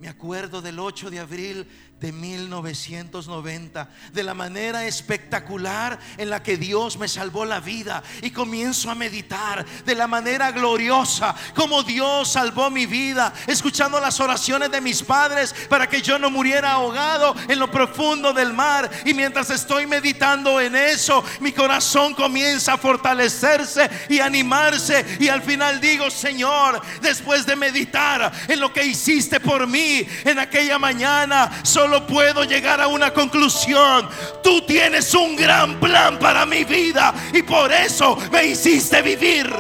Me 0.05 0.11
acuerdo 0.11 0.61
del 0.61 0.77
8 0.77 1.09
de 1.09 1.19
abril 1.19 1.67
de 1.99 2.11
1990, 2.11 3.89
de 4.13 4.21
la 4.21 4.35
manera 4.35 4.85
espectacular 4.85 5.97
en 6.17 6.29
la 6.29 6.43
que 6.43 6.57
Dios 6.57 6.99
me 6.99 7.07
salvó 7.07 7.43
la 7.43 7.59
vida 7.59 8.03
y 8.21 8.29
comienzo 8.29 8.91
a 8.91 8.95
meditar 8.95 9.65
de 9.65 9.95
la 9.95 10.05
manera 10.05 10.51
gloriosa 10.51 11.33
como 11.55 11.81
Dios 11.81 12.27
salvó 12.27 12.69
mi 12.69 12.85
vida, 12.85 13.33
escuchando 13.47 13.99
las 13.99 14.19
oraciones 14.19 14.69
de 14.69 14.81
mis 14.81 15.01
padres 15.01 15.55
para 15.69 15.89
que 15.89 16.03
yo 16.03 16.19
no 16.19 16.29
muriera 16.29 16.73
ahogado 16.73 17.33
en 17.47 17.57
lo 17.57 17.71
profundo 17.71 18.31
del 18.31 18.53
mar. 18.53 18.87
Y 19.05 19.15
mientras 19.15 19.49
estoy 19.49 19.87
meditando 19.87 20.61
en 20.61 20.75
eso, 20.75 21.23
mi 21.39 21.51
corazón 21.51 22.13
comienza 22.13 22.73
a 22.73 22.77
fortalecerse 22.77 23.89
y 24.09 24.19
animarse 24.19 25.17
y 25.19 25.29
al 25.29 25.41
final 25.41 25.81
digo, 25.81 26.11
Señor, 26.11 26.79
después 27.01 27.47
de 27.47 27.55
meditar 27.55 28.31
en 28.47 28.59
lo 28.59 28.71
que 28.71 28.85
hiciste 28.85 29.39
por 29.39 29.65
mí 29.65 29.94
en 30.23 30.39
aquella 30.39 30.79
mañana, 30.79 31.51
solo 31.63 32.05
puedo 32.07 32.43
llegar 32.43 32.81
a 32.81 32.87
una 32.87 33.11
conclusión. 33.11 34.09
Tú 34.43 34.61
tienes 34.61 35.13
un 35.13 35.35
gran 35.35 35.79
plan 35.79 36.17
para 36.19 36.45
mi 36.45 36.63
vida 36.63 37.13
y 37.33 37.43
por 37.43 37.71
eso 37.71 38.17
me 38.31 38.45
hiciste 38.45 39.01
vivir. 39.01 39.53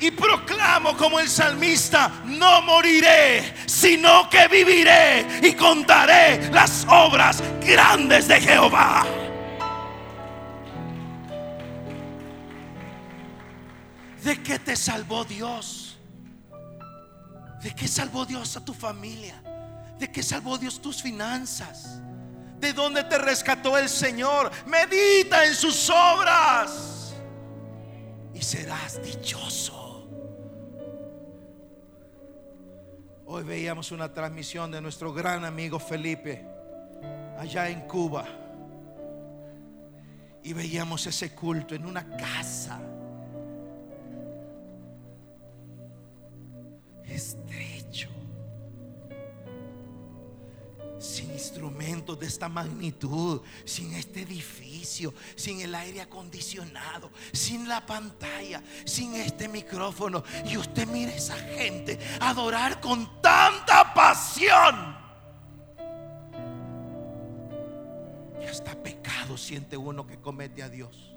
Y 0.00 0.10
proclamo 0.10 0.96
como 0.96 1.18
el 1.18 1.28
salmista, 1.28 2.10
no 2.24 2.60
moriré, 2.62 3.54
sino 3.66 4.28
que 4.28 4.48
viviré 4.48 5.26
y 5.42 5.54
contaré 5.54 6.50
las 6.50 6.84
obras 6.88 7.42
grandes 7.62 8.28
de 8.28 8.40
Jehová. 8.40 9.06
¿De 14.22 14.42
qué 14.42 14.58
te 14.58 14.74
salvó 14.74 15.24
Dios? 15.24 15.83
¿De 17.64 17.74
qué 17.74 17.88
salvó 17.88 18.26
Dios 18.26 18.58
a 18.58 18.60
tu 18.62 18.74
familia? 18.74 19.42
¿De 19.98 20.12
qué 20.12 20.22
salvó 20.22 20.58
Dios 20.58 20.82
tus 20.82 21.00
finanzas? 21.00 21.98
¿De 22.60 22.74
dónde 22.74 23.02
te 23.04 23.16
rescató 23.16 23.78
el 23.78 23.88
Señor? 23.88 24.50
Medita 24.66 25.46
en 25.46 25.54
sus 25.54 25.88
obras 25.88 27.14
y 28.34 28.42
serás 28.42 29.02
dichoso. 29.02 30.06
Hoy 33.24 33.42
veíamos 33.44 33.90
una 33.92 34.12
transmisión 34.12 34.70
de 34.70 34.82
nuestro 34.82 35.14
gran 35.14 35.46
amigo 35.46 35.78
Felipe 35.78 36.46
allá 37.38 37.70
en 37.70 37.80
Cuba 37.88 38.26
y 40.42 40.52
veíamos 40.52 41.06
ese 41.06 41.34
culto 41.34 41.74
en 41.74 41.86
una 41.86 42.14
casa 42.14 42.78
estrecho, 47.08 48.08
sin 50.98 51.30
instrumentos 51.32 52.18
de 52.18 52.26
esta 52.26 52.48
magnitud, 52.48 53.42
sin 53.64 53.92
este 53.94 54.22
edificio, 54.22 55.12
sin 55.36 55.60
el 55.60 55.74
aire 55.74 56.00
acondicionado, 56.00 57.10
sin 57.32 57.68
la 57.68 57.84
pantalla, 57.84 58.62
sin 58.84 59.14
este 59.14 59.48
micrófono. 59.48 60.24
Y 60.46 60.56
usted 60.56 60.86
mire 60.86 61.16
esa 61.16 61.36
gente 61.36 61.98
adorar 62.20 62.80
con 62.80 63.20
tanta 63.20 63.92
pasión. 63.92 64.96
Y 68.40 68.46
hasta 68.46 68.74
pecado 68.82 69.36
siente 69.36 69.76
uno 69.76 70.06
que 70.06 70.18
comete 70.20 70.62
a 70.62 70.68
Dios 70.68 71.14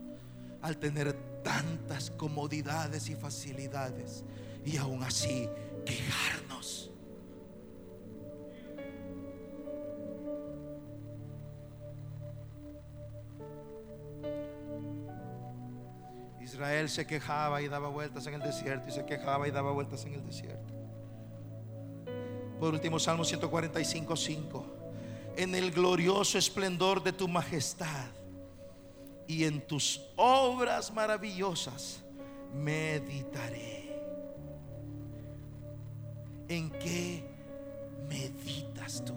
al 0.61 0.77
tener 0.77 1.13
tantas 1.43 2.11
comodidades 2.11 3.09
y 3.09 3.15
facilidades 3.15 4.23
y 4.65 4.77
aún 4.77 5.03
así 5.03 5.47
quejarnos. 5.87 6.91
Israel 16.41 16.89
se 16.89 17.05
quejaba 17.05 17.61
y 17.61 17.67
daba 17.67 17.89
vueltas 17.89 18.25
en 18.27 18.35
el 18.35 18.41
desierto 18.41 18.89
y 18.89 18.91
se 18.91 19.05
quejaba 19.05 19.47
y 19.47 19.51
daba 19.51 19.71
vueltas 19.71 20.05
en 20.05 20.13
el 20.13 20.25
desierto. 20.25 20.73
Por 22.59 22.73
último, 22.73 22.99
Salmo 22.99 23.23
145, 23.23 24.15
5. 24.15 24.65
En 25.35 25.53
el 25.53 25.71
glorioso 25.71 26.37
esplendor 26.37 27.03
de 27.03 27.13
tu 27.13 27.27
majestad 27.27 28.07
y 29.27 29.43
en 29.43 29.61
tus 29.61 30.01
obras 30.15 30.91
maravillosas 30.91 32.01
meditaré. 32.53 33.86
¿En 36.47 36.69
qué 36.71 37.23
meditas 38.07 39.03
tú? 39.03 39.13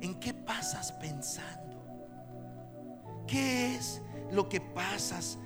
¿En 0.00 0.18
qué 0.18 0.34
pasas 0.34 0.92
pensando? 0.92 1.84
¿Qué 3.26 3.76
es 3.76 4.00
lo 4.32 4.48
que 4.48 4.60
pasas 4.60 5.38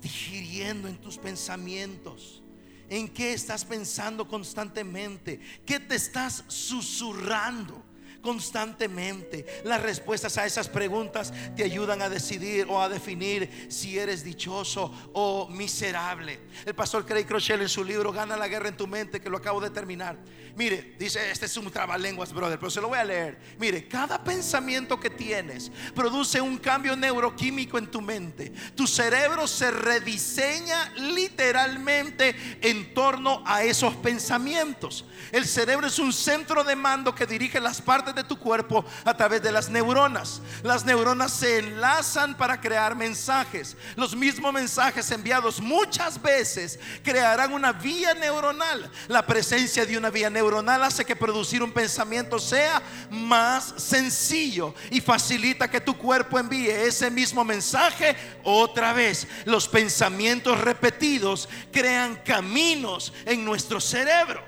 digiriendo 0.00 0.88
en 0.88 0.98
tus 0.98 1.16
pensamientos? 1.16 2.42
¿En 2.88 3.08
qué 3.08 3.32
estás 3.32 3.64
pensando 3.64 4.28
constantemente? 4.28 5.40
¿Qué 5.64 5.80
te 5.80 5.94
estás 5.94 6.44
susurrando? 6.48 7.82
Constantemente. 8.24 9.44
Las 9.64 9.82
respuestas 9.82 10.38
a 10.38 10.46
esas 10.46 10.66
preguntas 10.66 11.30
te 11.54 11.62
ayudan 11.62 12.00
a 12.00 12.08
decidir 12.08 12.66
o 12.70 12.80
a 12.80 12.88
definir 12.88 13.66
si 13.68 13.98
eres 13.98 14.24
dichoso 14.24 14.90
o 15.12 15.46
miserable. 15.48 16.40
El 16.64 16.74
pastor 16.74 17.04
Craig 17.04 17.26
Crochel 17.26 17.60
en 17.60 17.68
su 17.68 17.84
libro 17.84 18.12
Gana 18.12 18.34
la 18.36 18.48
guerra 18.48 18.70
en 18.70 18.78
tu 18.78 18.86
mente, 18.86 19.20
que 19.20 19.28
lo 19.28 19.36
acabo 19.36 19.60
de 19.60 19.68
terminar. 19.68 20.16
Mire, 20.56 20.94
dice, 20.98 21.30
este 21.30 21.46
es 21.46 21.56
un 21.56 21.70
trabalenguas, 21.70 22.32
brother, 22.32 22.58
pero 22.58 22.70
se 22.70 22.80
lo 22.80 22.88
voy 22.88 22.98
a 22.98 23.04
leer. 23.04 23.38
Mire, 23.58 23.86
cada 23.88 24.22
pensamiento 24.22 24.98
que 24.98 25.10
tienes 25.10 25.70
produce 25.94 26.40
un 26.40 26.56
cambio 26.58 26.96
neuroquímico 26.96 27.76
en 27.76 27.90
tu 27.90 28.00
mente. 28.00 28.52
Tu 28.74 28.86
cerebro 28.86 29.46
se 29.46 29.70
rediseña 29.70 30.92
literalmente 30.94 32.36
en 32.62 32.94
torno 32.94 33.42
a 33.44 33.64
esos 33.64 33.96
pensamientos. 33.96 35.04
El 35.32 35.44
cerebro 35.44 35.88
es 35.88 35.98
un 35.98 36.12
centro 36.12 36.62
de 36.62 36.76
mando 36.76 37.14
que 37.14 37.26
dirige 37.26 37.58
las 37.58 37.82
partes 37.82 38.13
de 38.14 38.24
tu 38.24 38.38
cuerpo 38.38 38.84
a 39.04 39.16
través 39.16 39.42
de 39.42 39.52
las 39.52 39.68
neuronas. 39.68 40.40
Las 40.62 40.84
neuronas 40.84 41.32
se 41.32 41.58
enlazan 41.58 42.36
para 42.36 42.60
crear 42.60 42.94
mensajes. 42.94 43.76
Los 43.96 44.14
mismos 44.14 44.52
mensajes 44.52 45.10
enviados 45.10 45.60
muchas 45.60 46.20
veces 46.20 46.78
crearán 47.02 47.52
una 47.52 47.72
vía 47.72 48.14
neuronal. 48.14 48.90
La 49.08 49.26
presencia 49.26 49.86
de 49.86 49.96
una 49.98 50.10
vía 50.10 50.30
neuronal 50.30 50.82
hace 50.82 51.04
que 51.04 51.16
producir 51.16 51.62
un 51.62 51.72
pensamiento 51.72 52.38
sea 52.38 52.82
más 53.10 53.74
sencillo 53.76 54.74
y 54.90 55.00
facilita 55.00 55.70
que 55.70 55.80
tu 55.80 55.96
cuerpo 55.96 56.38
envíe 56.38 56.70
ese 56.70 57.10
mismo 57.10 57.44
mensaje 57.44 58.16
otra 58.42 58.92
vez. 58.92 59.26
Los 59.44 59.68
pensamientos 59.68 60.60
repetidos 60.60 61.48
crean 61.72 62.16
caminos 62.24 63.12
en 63.24 63.44
nuestro 63.44 63.80
cerebro. 63.80 64.42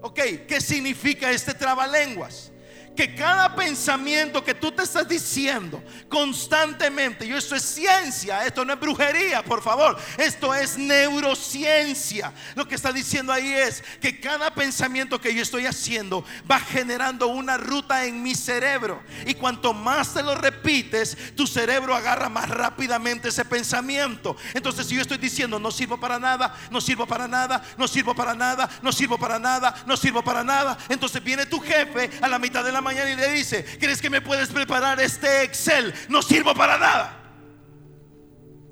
Ok, 0.00 0.20
¿qué 0.48 0.60
significa 0.60 1.30
este 1.30 1.54
trabalenguas? 1.54 2.51
Que 2.96 3.14
cada 3.14 3.54
pensamiento 3.54 4.44
que 4.44 4.54
tú 4.54 4.70
te 4.72 4.82
estás 4.82 5.08
diciendo 5.08 5.82
constantemente, 6.08 7.24
y 7.24 7.32
esto 7.32 7.54
es 7.54 7.62
ciencia, 7.62 8.44
esto 8.44 8.64
no 8.64 8.74
es 8.74 8.80
brujería, 8.80 9.42
por 9.42 9.62
favor, 9.62 9.98
esto 10.18 10.54
es 10.54 10.76
neurociencia. 10.76 12.32
Lo 12.54 12.68
que 12.68 12.74
está 12.74 12.92
diciendo 12.92 13.32
ahí 13.32 13.52
es 13.52 13.82
que 14.00 14.20
cada 14.20 14.54
pensamiento 14.54 15.20
que 15.20 15.34
yo 15.34 15.42
estoy 15.42 15.66
haciendo 15.66 16.24
va 16.50 16.60
generando 16.60 17.28
una 17.28 17.56
ruta 17.56 18.04
en 18.04 18.22
mi 18.22 18.34
cerebro. 18.34 19.02
Y 19.26 19.34
cuanto 19.34 19.72
más 19.72 20.14
te 20.14 20.22
lo 20.22 20.34
repites, 20.34 21.16
tu 21.34 21.46
cerebro 21.46 21.94
agarra 21.94 22.28
más 22.28 22.48
rápidamente 22.48 23.28
ese 23.28 23.44
pensamiento. 23.44 24.36
Entonces, 24.54 24.86
si 24.86 24.96
yo 24.96 25.02
estoy 25.02 25.18
diciendo, 25.18 25.58
no 25.58 25.70
sirvo 25.70 25.98
para 25.98 26.18
nada, 26.18 26.54
no 26.70 26.80
sirvo 26.80 27.06
para 27.06 27.26
nada, 27.26 27.62
no 27.78 27.88
sirvo 27.88 28.14
para 28.14 28.34
nada, 28.34 28.68
no 28.82 28.92
sirvo 28.92 29.18
para 29.18 29.38
nada, 29.38 29.74
no 29.86 29.96
sirvo 29.96 30.22
para 30.22 30.44
nada, 30.44 30.76
entonces 30.88 31.22
viene 31.22 31.46
tu 31.46 31.60
jefe 31.60 32.10
a 32.20 32.28
la 32.28 32.38
mitad 32.38 32.64
de 32.64 32.72
la 32.72 32.81
mañana 32.82 33.10
y 33.10 33.16
le 33.16 33.30
dice, 33.32 33.64
¿crees 33.78 34.00
que 34.00 34.10
me 34.10 34.20
puedes 34.20 34.48
preparar 34.48 35.00
este 35.00 35.44
Excel? 35.44 35.94
No 36.08 36.22
sirvo 36.22 36.54
para 36.54 36.78
nada. 36.78 37.18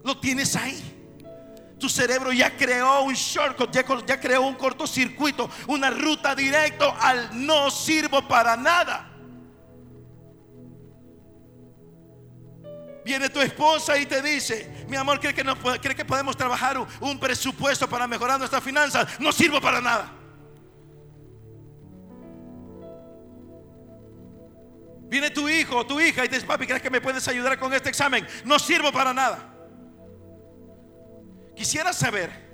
Lo 0.04 0.18
tienes 0.18 0.56
ahí. 0.56 0.90
Tu 1.78 1.88
cerebro 1.88 2.32
ya 2.32 2.54
creó 2.56 3.02
un 3.02 3.14
shortcut, 3.14 3.74
ya, 4.06 4.20
creó 4.20 4.42
un 4.42 4.54
cortocircuito, 4.54 5.50
una 5.66 5.90
ruta 5.90 6.34
directa 6.34 6.94
al 7.00 7.46
no 7.46 7.70
sirvo 7.70 8.26
para 8.28 8.56
nada. 8.56 9.06
Viene 13.02 13.30
tu 13.30 13.40
esposa 13.40 13.96
y 13.96 14.04
te 14.04 14.20
dice, 14.20 14.84
mi 14.88 14.96
amor, 14.96 15.18
¿cree 15.18 15.32
que, 15.32 15.42
no, 15.42 15.56
¿cree 15.56 15.94
que 15.94 16.04
podemos 16.04 16.36
trabajar 16.36 16.76
un 17.00 17.18
presupuesto 17.18 17.88
para 17.88 18.06
mejorar 18.06 18.38
nuestras 18.38 18.62
finanzas? 18.62 19.18
No 19.18 19.32
sirvo 19.32 19.58
para 19.58 19.80
nada. 19.80 20.19
Viene 25.10 25.30
tu 25.30 25.48
hijo 25.48 25.76
o 25.76 25.86
tu 25.86 26.00
hija 26.00 26.24
y 26.24 26.28
dice, 26.28 26.46
papi, 26.46 26.66
¿crees 26.66 26.80
que 26.80 26.88
me 26.88 27.00
puedes 27.00 27.26
ayudar 27.28 27.58
con 27.58 27.74
este 27.74 27.90
examen? 27.90 28.26
No 28.44 28.58
sirvo 28.58 28.90
para 28.92 29.12
nada. 29.12 29.54
Quisiera 31.54 31.92
saber 31.92 32.50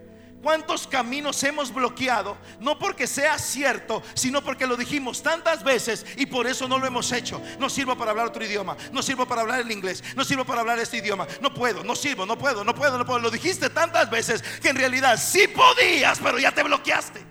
¿Cuántos 0.47 0.87
caminos 0.87 1.43
hemos 1.43 1.75
bloqueado? 1.75 2.37
No 2.61 2.79
porque 2.79 3.09
sea 3.09 3.37
cierto, 3.37 4.01
sino 4.15 4.43
porque 4.45 4.67
lo 4.67 4.77
dijimos 4.77 5.21
tantas 5.21 5.65
veces 5.65 6.07
y 6.17 6.27
por 6.27 6.47
eso 6.47 6.69
no 6.69 6.79
lo 6.79 6.87
hemos 6.87 7.11
hecho. 7.11 7.43
No 7.59 7.69
sirvo 7.69 7.97
para 7.97 8.13
hablar 8.13 8.29
otro 8.29 8.45
idioma, 8.45 8.77
no 8.93 9.03
sirvo 9.03 9.27
para 9.27 9.41
hablar 9.41 9.61
el 9.61 9.73
inglés, 9.73 10.05
no 10.15 10.25
sirvo 10.25 10.45
para 10.45 10.61
hablar 10.61 10.79
este 10.79 10.99
idioma. 10.99 11.27
No 11.41 11.53
puedo, 11.53 11.83
no 11.83 11.97
sirvo, 11.97 12.27
no 12.27 12.39
puedo, 12.39 12.63
no 12.63 12.77
puedo, 12.77 12.97
no 12.97 13.05
puedo. 13.05 13.19
Lo 13.19 13.31
dijiste 13.33 13.71
tantas 13.71 14.09
veces 14.09 14.41
que 14.63 14.69
en 14.69 14.77
realidad 14.77 15.19
sí 15.21 15.49
podías, 15.49 16.21
pero 16.21 16.39
ya 16.39 16.53
te 16.53 16.63
bloqueaste. 16.63 17.25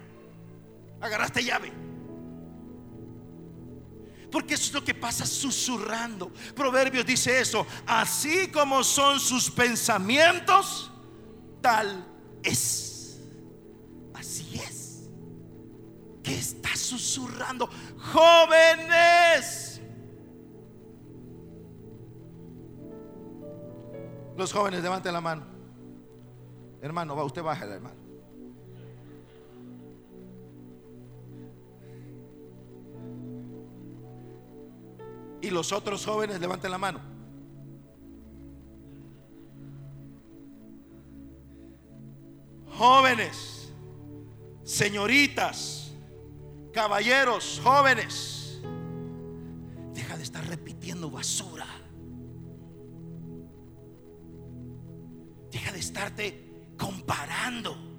Agarraste 0.99 1.41
llave. 1.41 1.84
Porque 4.35 4.55
eso 4.55 4.65
es 4.65 4.73
lo 4.73 4.83
que 4.83 4.93
pasa 4.93 5.25
susurrando. 5.25 6.29
Proverbios 6.53 7.05
dice 7.05 7.39
eso. 7.39 7.65
Así 7.87 8.51
como 8.51 8.83
son 8.83 9.17
sus 9.17 9.49
pensamientos, 9.49 10.91
tal 11.61 12.05
es. 12.43 12.83
que 16.21 16.35
está 16.35 16.75
susurrando, 16.75 17.69
jóvenes. 18.11 19.79
Los 24.35 24.51
jóvenes, 24.51 24.83
levanten 24.83 25.13
la 25.13 25.21
mano. 25.21 25.45
Hermano, 26.81 27.15
va, 27.15 27.23
usted 27.23 27.41
baja, 27.41 27.63
hermano. 27.63 27.94
Y 35.45 35.51
los 35.51 35.71
otros 35.71 36.03
jóvenes, 36.03 36.39
levanten 36.39 36.71
la 36.71 36.79
mano. 36.79 36.99
Jóvenes, 42.77 43.71
señoritas, 44.63 45.93
Caballeros, 46.73 47.61
jóvenes, 47.63 48.59
deja 49.93 50.17
de 50.17 50.23
estar 50.23 50.45
repitiendo 50.45 51.09
basura. 51.09 51.67
Deja 55.51 55.71
de 55.71 55.79
estarte 55.79 56.73
comparando 56.77 57.94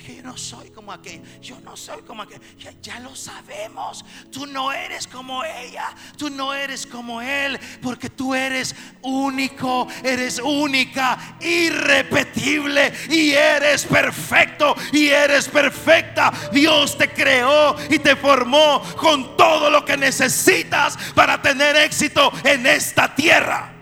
yo 0.00 0.22
no 0.22 0.36
soy 0.36 0.70
como 0.70 0.92
aquel, 0.92 1.22
yo 1.40 1.60
no 1.60 1.76
soy 1.76 2.02
como 2.02 2.22
aquel. 2.22 2.40
Ya, 2.58 2.72
ya, 2.82 3.00
lo 3.00 3.14
sabemos. 3.14 4.04
Tú 4.30 4.46
no 4.46 4.72
eres 4.72 5.06
como 5.06 5.44
ella, 5.44 5.94
tú 6.16 6.30
no 6.30 6.54
eres 6.54 6.86
como 6.86 7.20
él, 7.20 7.58
porque 7.82 8.10
tú 8.10 8.34
eres 8.34 8.74
único, 9.02 9.86
eres 10.02 10.40
única, 10.42 11.36
irrepetible 11.40 12.92
y 13.08 13.30
eres 13.30 13.84
perfecto 13.84 14.74
y 14.92 15.08
eres 15.08 15.48
perfecta. 15.48 16.32
Dios 16.52 16.96
te 16.96 17.10
creó 17.10 17.76
y 17.88 17.98
te 17.98 18.16
formó 18.16 18.82
con 18.96 19.36
todo 19.36 19.70
lo 19.70 19.84
que 19.84 19.96
necesitas 19.96 20.96
para 21.14 21.40
tener 21.40 21.76
éxito 21.76 22.32
en 22.44 22.66
esta 22.66 23.14
tierra. 23.14 23.79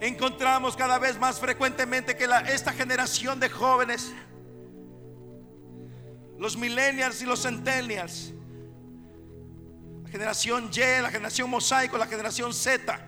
Encontramos 0.00 0.76
cada 0.76 0.98
vez 0.98 1.18
más 1.18 1.40
frecuentemente 1.40 2.16
que 2.16 2.28
esta 2.52 2.72
generación 2.72 3.40
de 3.40 3.48
jóvenes, 3.48 4.12
los 6.38 6.56
millennials 6.56 7.20
y 7.22 7.26
los 7.26 7.42
centennials, 7.42 8.32
la 10.04 10.08
generación 10.10 10.70
Y, 10.72 11.02
la 11.02 11.10
generación 11.10 11.50
mosaico, 11.50 11.98
la 11.98 12.06
generación 12.06 12.54
Z, 12.54 13.06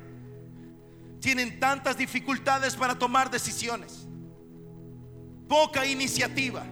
tienen 1.20 1.61
tantas 1.61 1.97
dificultades 1.97 2.74
para 2.74 2.99
tomar 2.99 3.30
decisiones, 3.30 4.09
poca 5.49 5.86
iniciativa. 5.86 6.64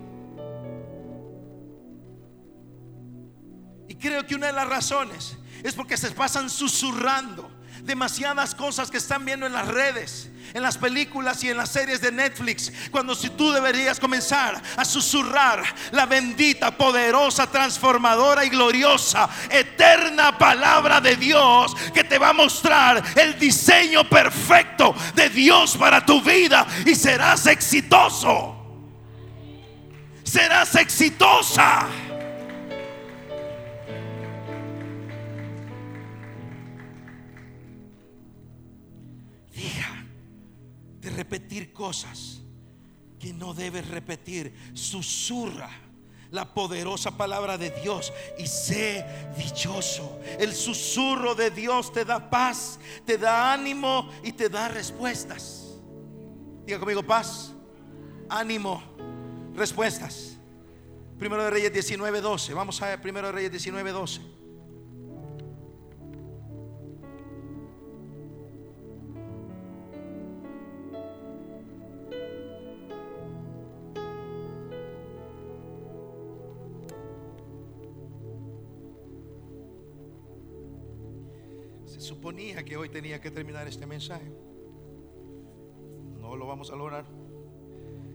Y 3.88 3.94
creo 3.94 4.26
que 4.26 4.34
una 4.34 4.48
de 4.48 4.52
las 4.52 4.68
razones 4.68 5.38
es 5.62 5.74
porque 5.74 5.96
se 5.96 6.10
pasan 6.10 6.50
susurrando 6.50 7.57
demasiadas 7.82 8.54
cosas 8.54 8.90
que 8.90 8.98
están 8.98 9.24
viendo 9.24 9.46
en 9.46 9.52
las 9.52 9.68
redes, 9.68 10.28
en 10.54 10.62
las 10.62 10.78
películas 10.78 11.42
y 11.44 11.50
en 11.50 11.56
las 11.56 11.70
series 11.70 12.00
de 12.00 12.12
Netflix, 12.12 12.72
cuando 12.90 13.14
si 13.14 13.30
tú 13.30 13.52
deberías 13.52 14.00
comenzar 14.00 14.60
a 14.76 14.84
susurrar 14.84 15.62
la 15.92 16.06
bendita, 16.06 16.70
poderosa, 16.70 17.50
transformadora 17.50 18.44
y 18.44 18.48
gloriosa, 18.48 19.28
eterna 19.50 20.36
palabra 20.38 21.00
de 21.00 21.16
Dios 21.16 21.74
que 21.92 22.04
te 22.04 22.18
va 22.18 22.30
a 22.30 22.32
mostrar 22.32 23.02
el 23.16 23.38
diseño 23.38 24.08
perfecto 24.08 24.94
de 25.14 25.28
Dios 25.30 25.76
para 25.76 26.04
tu 26.04 26.20
vida 26.22 26.66
y 26.86 26.94
serás 26.94 27.46
exitoso. 27.46 28.54
Serás 30.24 30.74
exitosa. 30.74 31.86
Repetir 41.09 41.72
cosas 41.72 42.40
que 43.18 43.32
no 43.32 43.54
debes 43.54 43.88
repetir. 43.88 44.54
Susurra 44.74 45.70
la 46.30 46.52
poderosa 46.52 47.16
palabra 47.16 47.56
de 47.56 47.70
Dios 47.70 48.12
y 48.38 48.46
sé 48.46 49.04
dichoso. 49.36 50.20
El 50.38 50.54
susurro 50.54 51.34
de 51.34 51.50
Dios 51.50 51.92
te 51.92 52.04
da 52.04 52.30
paz, 52.30 52.78
te 53.04 53.18
da 53.18 53.52
ánimo 53.52 54.11
y 54.22 54.32
te 54.32 54.48
da 54.48 54.68
respuestas. 54.68 55.64
Diga 56.66 56.78
conmigo 56.78 57.02
paz, 57.02 57.52
ánimo, 58.28 58.82
respuestas. 59.54 60.36
Primero 61.18 61.44
de 61.44 61.50
Reyes 61.50 61.72
19:12. 61.72 62.54
Vamos 62.54 62.80
a 62.82 62.88
ver 62.88 63.00
Primero 63.00 63.28
de 63.28 63.32
Reyes 63.32 63.52
19:12. 63.52 64.38
Suponía 82.09 82.64
que 82.64 82.76
hoy 82.76 82.88
tenía 82.88 83.20
que 83.20 83.30
terminar 83.30 83.68
este 83.68 83.86
mensaje. 83.86 84.32
No 86.18 86.36
lo 86.36 86.46
vamos 86.46 86.70
a 86.70 86.76
lograr. 86.76 87.04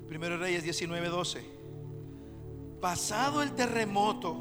Primero 0.08 0.38
Reyes 0.38 0.64
19:12. 0.64 1.42
Pasado 2.82 3.42
el 3.44 3.54
terremoto, 3.54 4.34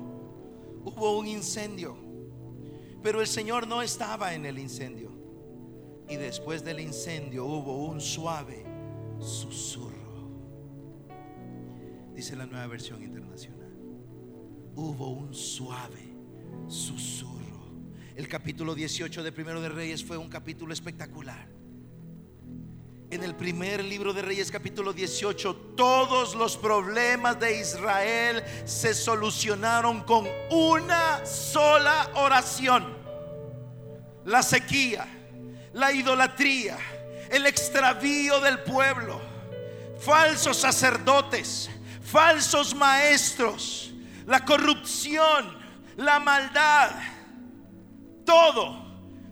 hubo 0.84 1.18
un 1.18 1.28
incendio, 1.28 1.96
pero 3.03 3.20
el 3.20 3.26
Señor 3.26 3.68
no 3.68 3.82
estaba 3.82 4.34
en 4.34 4.46
el 4.46 4.59
incendio. 4.59 5.11
Y 6.09 6.16
después 6.16 6.64
del 6.64 6.80
incendio 6.80 7.44
hubo 7.44 7.86
un 7.86 8.00
suave 8.00 8.64
susurro. 9.20 9.92
Dice 12.14 12.36
la 12.36 12.46
nueva 12.46 12.66
versión 12.66 13.03
internacional. 13.03 13.72
Hubo 14.74 15.11
un 15.11 15.32
suave 15.34 16.16
susurro. 16.66 17.32
El 18.14 18.28
capítulo 18.28 18.74
18 18.74 19.22
de 19.22 19.32
Primero 19.32 19.62
de 19.62 19.70
Reyes 19.70 20.04
fue 20.04 20.18
un 20.18 20.28
capítulo 20.28 20.74
espectacular. 20.74 21.48
En 23.10 23.22
el 23.22 23.34
primer 23.34 23.82
libro 23.82 24.12
de 24.12 24.20
Reyes 24.20 24.50
capítulo 24.50 24.92
18, 24.92 25.56
todos 25.76 26.34
los 26.34 26.58
problemas 26.58 27.40
de 27.40 27.60
Israel 27.60 28.44
se 28.66 28.92
solucionaron 28.92 30.02
con 30.02 30.28
una 30.50 31.24
sola 31.24 32.10
oración. 32.14 32.98
La 34.26 34.42
sequía, 34.42 35.06
la 35.72 35.90
idolatría, 35.92 36.76
el 37.30 37.46
extravío 37.46 38.40
del 38.40 38.60
pueblo, 38.60 39.22
falsos 39.98 40.58
sacerdotes, 40.58 41.70
falsos 42.02 42.74
maestros, 42.74 43.90
la 44.26 44.44
corrupción, 44.44 45.56
la 45.96 46.20
maldad 46.20 46.90
todo 48.33 48.74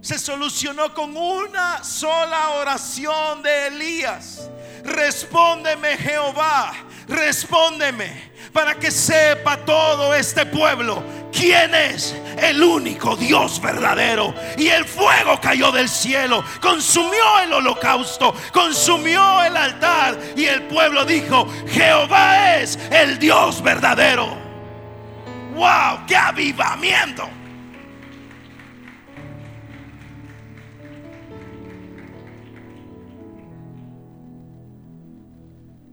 se 0.03 0.19
solucionó 0.19 0.93
con 0.93 1.17
una 1.17 1.83
sola 1.83 2.51
oración 2.51 3.43
de 3.43 3.69
Elías. 3.69 4.51
Respóndeme 4.85 5.97
Jehová, 5.97 6.75
respóndeme 7.09 8.31
para 8.53 8.75
que 8.75 8.91
sepa 8.91 9.57
todo 9.65 10.15
este 10.15 10.45
pueblo 10.45 11.03
quién 11.33 11.75
es 11.75 12.15
el 12.39 12.63
único 12.63 13.17
Dios 13.17 13.59
verdadero. 13.63 14.35
Y 14.59 14.69
el 14.69 14.85
fuego 14.85 15.41
cayó 15.41 15.73
del 15.73 15.89
cielo, 15.89 16.45
consumió 16.61 17.39
el 17.43 17.55
holocausto, 17.55 18.35
consumió 18.53 19.43
el 19.43 19.57
altar 19.57 20.19
y 20.37 20.45
el 20.45 20.65
pueblo 20.65 21.07
dijo, 21.07 21.49
Jehová 21.69 22.57
es 22.57 22.79
el 22.91 23.19
Dios 23.19 23.63
verdadero. 23.63 24.37
¡Wow! 25.55 26.05
¡Qué 26.07 26.17
avivamiento! 26.17 27.39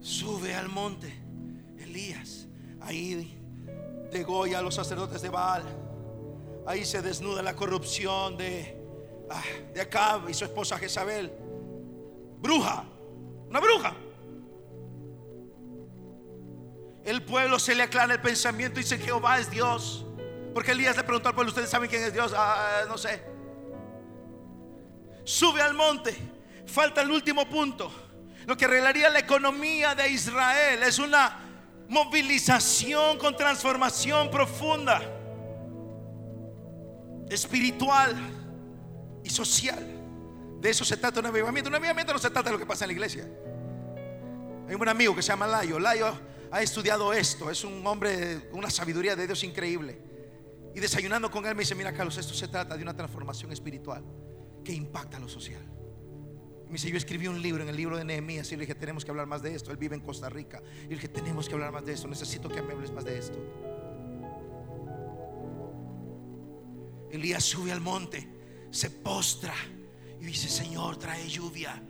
Sube 0.07 0.55
al 0.55 0.69
monte. 0.69 1.13
Elías, 1.77 2.47
ahí 2.81 3.37
degolla 4.11 4.59
a 4.59 4.61
los 4.61 4.75
sacerdotes 4.75 5.21
de 5.21 5.29
Baal. 5.29 5.63
Ahí 6.65 6.85
se 6.85 7.01
desnuda 7.01 7.41
la 7.41 7.55
corrupción 7.55 8.37
de, 8.37 8.77
ah, 9.29 9.43
de 9.73 9.81
Acab 9.81 10.29
y 10.29 10.33
su 10.33 10.45
esposa 10.45 10.77
Jezabel. 10.77 11.31
Bruja, 12.39 12.85
una 13.49 13.59
bruja. 13.59 13.95
El 17.03 17.23
pueblo 17.23 17.59
se 17.59 17.75
le 17.75 17.83
aclara 17.83 18.13
el 18.13 18.21
pensamiento 18.21 18.79
y 18.79 18.83
dice 18.83 18.97
Jehová 18.97 19.39
es 19.39 19.49
Dios. 19.49 20.05
Porque 20.53 20.71
Elías 20.71 20.95
le 20.97 21.03
preguntó 21.03 21.29
al 21.29 21.35
pueblo, 21.35 21.49
¿ustedes 21.49 21.69
saben 21.69 21.89
quién 21.89 22.03
es 22.03 22.13
Dios? 22.13 22.33
Ah, 22.35 22.83
no 22.87 22.97
sé. 22.97 23.21
Sube 25.23 25.61
al 25.61 25.73
monte. 25.73 26.15
Falta 26.65 27.01
el 27.01 27.11
último 27.11 27.47
punto. 27.47 28.06
Lo 28.47 28.55
que 28.55 28.63
arreglaría 28.63 29.09
la 29.09 29.19
economía 29.19 29.93
de 29.93 30.07
Israel 30.07 30.81
es 30.81 30.99
una 30.99 31.37
movilización 31.89 33.17
con 33.17 33.35
transformación 33.35 34.31
profunda, 34.31 35.01
espiritual 37.29 38.15
y 39.21 39.29
social. 39.29 39.85
De 40.61 40.69
eso 40.69 40.85
se 40.85 40.95
trata 40.95 41.19
un 41.19 41.25
avivamiento. 41.25 41.69
Un 41.69 41.75
avivamiento 41.75 42.13
no 42.13 42.19
se 42.19 42.29
trata 42.29 42.49
de 42.49 42.53
lo 42.53 42.57
que 42.57 42.65
pasa 42.65 42.85
en 42.85 42.87
la 42.87 42.93
iglesia. 42.93 43.23
Hay 44.65 44.73
un 44.73 44.77
buen 44.77 44.89
amigo 44.89 45.13
que 45.13 45.21
se 45.21 45.27
llama 45.27 45.45
Layo. 45.45 45.77
Layo 45.77 46.17
ha 46.49 46.61
estudiado 46.61 47.11
esto. 47.11 47.51
Es 47.51 47.65
un 47.65 47.85
hombre 47.85 48.47
con 48.49 48.59
una 48.59 48.69
sabiduría 48.69 49.17
de 49.17 49.25
Dios 49.27 49.43
increíble. 49.43 50.01
Y 50.73 50.79
desayunando 50.79 51.29
con 51.29 51.45
él 51.45 51.53
me 51.53 51.63
dice, 51.63 51.75
mira 51.75 51.91
Carlos, 51.91 52.17
esto 52.17 52.33
se 52.33 52.47
trata 52.47 52.77
de 52.77 52.81
una 52.81 52.95
transformación 52.95 53.51
espiritual 53.51 54.05
que 54.63 54.71
impacta 54.71 55.19
lo 55.19 55.27
social. 55.27 55.76
Me 56.67 56.73
dice, 56.73 56.91
yo 56.91 56.97
escribí 56.97 57.27
un 57.27 57.41
libro 57.41 57.63
en 57.63 57.69
el 57.69 57.75
libro 57.77 57.97
de 57.97 58.03
Nehemías 58.03 58.51
y 58.51 58.55
le 58.55 58.61
dije, 58.61 58.75
tenemos 58.75 59.05
que 59.05 59.11
hablar 59.11 59.25
más 59.25 59.41
de 59.41 59.55
esto. 59.55 59.71
Él 59.71 59.77
vive 59.77 59.95
en 59.95 60.01
Costa 60.01 60.29
Rica. 60.29 60.61
Y 60.85 60.89
le 60.89 60.95
dije, 60.95 61.07
tenemos 61.07 61.47
que 61.47 61.53
hablar 61.53 61.71
más 61.71 61.85
de 61.85 61.93
esto. 61.93 62.07
Necesito 62.07 62.49
que 62.49 62.61
me 62.61 62.73
hables 62.73 62.91
más 62.91 63.05
de 63.05 63.17
esto. 63.17 63.39
Elías 67.09 67.43
sube 67.43 67.71
al 67.71 67.79
monte, 67.79 68.27
se 68.69 68.89
postra 68.89 69.53
y 70.19 70.25
dice, 70.25 70.49
Señor, 70.49 70.97
trae 70.97 71.27
lluvia. 71.29 71.81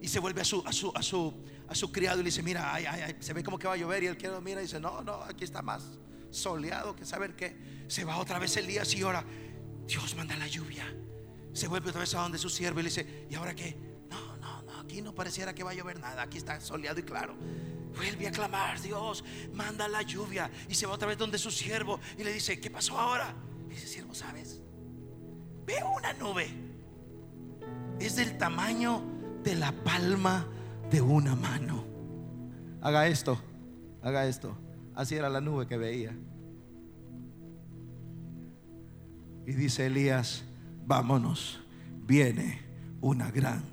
Y 0.00 0.08
se 0.08 0.18
vuelve 0.18 0.40
a 0.40 0.44
su, 0.44 0.62
a 0.66 0.72
su, 0.72 0.90
a 0.94 1.02
su, 1.02 1.44
a 1.68 1.74
su 1.74 1.92
criado 1.92 2.20
y 2.20 2.22
le 2.22 2.28
dice, 2.28 2.42
mira, 2.42 2.74
se 3.20 3.32
ve 3.34 3.44
como 3.44 3.58
que 3.58 3.68
va 3.68 3.74
a 3.74 3.76
llover. 3.76 4.02
Y 4.02 4.06
el 4.06 4.16
criado 4.16 4.40
mira 4.40 4.60
y 4.60 4.64
dice, 4.64 4.80
no, 4.80 5.02
no, 5.02 5.22
aquí 5.22 5.44
está 5.44 5.60
más 5.60 5.98
soleado 6.30 6.96
que 6.96 7.04
saber 7.04 7.36
que 7.36 7.84
se 7.86 8.04
va 8.04 8.16
otra 8.16 8.38
vez 8.38 8.56
Elías 8.56 8.94
y 8.94 9.02
ahora 9.02 9.22
Dios 9.86 10.16
manda 10.16 10.36
la 10.36 10.48
lluvia. 10.48 10.84
Se 11.52 11.68
vuelve 11.68 11.90
otra 11.90 12.00
vez 12.00 12.14
a 12.14 12.20
donde 12.20 12.38
su 12.38 12.48
siervo 12.48 12.80
y 12.80 12.84
le 12.84 12.88
dice, 12.88 13.26
¿y 13.30 13.34
ahora 13.34 13.54
qué? 13.54 13.91
Aquí 14.92 15.00
no 15.00 15.14
pareciera 15.14 15.54
que 15.54 15.64
va 15.64 15.70
a 15.70 15.74
llover 15.74 15.98
nada, 15.98 16.20
aquí 16.20 16.36
está 16.36 16.60
soleado 16.60 17.00
y 17.00 17.02
claro. 17.02 17.34
Vuelve 17.96 18.28
a 18.28 18.30
clamar, 18.30 18.78
Dios, 18.78 19.24
manda 19.54 19.88
la 19.88 20.02
lluvia. 20.02 20.50
Y 20.68 20.74
se 20.74 20.84
va 20.84 20.92
otra 20.92 21.08
vez 21.08 21.16
donde 21.16 21.38
su 21.38 21.50
siervo 21.50 21.98
y 22.18 22.22
le 22.22 22.30
dice, 22.30 22.60
¿qué 22.60 22.70
pasó 22.70 22.98
ahora? 22.98 23.34
Y 23.68 23.70
dice, 23.70 23.86
siervo, 23.86 24.14
¿sabes? 24.14 24.60
Veo 25.64 25.94
una 25.96 26.12
nube. 26.12 26.46
Es 27.98 28.16
del 28.16 28.36
tamaño 28.36 29.02
de 29.42 29.54
la 29.54 29.72
palma 29.72 30.46
de 30.90 31.00
una 31.00 31.34
mano. 31.36 31.86
Haga 32.82 33.06
esto, 33.06 33.40
haga 34.02 34.26
esto. 34.26 34.58
Así 34.94 35.14
era 35.14 35.30
la 35.30 35.40
nube 35.40 35.66
que 35.66 35.78
veía. 35.78 36.14
Y 39.46 39.52
dice 39.52 39.86
Elías, 39.86 40.44
vámonos, 40.84 41.62
viene 42.04 42.60
una 43.00 43.30
gran 43.30 43.71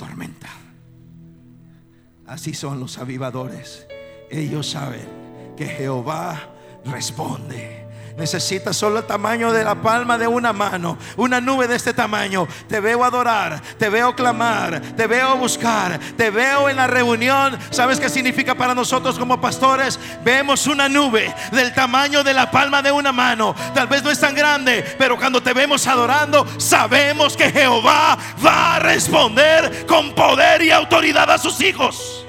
tormenta. 0.00 0.48
Así 2.26 2.54
son 2.54 2.80
los 2.80 2.96
avivadores. 2.96 3.86
Ellos 4.30 4.70
saben 4.70 5.06
que 5.58 5.66
Jehová 5.66 6.54
responde 6.86 7.79
Necesitas 8.20 8.76
solo 8.76 8.98
el 8.98 9.06
tamaño 9.06 9.50
de 9.50 9.64
la 9.64 9.74
palma 9.76 10.18
de 10.18 10.26
una 10.26 10.52
mano, 10.52 10.98
una 11.16 11.40
nube 11.40 11.66
de 11.66 11.76
este 11.76 11.94
tamaño. 11.94 12.46
Te 12.68 12.78
veo 12.78 13.02
adorar, 13.02 13.62
te 13.78 13.88
veo 13.88 14.14
clamar, 14.14 14.78
te 14.94 15.06
veo 15.06 15.38
buscar, 15.38 15.98
te 16.18 16.28
veo 16.28 16.68
en 16.68 16.76
la 16.76 16.86
reunión. 16.86 17.58
¿Sabes 17.70 17.98
qué 17.98 18.10
significa 18.10 18.54
para 18.54 18.74
nosotros 18.74 19.18
como 19.18 19.40
pastores? 19.40 19.98
Vemos 20.22 20.66
una 20.66 20.86
nube 20.86 21.34
del 21.50 21.72
tamaño 21.72 22.22
de 22.22 22.34
la 22.34 22.50
palma 22.50 22.82
de 22.82 22.92
una 22.92 23.10
mano. 23.10 23.54
Tal 23.74 23.86
vez 23.86 24.02
no 24.02 24.10
es 24.10 24.20
tan 24.20 24.34
grande, 24.34 24.84
pero 24.98 25.16
cuando 25.16 25.42
te 25.42 25.54
vemos 25.54 25.86
adorando, 25.86 26.46
sabemos 26.58 27.38
que 27.38 27.50
Jehová 27.50 28.18
va 28.44 28.76
a 28.76 28.78
responder 28.80 29.86
con 29.86 30.14
poder 30.14 30.60
y 30.60 30.70
autoridad 30.70 31.30
a 31.30 31.38
sus 31.38 31.58
hijos. 31.62 32.26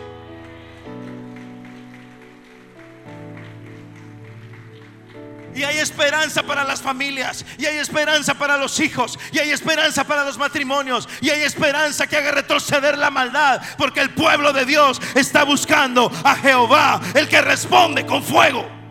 Y 5.54 5.64
hay 5.64 5.78
esperanza 5.80 6.43
para 6.43 6.64
las 6.64 6.82
familias. 6.82 7.45
Y 7.58 7.66
hay 7.66 7.78
esperanza 7.78 8.34
para 8.34 8.58
los 8.58 8.80
hijos. 8.80 9.20
Y 9.32 9.39
hay 9.39 9.52
esperanza 9.52 10.04
para 10.04 10.24
los 10.24 10.38
matrimonios. 10.38 11.08
Y 11.22 11.30
hay 11.30 11.41
esperanza 11.41 12.08
que 12.08 12.18
haga 12.18 12.32
retroceder 12.32 12.97
la 12.97 13.10
maldad. 13.10 13.62
Porque 13.78 14.02
el 14.02 14.12
pueblo 14.12 14.54
de 14.54 14.66
Dios 14.66 15.02
está 15.16 15.43
buscando 15.43 16.12
a 16.24 16.36
Jehová, 16.36 16.99
el 17.14 17.28
que 17.28 17.41
responde 17.41 18.06
con 18.06 18.24
fuego. 18.24 18.82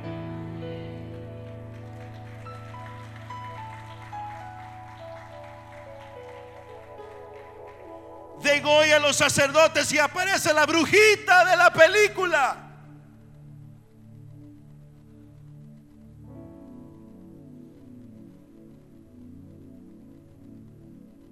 Degolla 8.43 8.97
a 8.97 9.01
los 9.01 9.17
sacerdotes 9.17 9.93
y 9.93 9.99
aparece 9.99 10.55
la 10.55 10.65
brujita 10.65 11.45
de 11.45 11.57
la 11.57 11.71
película. 11.73 12.70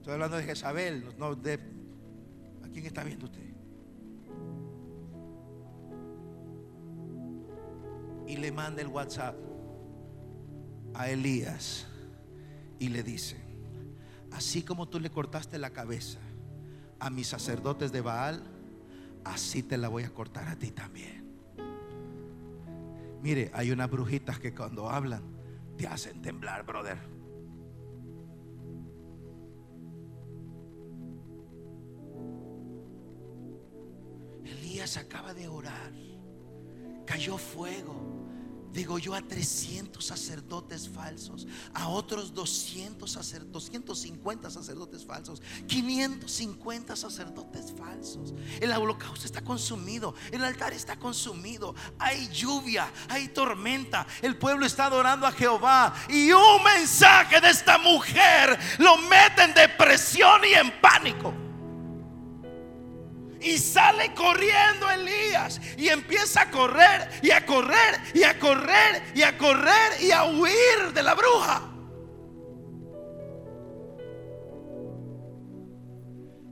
Estoy 0.08 0.22
hablando 0.22 0.38
de 0.38 0.44
Jezabel. 0.44 1.04
¿A 2.64 2.68
quién 2.70 2.86
está 2.86 3.04
viendo 3.04 3.26
usted? 3.26 3.42
Y 8.26 8.38
le 8.38 8.50
manda 8.50 8.80
el 8.80 8.88
WhatsApp 8.88 9.36
a 10.94 11.10
Elías 11.10 11.86
y 12.78 12.88
le 12.88 13.02
dice, 13.02 13.36
así 14.32 14.62
como 14.62 14.88
tú 14.88 14.98
le 14.98 15.10
cortaste 15.10 15.58
la 15.58 15.74
cabeza 15.74 16.20
a 17.00 17.10
mis 17.10 17.28
sacerdotes 17.28 17.92
de 17.92 18.00
Baal, 18.00 18.42
así 19.24 19.62
te 19.62 19.76
la 19.76 19.88
voy 19.88 20.04
a 20.04 20.10
cortar 20.14 20.48
a 20.48 20.56
ti 20.56 20.70
también. 20.70 21.22
Mire, 23.20 23.50
hay 23.52 23.72
unas 23.72 23.90
brujitas 23.90 24.38
que 24.38 24.54
cuando 24.54 24.88
hablan 24.88 25.22
te 25.76 25.86
hacen 25.86 26.22
temblar, 26.22 26.64
brother. 26.64 27.17
Acaba 34.96 35.34
de 35.34 35.48
orar. 35.48 35.92
Cayó 37.06 37.38
fuego. 37.38 38.18
Digo 38.72 38.98
yo 38.98 39.14
a 39.14 39.22
300 39.22 40.04
sacerdotes 40.04 40.88
falsos, 40.88 41.46
a 41.72 41.88
otros 41.88 42.34
200 42.34 43.10
sacerdotes, 43.10 43.50
250 43.50 44.50
sacerdotes 44.50 45.06
falsos, 45.06 45.42
550 45.66 46.94
sacerdotes 46.94 47.72
falsos. 47.72 48.34
El 48.60 48.70
holocausto 48.72 49.24
está 49.24 49.40
consumido, 49.40 50.14
el 50.30 50.44
altar 50.44 50.74
está 50.74 50.98
consumido, 50.98 51.74
hay 51.98 52.28
lluvia, 52.28 52.92
hay 53.08 53.28
tormenta, 53.28 54.06
el 54.20 54.36
pueblo 54.36 54.66
está 54.66 54.84
adorando 54.86 55.26
a 55.26 55.32
Jehová 55.32 55.94
y 56.08 56.30
un 56.30 56.62
mensaje 56.62 57.40
de 57.40 57.50
esta 57.50 57.78
mujer 57.78 58.58
lo 58.78 58.98
mete 58.98 59.44
en 59.44 59.54
depresión 59.54 60.42
y 60.44 60.52
en 60.52 60.78
pánico. 60.80 61.47
Y 63.40 63.58
sale 63.58 64.12
corriendo 64.14 64.90
Elías 64.90 65.60
y 65.76 65.88
empieza 65.88 66.42
a 66.42 66.50
correr 66.50 67.20
y 67.22 67.30
a 67.30 67.46
correr 67.46 68.00
y 68.14 68.24
a 68.24 68.38
correr 68.38 69.02
y 69.14 69.22
a 69.22 69.38
correr 69.38 70.02
y 70.02 70.10
a 70.10 70.24
huir 70.24 70.92
de 70.92 71.02
la 71.02 71.14
bruja. 71.14 71.62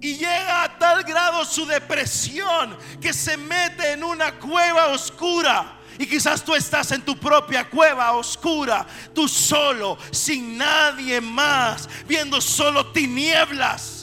Y 0.01 0.17
llega 0.19 0.63
a 0.63 0.79
tal 0.79 1.03
grado 1.03 1.45
su 1.45 1.67
depresión 1.67 2.77
que 3.01 3.13
se 3.13 3.37
mete 3.37 3.93
en 3.93 4.05
una 4.05 4.39
cueva 4.39 4.89
oscura. 4.89 5.81
Y 5.99 6.07
quizás 6.07 6.45
tú 6.45 6.55
estás 6.55 6.93
en 6.93 7.03
tu 7.03 7.19
propia 7.19 7.69
cueva 7.69 8.13
oscura, 8.13 8.87
tú 9.15 9.27
solo, 9.27 9.97
sin 10.13 10.59
nadie 10.59 11.23
más, 11.23 11.89
viendo 12.07 12.39
solo 12.39 12.93
tinieblas 12.93 13.96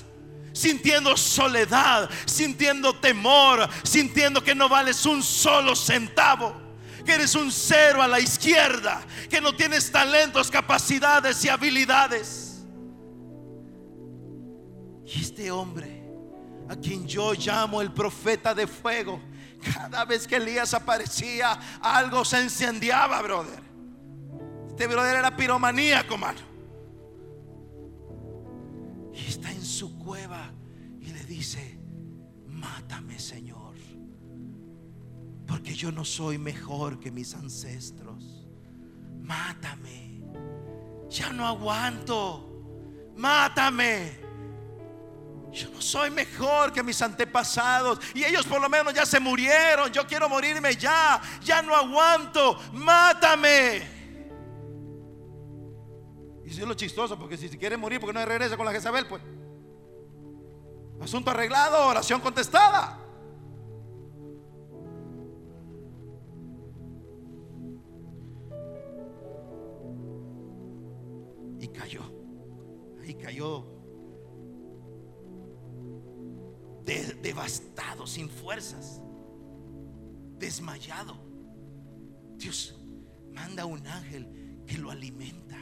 sintiendo 0.53 1.17
soledad, 1.17 2.09
sintiendo 2.25 2.93
temor, 2.93 3.67
sintiendo 3.83 4.43
que 4.43 4.55
no 4.55 4.69
vales 4.69 5.05
un 5.05 5.21
solo 5.21 5.75
centavo, 5.75 6.55
que 7.05 7.13
eres 7.13 7.35
un 7.35 7.51
cero 7.51 8.01
a 8.01 8.07
la 8.07 8.19
izquierda, 8.19 9.03
que 9.29 9.41
no 9.41 9.55
tienes 9.55 9.91
talentos, 9.91 10.49
capacidades 10.49 11.43
y 11.43 11.49
habilidades. 11.49 12.63
Y 15.05 15.21
este 15.21 15.51
hombre, 15.51 16.03
a 16.69 16.75
quien 16.75 17.05
yo 17.05 17.33
llamo 17.33 17.81
el 17.81 17.91
profeta 17.91 18.53
de 18.55 18.67
fuego, 18.67 19.19
Cada 19.63 20.05
vez 20.05 20.27
que 20.27 20.35
Elías 20.35 20.73
aparecía, 20.73 21.57
algo 21.81 22.25
se 22.25 22.41
encendiaba, 22.41 23.21
brother. 23.21 23.61
Este 24.69 24.87
brother 24.87 25.17
era 25.17 25.35
piromaníaco, 25.35 26.17
mano. 26.17 26.52
Y 29.13 29.25
está 29.27 29.51
en 29.51 29.63
su 29.63 29.97
cueva 29.99 30.51
y 30.99 31.11
le 31.11 31.23
dice, 31.25 31.79
mátame, 32.47 33.19
Señor. 33.19 33.75
Porque 35.47 35.75
yo 35.75 35.91
no 35.91 36.03
soy 36.03 36.37
mejor 36.37 36.99
que 36.99 37.11
mis 37.11 37.35
ancestros. 37.35 38.47
Mátame. 39.21 40.21
Ya 41.09 41.31
no 41.31 41.45
aguanto. 41.45 42.49
Mátame. 43.15 44.19
Yo 45.51 45.69
no 45.69 45.81
soy 45.81 46.09
mejor 46.09 46.73
que 46.73 46.81
mis 46.81 46.99
antepasados. 47.01 47.99
Y 48.15 48.23
ellos 48.23 48.45
por 48.47 48.59
lo 48.59 48.67
menos 48.67 48.93
ya 48.93 49.05
se 49.05 49.19
murieron. 49.19 49.91
Yo 49.91 50.07
quiero 50.07 50.27
morirme 50.27 50.75
ya. 50.75 51.21
Ya 51.43 51.61
no 51.61 51.75
aguanto. 51.75 52.59
Mátame. 52.73 54.02
Si 56.53 56.61
es 56.61 56.67
lo 56.67 56.75
chistoso, 56.75 57.17
porque 57.17 57.35
si 57.35 57.49
quiere 57.57 57.77
morir, 57.77 57.99
porque 57.99 58.13
no 58.13 58.23
regresa 58.23 58.55
con 58.55 58.65
la 58.65 58.71
Jezabel, 58.71 59.07
pues. 59.07 59.21
Asunto 61.01 61.31
arreglado, 61.31 61.87
oración 61.87 62.21
contestada. 62.21 62.99
Y 71.59 71.67
cayó. 71.69 72.03
Ahí 73.01 73.15
cayó 73.15 73.73
devastado, 77.23 78.05
sin 78.05 78.29
fuerzas, 78.29 79.01
desmayado. 80.37 81.15
Dios 82.35 82.79
manda 83.31 83.65
un 83.65 83.87
ángel 83.87 84.63
que 84.67 84.77
lo 84.77 84.91
alimenta. 84.91 85.57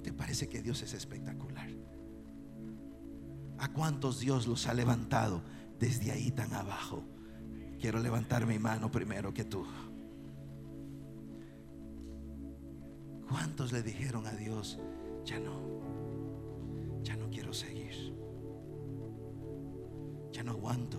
¿No 0.00 0.04
te 0.04 0.14
parece 0.14 0.48
que 0.48 0.62
Dios 0.62 0.80
es 0.80 0.94
espectacular? 0.94 1.68
¿A 3.58 3.70
cuántos 3.70 4.18
Dios 4.18 4.46
los 4.46 4.66
ha 4.66 4.72
levantado 4.72 5.42
desde 5.78 6.10
ahí 6.10 6.30
tan 6.30 6.54
abajo? 6.54 7.04
Quiero 7.78 7.98
levantar 7.98 8.46
mi 8.46 8.58
mano 8.58 8.90
primero 8.90 9.34
que 9.34 9.44
tú. 9.44 9.66
¿Cuántos 13.28 13.72
le 13.72 13.82
dijeron 13.82 14.26
a 14.26 14.32
Dios, 14.32 14.78
ya 15.26 15.38
no, 15.38 15.60
ya 17.02 17.14
no 17.16 17.28
quiero 17.28 17.52
seguir? 17.52 18.14
Ya 20.32 20.42
no 20.42 20.52
aguanto. 20.52 20.98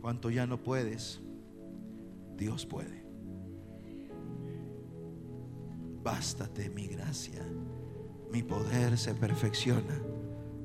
Cuanto 0.00 0.30
ya 0.30 0.46
no 0.46 0.62
puedes, 0.62 1.20
Dios 2.38 2.64
puede. 2.64 3.09
Bástate 6.02 6.70
mi 6.70 6.86
gracia. 6.86 7.44
Mi 8.30 8.42
poder 8.42 8.96
se 8.96 9.14
perfecciona 9.14 10.00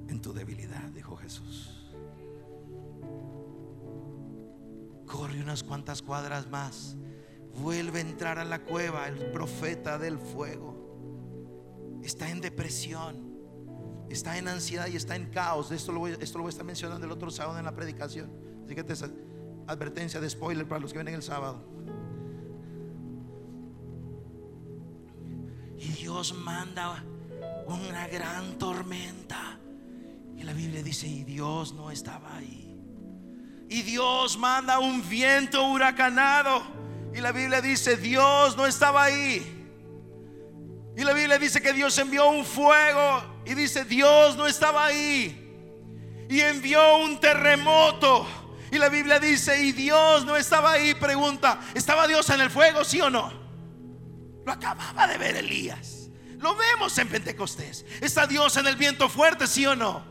en 0.08 0.22
tu 0.22 0.34
debilidad, 0.34 0.84
dijo 0.92 1.16
Jesús. 1.18 1.94
Corre 5.06 5.42
unas 5.42 5.64
cuantas 5.64 6.02
cuadras 6.02 6.50
más. 6.50 6.96
Vuelve 7.62 8.00
a 8.00 8.02
entrar 8.02 8.40
a 8.40 8.46
la 8.46 8.64
cueva 8.64 9.08
el 9.08 9.32
profeta 9.32 9.98
del 9.98 10.18
fuego. 10.20 12.02
Está 12.04 12.30
en 12.30 12.42
depresión 12.42 13.36
está 14.10 14.38
en 14.38 14.48
ansiedad 14.48 14.88
y 14.88 14.96
está 14.96 15.16
en 15.16 15.26
caos. 15.26 15.72
Esto 15.72 15.92
lo 15.92 16.00
voy, 16.00 16.18
esto 16.20 16.38
lo 16.38 16.46
a 16.46 16.50
estar 16.50 16.66
mencionando 16.66 17.06
el 17.06 17.12
otro 17.12 17.30
sábado 17.32 17.60
en 17.60 17.66
la 17.66 17.74
predicación. 17.74 18.32
Así 18.66 18.76
que 18.76 18.84
te 18.84 18.94
advertencia 19.68 20.20
de 20.20 20.30
spoiler 20.30 20.68
para 20.68 20.80
los 20.80 20.92
que 20.92 21.00
vienen 21.00 21.16
el 21.16 21.24
sábado. 21.24 21.64
Dios 26.16 26.34
manda 26.34 27.04
una 27.66 28.08
gran 28.08 28.58
tormenta. 28.58 29.60
Y 30.38 30.44
la 30.44 30.54
Biblia 30.54 30.82
dice, 30.82 31.08
y 31.08 31.26
Dios 31.26 31.74
no 31.74 31.92
estaba 31.92 32.38
ahí. 32.38 32.74
Y 33.70 33.82
Dios 33.82 34.38
manda 34.38 34.80
un 34.80 35.08
viento 35.10 35.68
huracanado. 35.68 36.64
Y 37.14 37.20
la 37.20 37.34
Biblia 37.34 37.60
dice, 37.60 37.98
Dios 37.98 38.56
no 38.56 38.66
estaba 38.66 39.04
ahí. 39.04 39.68
Y 40.96 41.04
la 41.04 41.12
Biblia 41.12 41.38
dice 41.38 41.62
que 41.62 41.74
Dios 41.74 41.98
envió 41.98 42.30
un 42.30 42.46
fuego 42.46 43.42
y 43.46 43.54
dice, 43.54 43.84
Dios 43.84 44.38
no 44.38 44.48
estaba 44.48 44.86
ahí. 44.86 45.54
Y 46.30 46.40
envió 46.40 47.00
un 47.00 47.20
terremoto. 47.20 48.26
Y 48.72 48.78
la 48.78 48.88
Biblia 48.88 49.20
dice, 49.20 49.62
y 49.62 49.74
Dios 49.74 50.26
no 50.26 50.38
estaba 50.38 50.72
ahí. 50.72 50.94
Pregunta, 50.94 51.60
¿estaba 51.74 52.08
Dios 52.08 52.30
en 52.30 52.40
el 52.40 52.50
fuego, 52.50 52.86
sí 52.86 53.02
o 53.02 53.10
no? 53.10 53.34
Lo 54.46 54.54
acababa 54.54 55.08
de 55.08 55.18
ver 55.18 55.36
Elías. 55.36 55.95
Lo 56.40 56.56
vemos 56.56 56.98
en 56.98 57.08
Pentecostés. 57.08 57.86
¿Está 58.02 58.28
Dios 58.28 58.56
en 58.58 58.68
el 58.68 58.76
viento 58.76 59.10
fuerte, 59.10 59.48
sí 59.48 59.66
o 59.66 59.76
no? 59.76 60.04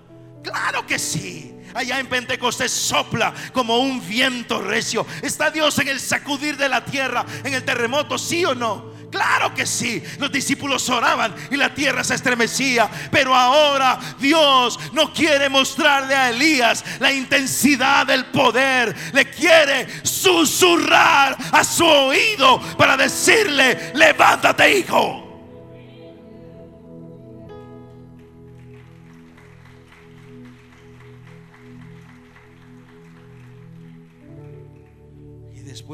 Claro 0.42 0.86
que 0.86 0.98
sí. 0.98 1.54
Allá 1.74 1.98
en 1.98 2.06
Pentecostés 2.06 2.70
sopla 2.70 3.34
como 3.52 3.78
un 3.78 4.06
viento 4.06 4.60
recio. 4.60 5.06
¿Está 5.22 5.50
Dios 5.50 5.78
en 5.78 5.88
el 5.88 5.98
sacudir 5.98 6.56
de 6.56 6.68
la 6.68 6.84
tierra, 6.84 7.24
en 7.42 7.52
el 7.54 7.64
terremoto, 7.64 8.16
sí 8.16 8.44
o 8.44 8.54
no? 8.54 8.94
Claro 9.10 9.54
que 9.54 9.64
sí. 9.64 10.02
Los 10.18 10.30
discípulos 10.32 10.88
oraban 10.88 11.34
y 11.50 11.56
la 11.56 11.72
tierra 11.72 12.02
se 12.02 12.14
estremecía. 12.14 12.90
Pero 13.10 13.34
ahora 13.34 13.98
Dios 14.18 14.78
no 14.92 15.12
quiere 15.12 15.48
mostrarle 15.48 16.14
a 16.14 16.30
Elías 16.30 16.84
la 16.98 17.12
intensidad 17.12 18.06
del 18.06 18.26
poder. 18.26 18.94
Le 19.12 19.30
quiere 19.30 19.86
susurrar 20.04 21.36
a 21.52 21.62
su 21.62 21.86
oído 21.86 22.60
para 22.76 22.96
decirle, 22.96 23.92
levántate 23.94 24.78
hijo. 24.78 25.23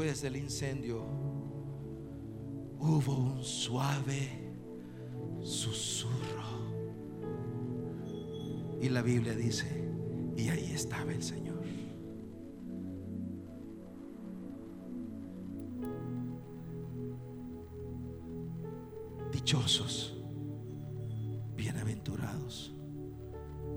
Después 0.01 0.21
del 0.23 0.35
incendio 0.37 1.03
hubo 2.79 3.15
un 3.15 3.43
suave 3.43 4.51
susurro. 5.41 6.41
Y 8.81 8.89
la 8.89 9.03
Biblia 9.03 9.35
dice, 9.35 9.67
y 10.35 10.49
ahí 10.49 10.71
estaba 10.73 11.11
el 11.11 11.21
Señor. 11.21 11.61
Dichosos, 19.31 20.17
bienaventurados, 21.55 22.73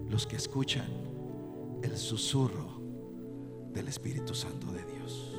los 0.08 0.26
que 0.26 0.36
escuchan 0.36 0.88
el 1.82 1.94
susurro 1.98 2.80
del 3.74 3.88
Espíritu 3.88 4.34
Santo 4.34 4.72
de 4.72 4.84
Dios. 4.84 5.33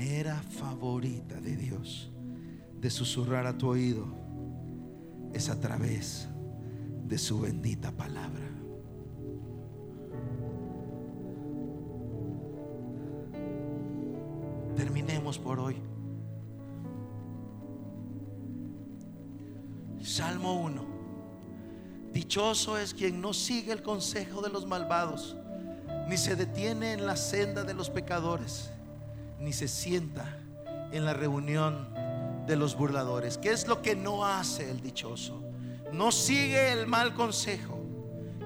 Manera 0.00 0.42
favorita 0.58 1.38
de 1.42 1.56
Dios 1.56 2.10
de 2.72 2.88
susurrar 2.88 3.46
a 3.46 3.58
tu 3.58 3.68
oído 3.68 4.06
es 5.34 5.50
a 5.50 5.60
través 5.60 6.26
de 7.04 7.18
su 7.18 7.38
bendita 7.38 7.92
palabra. 7.92 8.48
Terminemos 14.74 15.38
por 15.38 15.60
hoy. 15.60 15.76
Salmo 20.00 20.62
1. 20.62 20.84
Dichoso 22.14 22.78
es 22.78 22.94
quien 22.94 23.20
no 23.20 23.34
sigue 23.34 23.72
el 23.72 23.82
consejo 23.82 24.40
de 24.40 24.48
los 24.48 24.66
malvados, 24.66 25.36
ni 26.08 26.16
se 26.16 26.36
detiene 26.36 26.94
en 26.94 27.04
la 27.04 27.16
senda 27.16 27.64
de 27.64 27.74
los 27.74 27.90
pecadores 27.90 28.72
ni 29.40 29.52
se 29.52 29.68
sienta 29.68 30.38
en 30.92 31.04
la 31.04 31.14
reunión 31.14 31.88
de 32.46 32.56
los 32.56 32.76
burladores. 32.76 33.38
¿Qué 33.38 33.50
es 33.50 33.66
lo 33.66 33.80
que 33.82 33.96
no 33.96 34.26
hace 34.26 34.70
el 34.70 34.80
dichoso? 34.80 35.42
No 35.92 36.12
sigue 36.12 36.72
el 36.72 36.86
mal 36.86 37.14
consejo. 37.14 37.78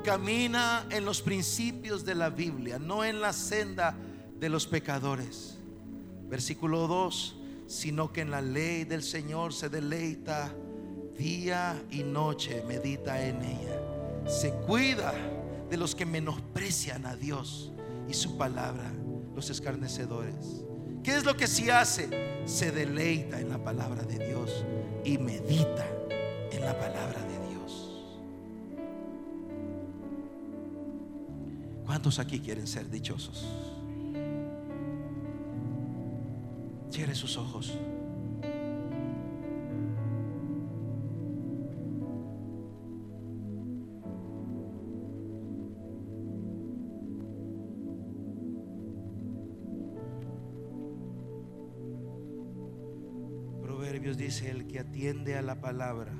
Camina 0.05 0.87
en 0.91 1.05
los 1.05 1.23
principios 1.23 2.05
de 2.05 2.15
la 2.15 2.31
Biblia, 2.31 2.79
no 2.79 3.05
en 3.05 3.21
la 3.21 3.33
senda 3.33 3.97
de 4.39 4.49
los 4.49 4.67
pecadores. 4.67 5.59
Versículo 6.29 6.87
2, 6.87 7.37
sino 7.67 8.13
que 8.13 8.21
en 8.21 8.31
la 8.31 8.43
ley 8.43 8.85
del 8.85 9.03
Señor 9.03 9.53
se 9.53 9.69
deleita 9.69 10.55
día 11.17 11.83
y 11.91 12.03
noche, 12.03 12.63
medita 12.67 13.25
en 13.25 13.43
ella. 13.43 13.81
Se 14.27 14.53
cuida 14.53 15.15
de 15.71 15.77
los 15.77 15.95
que 15.95 16.07
menosprecian 16.07 17.07
a 17.07 17.17
Dios 17.17 17.73
y 18.09 18.15
su 18.15 18.37
palabra, 18.37 18.93
los 19.35 19.49
escarnecedores. 19.49 20.65
¿Qué 21.05 21.15
es 21.15 21.27
lo 21.27 21.37
que 21.37 21.47
si 21.47 21.69
hace? 21.69 22.09
Se 22.47 22.73
deleita 22.73 23.39
en 23.39 23.51
la 23.51 23.63
palabra 23.63 24.03
de 24.05 24.27
Dios 24.27 24.65
y 25.05 25.19
medita 25.19 25.87
en 26.51 26.65
la 26.65 26.79
palabra 26.79 27.21
de 27.21 27.49
Dios. 27.51 28.03
¿Cuántos 31.85 32.19
aquí 32.19 32.41
quieren 32.41 32.67
ser 32.67 32.89
dichosos? 32.89 33.47
Cierre 36.91 37.15
sus 37.15 37.37
ojos. 37.37 37.79
El 54.43 54.67
que 54.67 54.81
atiende 54.81 55.37
a 55.37 55.43
la 55.43 55.61
palabra 55.61 56.13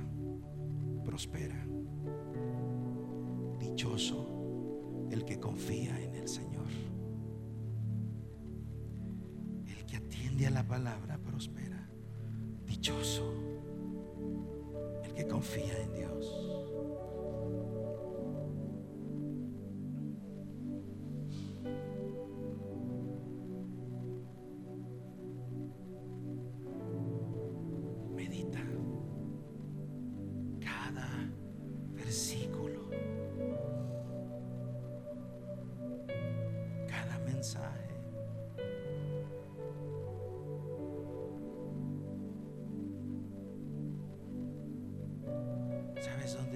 prospera. 1.03 1.67
Dichoso 3.59 5.07
el 5.11 5.25
que 5.25 5.39
confía 5.39 6.01
en 6.01 6.15
el 6.15 6.27
Señor. 6.27 6.67
El 9.67 9.85
que 9.85 9.97
atiende 9.97 10.47
a 10.47 10.51
la 10.51 10.65
palabra 10.65 11.17
prospera. 11.17 11.89
Dichoso 12.65 13.33
el 15.03 15.13
que 15.13 15.27
confía 15.27 15.77
en 15.83 15.93
Dios. 15.93 16.74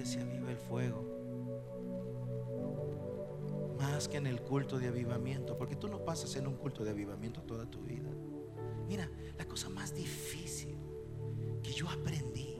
dónde 0.00 0.06
se 0.06 0.20
aviva 0.20 0.50
el 0.50 0.56
fuego? 0.56 1.04
Más 3.78 4.08
que 4.08 4.16
en 4.16 4.26
el 4.26 4.40
culto 4.40 4.78
de 4.78 4.88
avivamiento, 4.88 5.58
porque 5.58 5.76
tú 5.76 5.88
no 5.88 6.04
pasas 6.04 6.36
en 6.36 6.46
un 6.46 6.56
culto 6.56 6.84
de 6.84 6.90
avivamiento 6.90 7.42
toda 7.42 7.70
tu 7.70 7.80
vida. 7.82 8.08
Mira, 8.88 9.10
la 9.36 9.44
cosa 9.44 9.68
más 9.68 9.94
difícil 9.94 10.76
que 11.62 11.72
yo 11.72 11.88
aprendí 11.88 12.56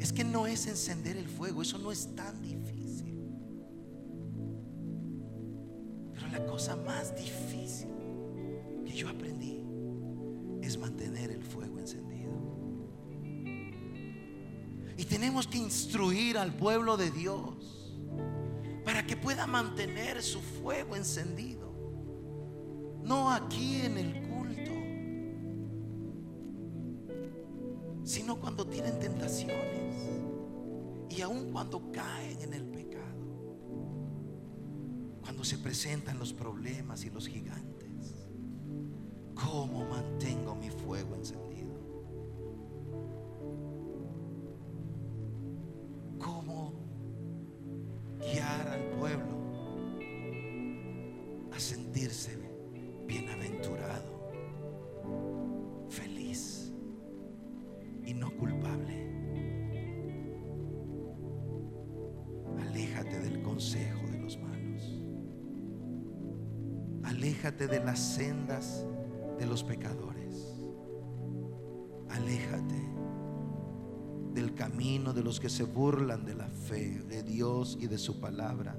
es 0.00 0.12
que 0.12 0.24
no 0.24 0.46
es 0.46 0.66
encender 0.66 1.16
el 1.18 1.28
fuego, 1.28 1.60
eso 1.62 1.78
no 1.78 1.92
es 1.92 2.14
tan 2.14 2.40
difícil. 2.40 3.18
Pero 6.14 6.28
la 6.28 6.46
cosa 6.46 6.76
más 6.76 7.14
difícil 7.14 7.57
que 15.46 15.58
instruir 15.58 16.38
al 16.38 16.54
pueblo 16.54 16.96
de 16.96 17.10
Dios 17.10 17.54
para 18.84 19.06
que 19.06 19.16
pueda 19.16 19.46
mantener 19.46 20.22
su 20.22 20.40
fuego 20.40 20.96
encendido. 20.96 21.68
No 23.02 23.30
aquí 23.30 23.82
en 23.82 23.98
el 23.98 24.28
culto, 24.28 24.72
sino 28.04 28.40
cuando 28.40 28.66
tienen 28.66 28.98
tentaciones 28.98 29.94
y 31.10 31.20
aun 31.20 31.52
cuando 31.52 31.90
caen 31.92 32.40
en 32.42 32.54
el 32.54 32.64
pecado, 32.64 33.56
cuando 35.20 35.44
se 35.44 35.58
presentan 35.58 36.18
los 36.18 36.32
problemas 36.32 37.04
y 37.04 37.10
los 37.10 37.26
gigantes. 37.28 37.87
Se 75.58 75.64
burlan 75.64 76.24
de 76.24 76.36
la 76.36 76.46
fe 76.46 77.02
de 77.08 77.24
Dios 77.24 77.76
y 77.80 77.88
de 77.88 77.98
su 77.98 78.20
palabra. 78.20 78.76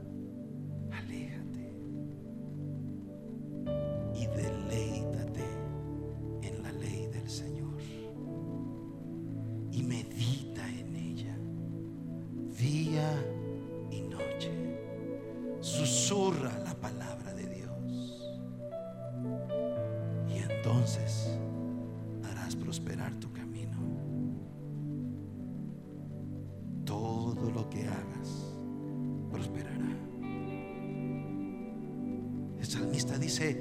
Dice, 33.30 33.52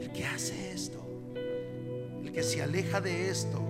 el 0.00 0.12
que 0.12 0.24
hace 0.24 0.70
esto, 0.70 1.04
el 2.22 2.30
que 2.30 2.44
se 2.44 2.62
aleja 2.62 3.00
de 3.00 3.28
esto 3.28 3.60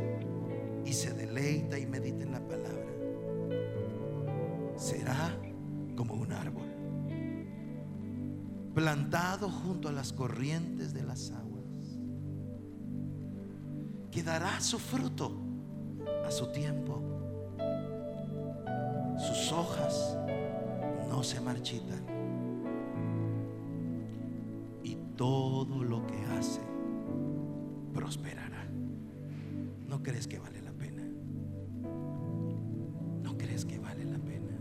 y 0.85 0.93
se 0.93 1.15
deleita 1.15 1.79
y 1.79 1.87
medita 1.87 2.25
en 2.25 2.33
la 2.33 2.47
palabra, 2.47 2.93
será 4.77 5.35
como 5.97 6.13
un 6.13 6.31
árbol 6.31 6.69
plantado 8.75 9.51
junto 9.51 9.89
a 9.89 9.93
las 9.93 10.13
corrientes 10.13 10.93
de 10.93 11.03
las 11.03 11.31
aguas, 11.31 11.65
que 14.11 14.23
dará 14.23 14.61
su 14.61 14.79
fruto 14.79 15.33
a 16.27 16.31
su 16.31 16.49
tiempo. 16.53 17.03
Sus 19.17 19.53
hojas 19.53 20.19
no 21.09 21.25
se 21.25 21.41
marchitan 21.41 22.18
todo 25.19 25.83
lo 25.83 26.07
que 26.07 26.25
hace 26.39 26.61
prosperará. 27.93 28.65
¿No 29.89 30.01
crees 30.01 30.29
que 30.29 30.39
vale 30.39 30.63
la 30.63 30.73
pena? 30.73 31.03
¿No 33.25 33.37
crees 33.37 33.65
que 33.65 33.81
vale 33.81 34.05
la 34.05 34.19
pena? 34.19 34.57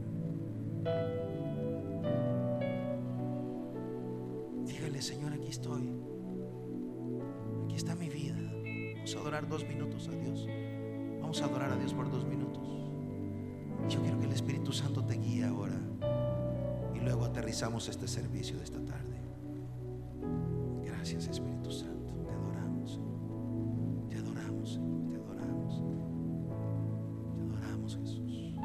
Dígale, 4.65 4.99
Señor, 5.03 5.33
aquí 5.33 5.49
estoy. 5.49 5.93
Aquí 7.65 7.75
está 7.75 7.95
mi 7.95 8.09
vida. 8.09 8.35
Vamos 8.95 9.15
a 9.15 9.19
adorar 9.19 9.47
dos 9.47 9.63
minutos 9.63 10.07
a 10.07 10.11
Dios. 10.11 10.47
Vamos 11.21 11.39
a 11.39 11.45
adorar 11.45 11.71
a 11.71 11.77
Dios 11.77 11.93
por 11.93 12.09
dos 12.09 12.25
minutos. 12.25 12.67
Yo 13.89 14.01
quiero 14.01 14.19
que 14.19 14.25
el 14.25 14.33
Espíritu 14.33 14.71
Santo 14.71 15.05
te 15.05 15.19
guíe 15.19 15.45
ahora. 15.45 15.79
Y 16.95 16.99
luego 17.01 17.25
aterrizamos 17.25 17.89
este 17.89 18.07
servicio 18.07 18.57
de 18.57 18.63
esta 18.63 18.83
tarde. 18.83 19.17
Gracias, 21.09 21.35
Espíritu 21.35 21.71
Santo. 21.71 22.13
Te 22.25 22.33
adoramos. 22.33 22.99
Te 24.09 24.17
adoramos. 24.17 24.81
Te 25.09 25.15
adoramos. 25.15 25.81
Te 27.33 27.41
adoramos, 27.43 27.95
Jesús. 27.95 28.55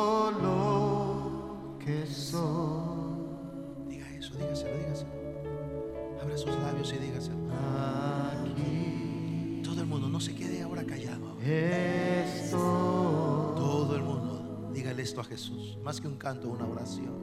Esto 15.10 15.22
a 15.22 15.24
Jesús. 15.24 15.76
Más 15.82 16.00
que 16.00 16.06
un 16.06 16.14
canto, 16.14 16.48
una 16.48 16.68
oración. 16.68 17.18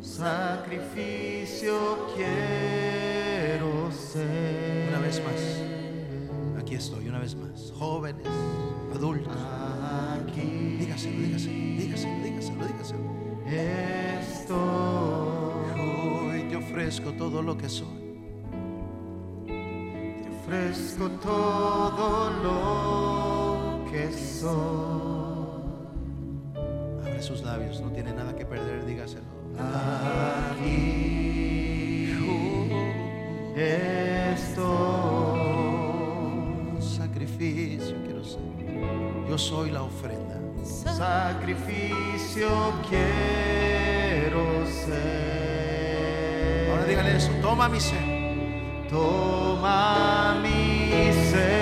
sacrificio 0.00 2.08
quiero 2.16 3.92
ser. 3.92 4.88
Una 4.88 4.98
vez 4.98 5.22
más. 5.24 6.60
Aquí 6.60 6.74
estoy, 6.74 7.08
una 7.08 7.20
vez 7.20 7.36
más. 7.36 7.72
Jóvenes, 7.78 8.26
adultos. 8.92 9.32
Aquí 9.32 10.76
Dígaselo, 10.80 11.20
dígaselo, 11.20 11.54
dígaselo, 11.54 12.24
dígaselo, 12.24 12.66
dígaselo. 12.66 12.98
estoy. 14.26 14.58
Hoy 15.78 16.48
te 16.48 16.56
ofrezco 16.56 17.12
todo 17.12 17.42
lo 17.42 17.56
que 17.56 17.68
soy. 17.68 18.26
Te 19.46 20.28
ofrezco 20.42 21.10
todo 21.22 22.30
lo 22.42 23.84
que 23.88 24.12
soy. 24.12 25.05
Sus 27.26 27.42
labios, 27.42 27.80
no 27.80 27.90
tiene 27.90 28.12
nada 28.12 28.36
que 28.36 28.46
perder, 28.46 28.86
dígaselo. 28.86 29.24
Aquí 30.52 32.12
estoy. 33.56 35.40
Sacrificio 36.80 37.96
quiero 38.04 38.22
ser. 38.22 38.42
Yo 39.28 39.36
soy 39.36 39.72
la 39.72 39.82
ofrenda. 39.82 40.38
Sacrificio 40.62 42.48
quiero 42.88 44.64
ser. 44.64 46.70
Ahora 46.70 46.84
dígale 46.84 47.16
eso. 47.16 47.32
Toma 47.42 47.68
mi 47.68 47.80
ser. 47.80 48.86
Toma 48.88 50.36
mi 50.40 51.12
ser. 51.32 51.55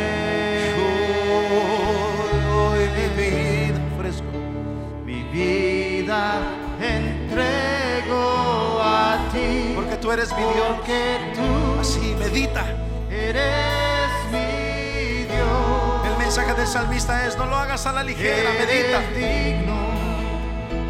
Tú 10.05 10.13
eres 10.13 10.31
mi 10.37 10.43
Dios. 10.43 10.67
Porque 10.77 11.33
tú 11.35 11.81
Así, 11.81 12.15
medita. 12.19 12.63
eres 13.11 14.11
mi 14.31 15.25
Dios. 15.25 16.07
El 16.07 16.19
mensaje 16.19 16.53
del 16.53 16.67
salmista 16.67 17.25
es: 17.27 17.39
no 17.39 17.47
lo 17.47 17.57
hagas 17.57 17.87
a 17.87 17.93
la 17.93 18.03
ligera, 18.05 18.51
medita. 18.53 19.01
Digno 19.17 19.79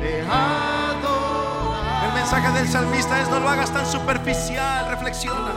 de 0.02 0.20
adorar. 0.22 2.06
El 2.08 2.12
mensaje 2.14 2.50
del 2.58 2.68
salmista 2.68 3.20
es: 3.20 3.28
no 3.28 3.38
lo 3.38 3.48
hagas 3.48 3.72
tan 3.72 3.86
superficial, 3.86 4.88
reflexiona. 4.90 5.52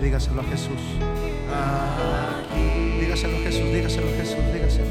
Dígaselo 0.00 0.40
a 0.40 0.44
Jesús. 0.44 0.80
Aquí 1.52 3.00
Dígaselo 3.00 3.36
a 3.36 3.40
Jesús, 3.40 3.72
dígaselo 3.72 4.08
a 4.08 4.12
Jesús, 4.12 4.52
dígaselo. 4.52 4.86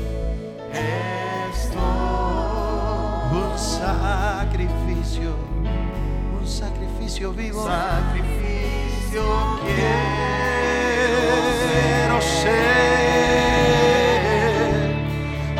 estoy. 1.53 1.79
Un 3.31 3.57
sacrificio, 3.57 5.35
un 6.39 6.47
sacrificio 6.47 7.31
vivo. 7.33 7.65
Sacrificio 7.65 9.23
quiero 9.63 12.21
ser. 12.21 12.59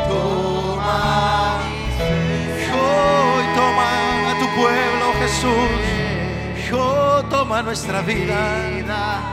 Toma. 0.08 1.60
Hoy 2.74 3.44
toma 3.54 3.88
a 4.30 4.32
tu 4.38 4.46
pueblo, 4.60 5.06
Jesús. 5.20 5.70
Yo 6.68 6.84
toma 7.30 7.62
nuestra 7.62 8.02
vida. 8.02 9.29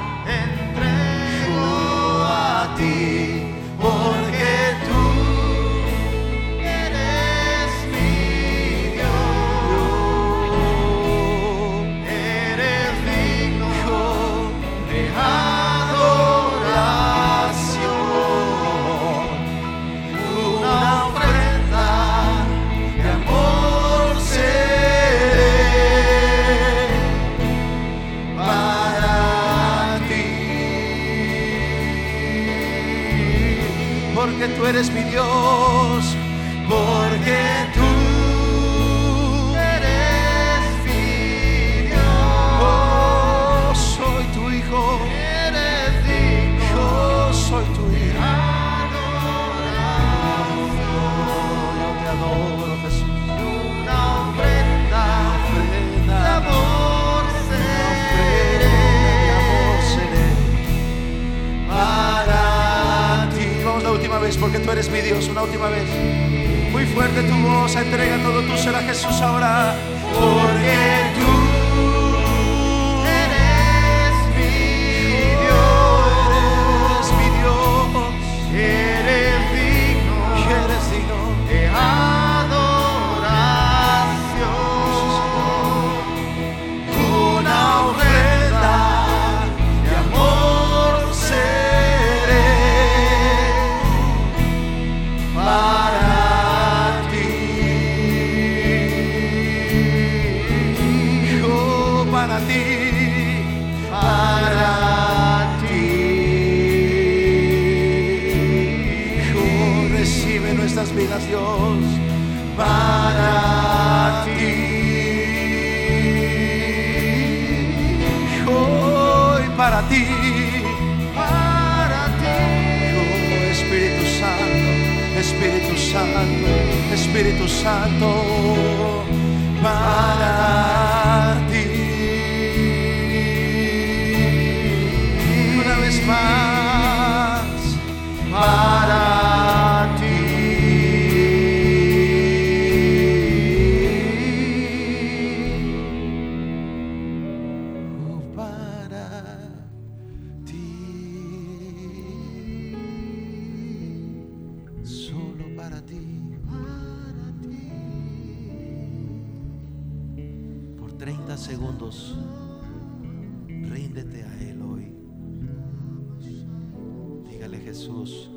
Jesús, 167.78 168.32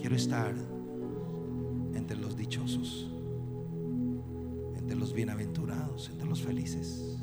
quiero 0.00 0.16
estar 0.16 0.52
entre 1.94 2.16
los 2.16 2.36
dichosos, 2.36 3.08
entre 4.74 4.96
los 4.96 5.12
bienaventurados, 5.12 6.10
entre 6.10 6.26
los 6.26 6.42
felices. 6.42 7.16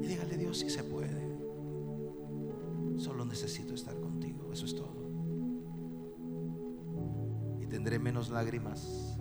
Y 0.00 0.06
dígale 0.06 0.38
Dios 0.38 0.60
si 0.60 0.70
se 0.70 0.82
puede. 0.82 1.36
Solo 2.96 3.26
necesito 3.26 3.74
estar 3.74 4.00
contigo, 4.00 4.50
eso 4.50 4.64
es 4.64 4.74
todo. 4.74 5.10
Y 7.60 7.66
tendré 7.66 7.98
menos 7.98 8.30
lágrimas 8.30 9.20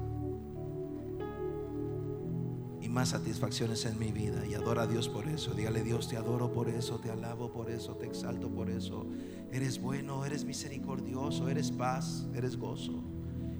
más 2.90 3.10
satisfacciones 3.10 3.86
en 3.86 4.00
mi 4.00 4.12
vida. 4.12 4.46
Y 4.46 4.56
adora 4.56 4.84
a 4.84 4.88
Dios 4.88 5.08
por 5.08 5.28
eso. 5.28 5.54
Dígale 5.54 5.84
Dios, 5.84 6.10
te 6.10 6.18
adoro 6.18 6.52
por 6.52 6.70
eso, 6.70 7.00
te 7.00 7.12
alabo 7.12 7.52
por 7.52 7.70
eso, 7.70 7.96
te 7.96 8.08
exalto 8.08 8.50
por 8.50 8.70
eso. 8.70 9.06
Eres 9.52 9.80
bueno, 9.80 10.26
eres 10.26 10.44
misericordioso, 10.44 11.50
eres 11.50 11.72
paz, 11.72 12.28
eres 12.34 12.58
gozo, 12.58 13.04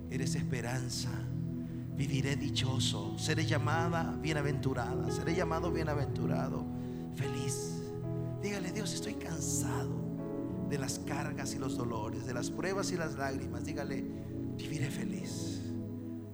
eres 0.10 0.36
esperanza. 0.36 1.12
Viviré 1.96 2.36
dichoso, 2.38 3.18
seré 3.20 3.46
llamada 3.46 4.18
bienaventurada, 4.22 5.12
seré 5.12 5.36
llamado 5.36 5.72
bienaventurado, 5.72 6.66
feliz. 7.16 7.84
Dígale, 8.42 8.72
Dios, 8.72 8.94
estoy 8.94 9.16
cansado 9.16 10.00
de 10.70 10.78
las 10.78 11.00
cargas 11.00 11.54
y 11.54 11.60
los 11.60 11.76
dolores, 11.76 12.26
de 12.26 12.34
las 12.34 12.50
pruebas 12.50 12.92
y 12.92 12.96
las 12.96 13.16
lágrimas. 13.16 13.66
Dígale, 13.66 14.06
viviré 14.56 14.90
feliz, 14.90 15.62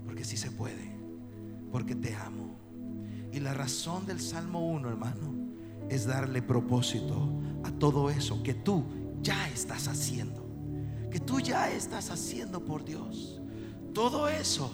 porque 0.05 0.23
sí 0.23 0.37
se 0.37 0.51
puede, 0.51 0.97
porque 1.71 1.95
te 1.95 2.13
amo. 2.15 2.64
Y 3.35 3.41
la 3.41 3.53
razón 3.53 4.05
del 4.05 4.21
Salmo 4.21 4.65
1, 4.65 4.87
hermano, 4.87 5.35
es 5.89 6.05
darle 6.05 6.41
propósito 6.41 7.33
a 7.65 7.71
todo 7.71 8.09
eso 8.09 8.41
que 8.41 8.53
tú 8.53 8.85
ya 9.21 9.49
estás 9.49 9.89
haciendo, 9.89 10.47
que 11.11 11.19
tú 11.19 11.41
ya 11.41 11.69
estás 11.69 12.11
haciendo 12.11 12.63
por 12.63 12.85
Dios. 12.85 13.41
Todo 13.93 14.29
eso 14.29 14.71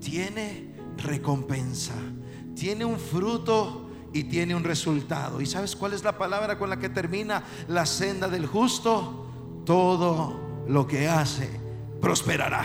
tiene 0.00 0.74
recompensa, 0.96 1.94
tiene 2.56 2.84
un 2.84 2.98
fruto 2.98 3.88
y 4.12 4.24
tiene 4.24 4.56
un 4.56 4.64
resultado. 4.64 5.40
¿Y 5.40 5.46
sabes 5.46 5.76
cuál 5.76 5.92
es 5.92 6.02
la 6.02 6.18
palabra 6.18 6.58
con 6.58 6.68
la 6.68 6.80
que 6.80 6.88
termina 6.88 7.44
la 7.68 7.86
senda 7.86 8.26
del 8.26 8.44
justo? 8.44 9.62
Todo 9.64 10.64
lo 10.66 10.84
que 10.84 11.08
hace 11.08 11.48
prosperará. 12.00 12.64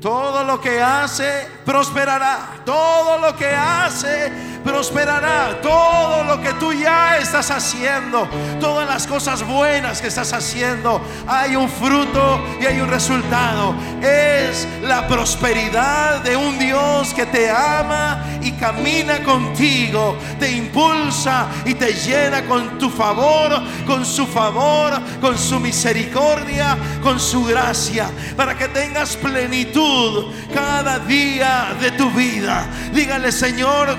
Todo 0.00 0.44
lo 0.44 0.60
que 0.60 0.80
hace 0.80 1.46
prosperará. 1.64 2.62
Todo 2.64 3.18
lo 3.18 3.34
que 3.34 3.48
hace 3.48 4.57
prosperará. 4.64 5.60
Todo 5.62 6.24
lo 6.24 6.40
que 6.40 6.52
tú 6.54 6.72
ya 6.72 7.16
estás 7.18 7.50
haciendo, 7.50 8.28
todas 8.60 8.88
las 8.88 9.06
cosas 9.06 9.46
buenas 9.46 10.00
que 10.00 10.08
estás 10.08 10.32
haciendo, 10.32 11.00
hay 11.26 11.56
un 11.56 11.68
fruto 11.68 12.40
y 12.60 12.66
hay 12.66 12.80
un 12.80 12.88
resultado. 12.88 13.74
Es 14.02 14.66
la 14.82 15.06
prosperidad 15.06 16.22
de 16.22 16.36
un 16.36 16.58
Dios 16.58 17.12
que 17.14 17.26
te 17.26 17.50
ama 17.50 18.24
y 18.42 18.52
camina 18.52 19.22
contigo, 19.22 20.16
te 20.38 20.50
impulsa 20.52 21.46
y 21.64 21.74
te 21.74 21.92
llena 21.92 22.44
con 22.44 22.78
tu 22.78 22.90
favor, 22.90 23.62
con 23.86 24.04
su 24.04 24.26
favor, 24.26 24.92
con 25.20 25.36
su 25.36 25.58
misericordia, 25.60 26.76
con 27.02 27.18
su 27.18 27.44
gracia, 27.44 28.10
para 28.36 28.56
que 28.56 28.68
tengas 28.68 29.16
plenitud 29.16 30.32
cada 30.54 30.98
día 31.00 31.76
de 31.80 31.90
tu 31.92 32.10
vida. 32.10 32.66
Dígale, 32.92 33.32
Señor, 33.32 33.98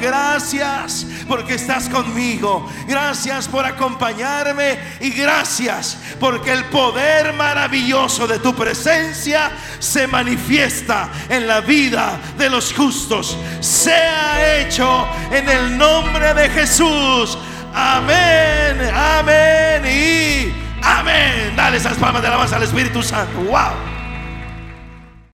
gracias 0.53 1.05
porque 1.27 1.55
estás 1.55 1.89
conmigo. 1.89 2.67
Gracias 2.87 3.47
por 3.47 3.65
acompañarme 3.65 4.79
y 4.99 5.11
gracias 5.11 5.97
porque 6.19 6.51
el 6.51 6.65
poder 6.65 7.33
maravilloso 7.33 8.27
de 8.27 8.39
tu 8.39 8.55
presencia 8.55 9.51
se 9.79 10.07
manifiesta 10.07 11.09
en 11.29 11.47
la 11.47 11.61
vida 11.61 12.19
de 12.37 12.49
los 12.49 12.73
justos. 12.73 13.37
Sea 13.59 14.59
hecho 14.59 15.07
en 15.31 15.47
el 15.49 15.77
nombre 15.77 16.33
de 16.33 16.49
Jesús. 16.49 17.37
Amén, 17.73 18.81
amén 18.93 19.85
y 19.85 20.51
amén. 20.81 21.55
Dale 21.55 21.77
esas 21.77 21.97
palmas 21.97 22.21
de 22.21 22.27
alabanza 22.27 22.55
al 22.55 22.63
Espíritu 22.63 23.03
Santo. 23.03 23.39
Wow. 23.41 23.98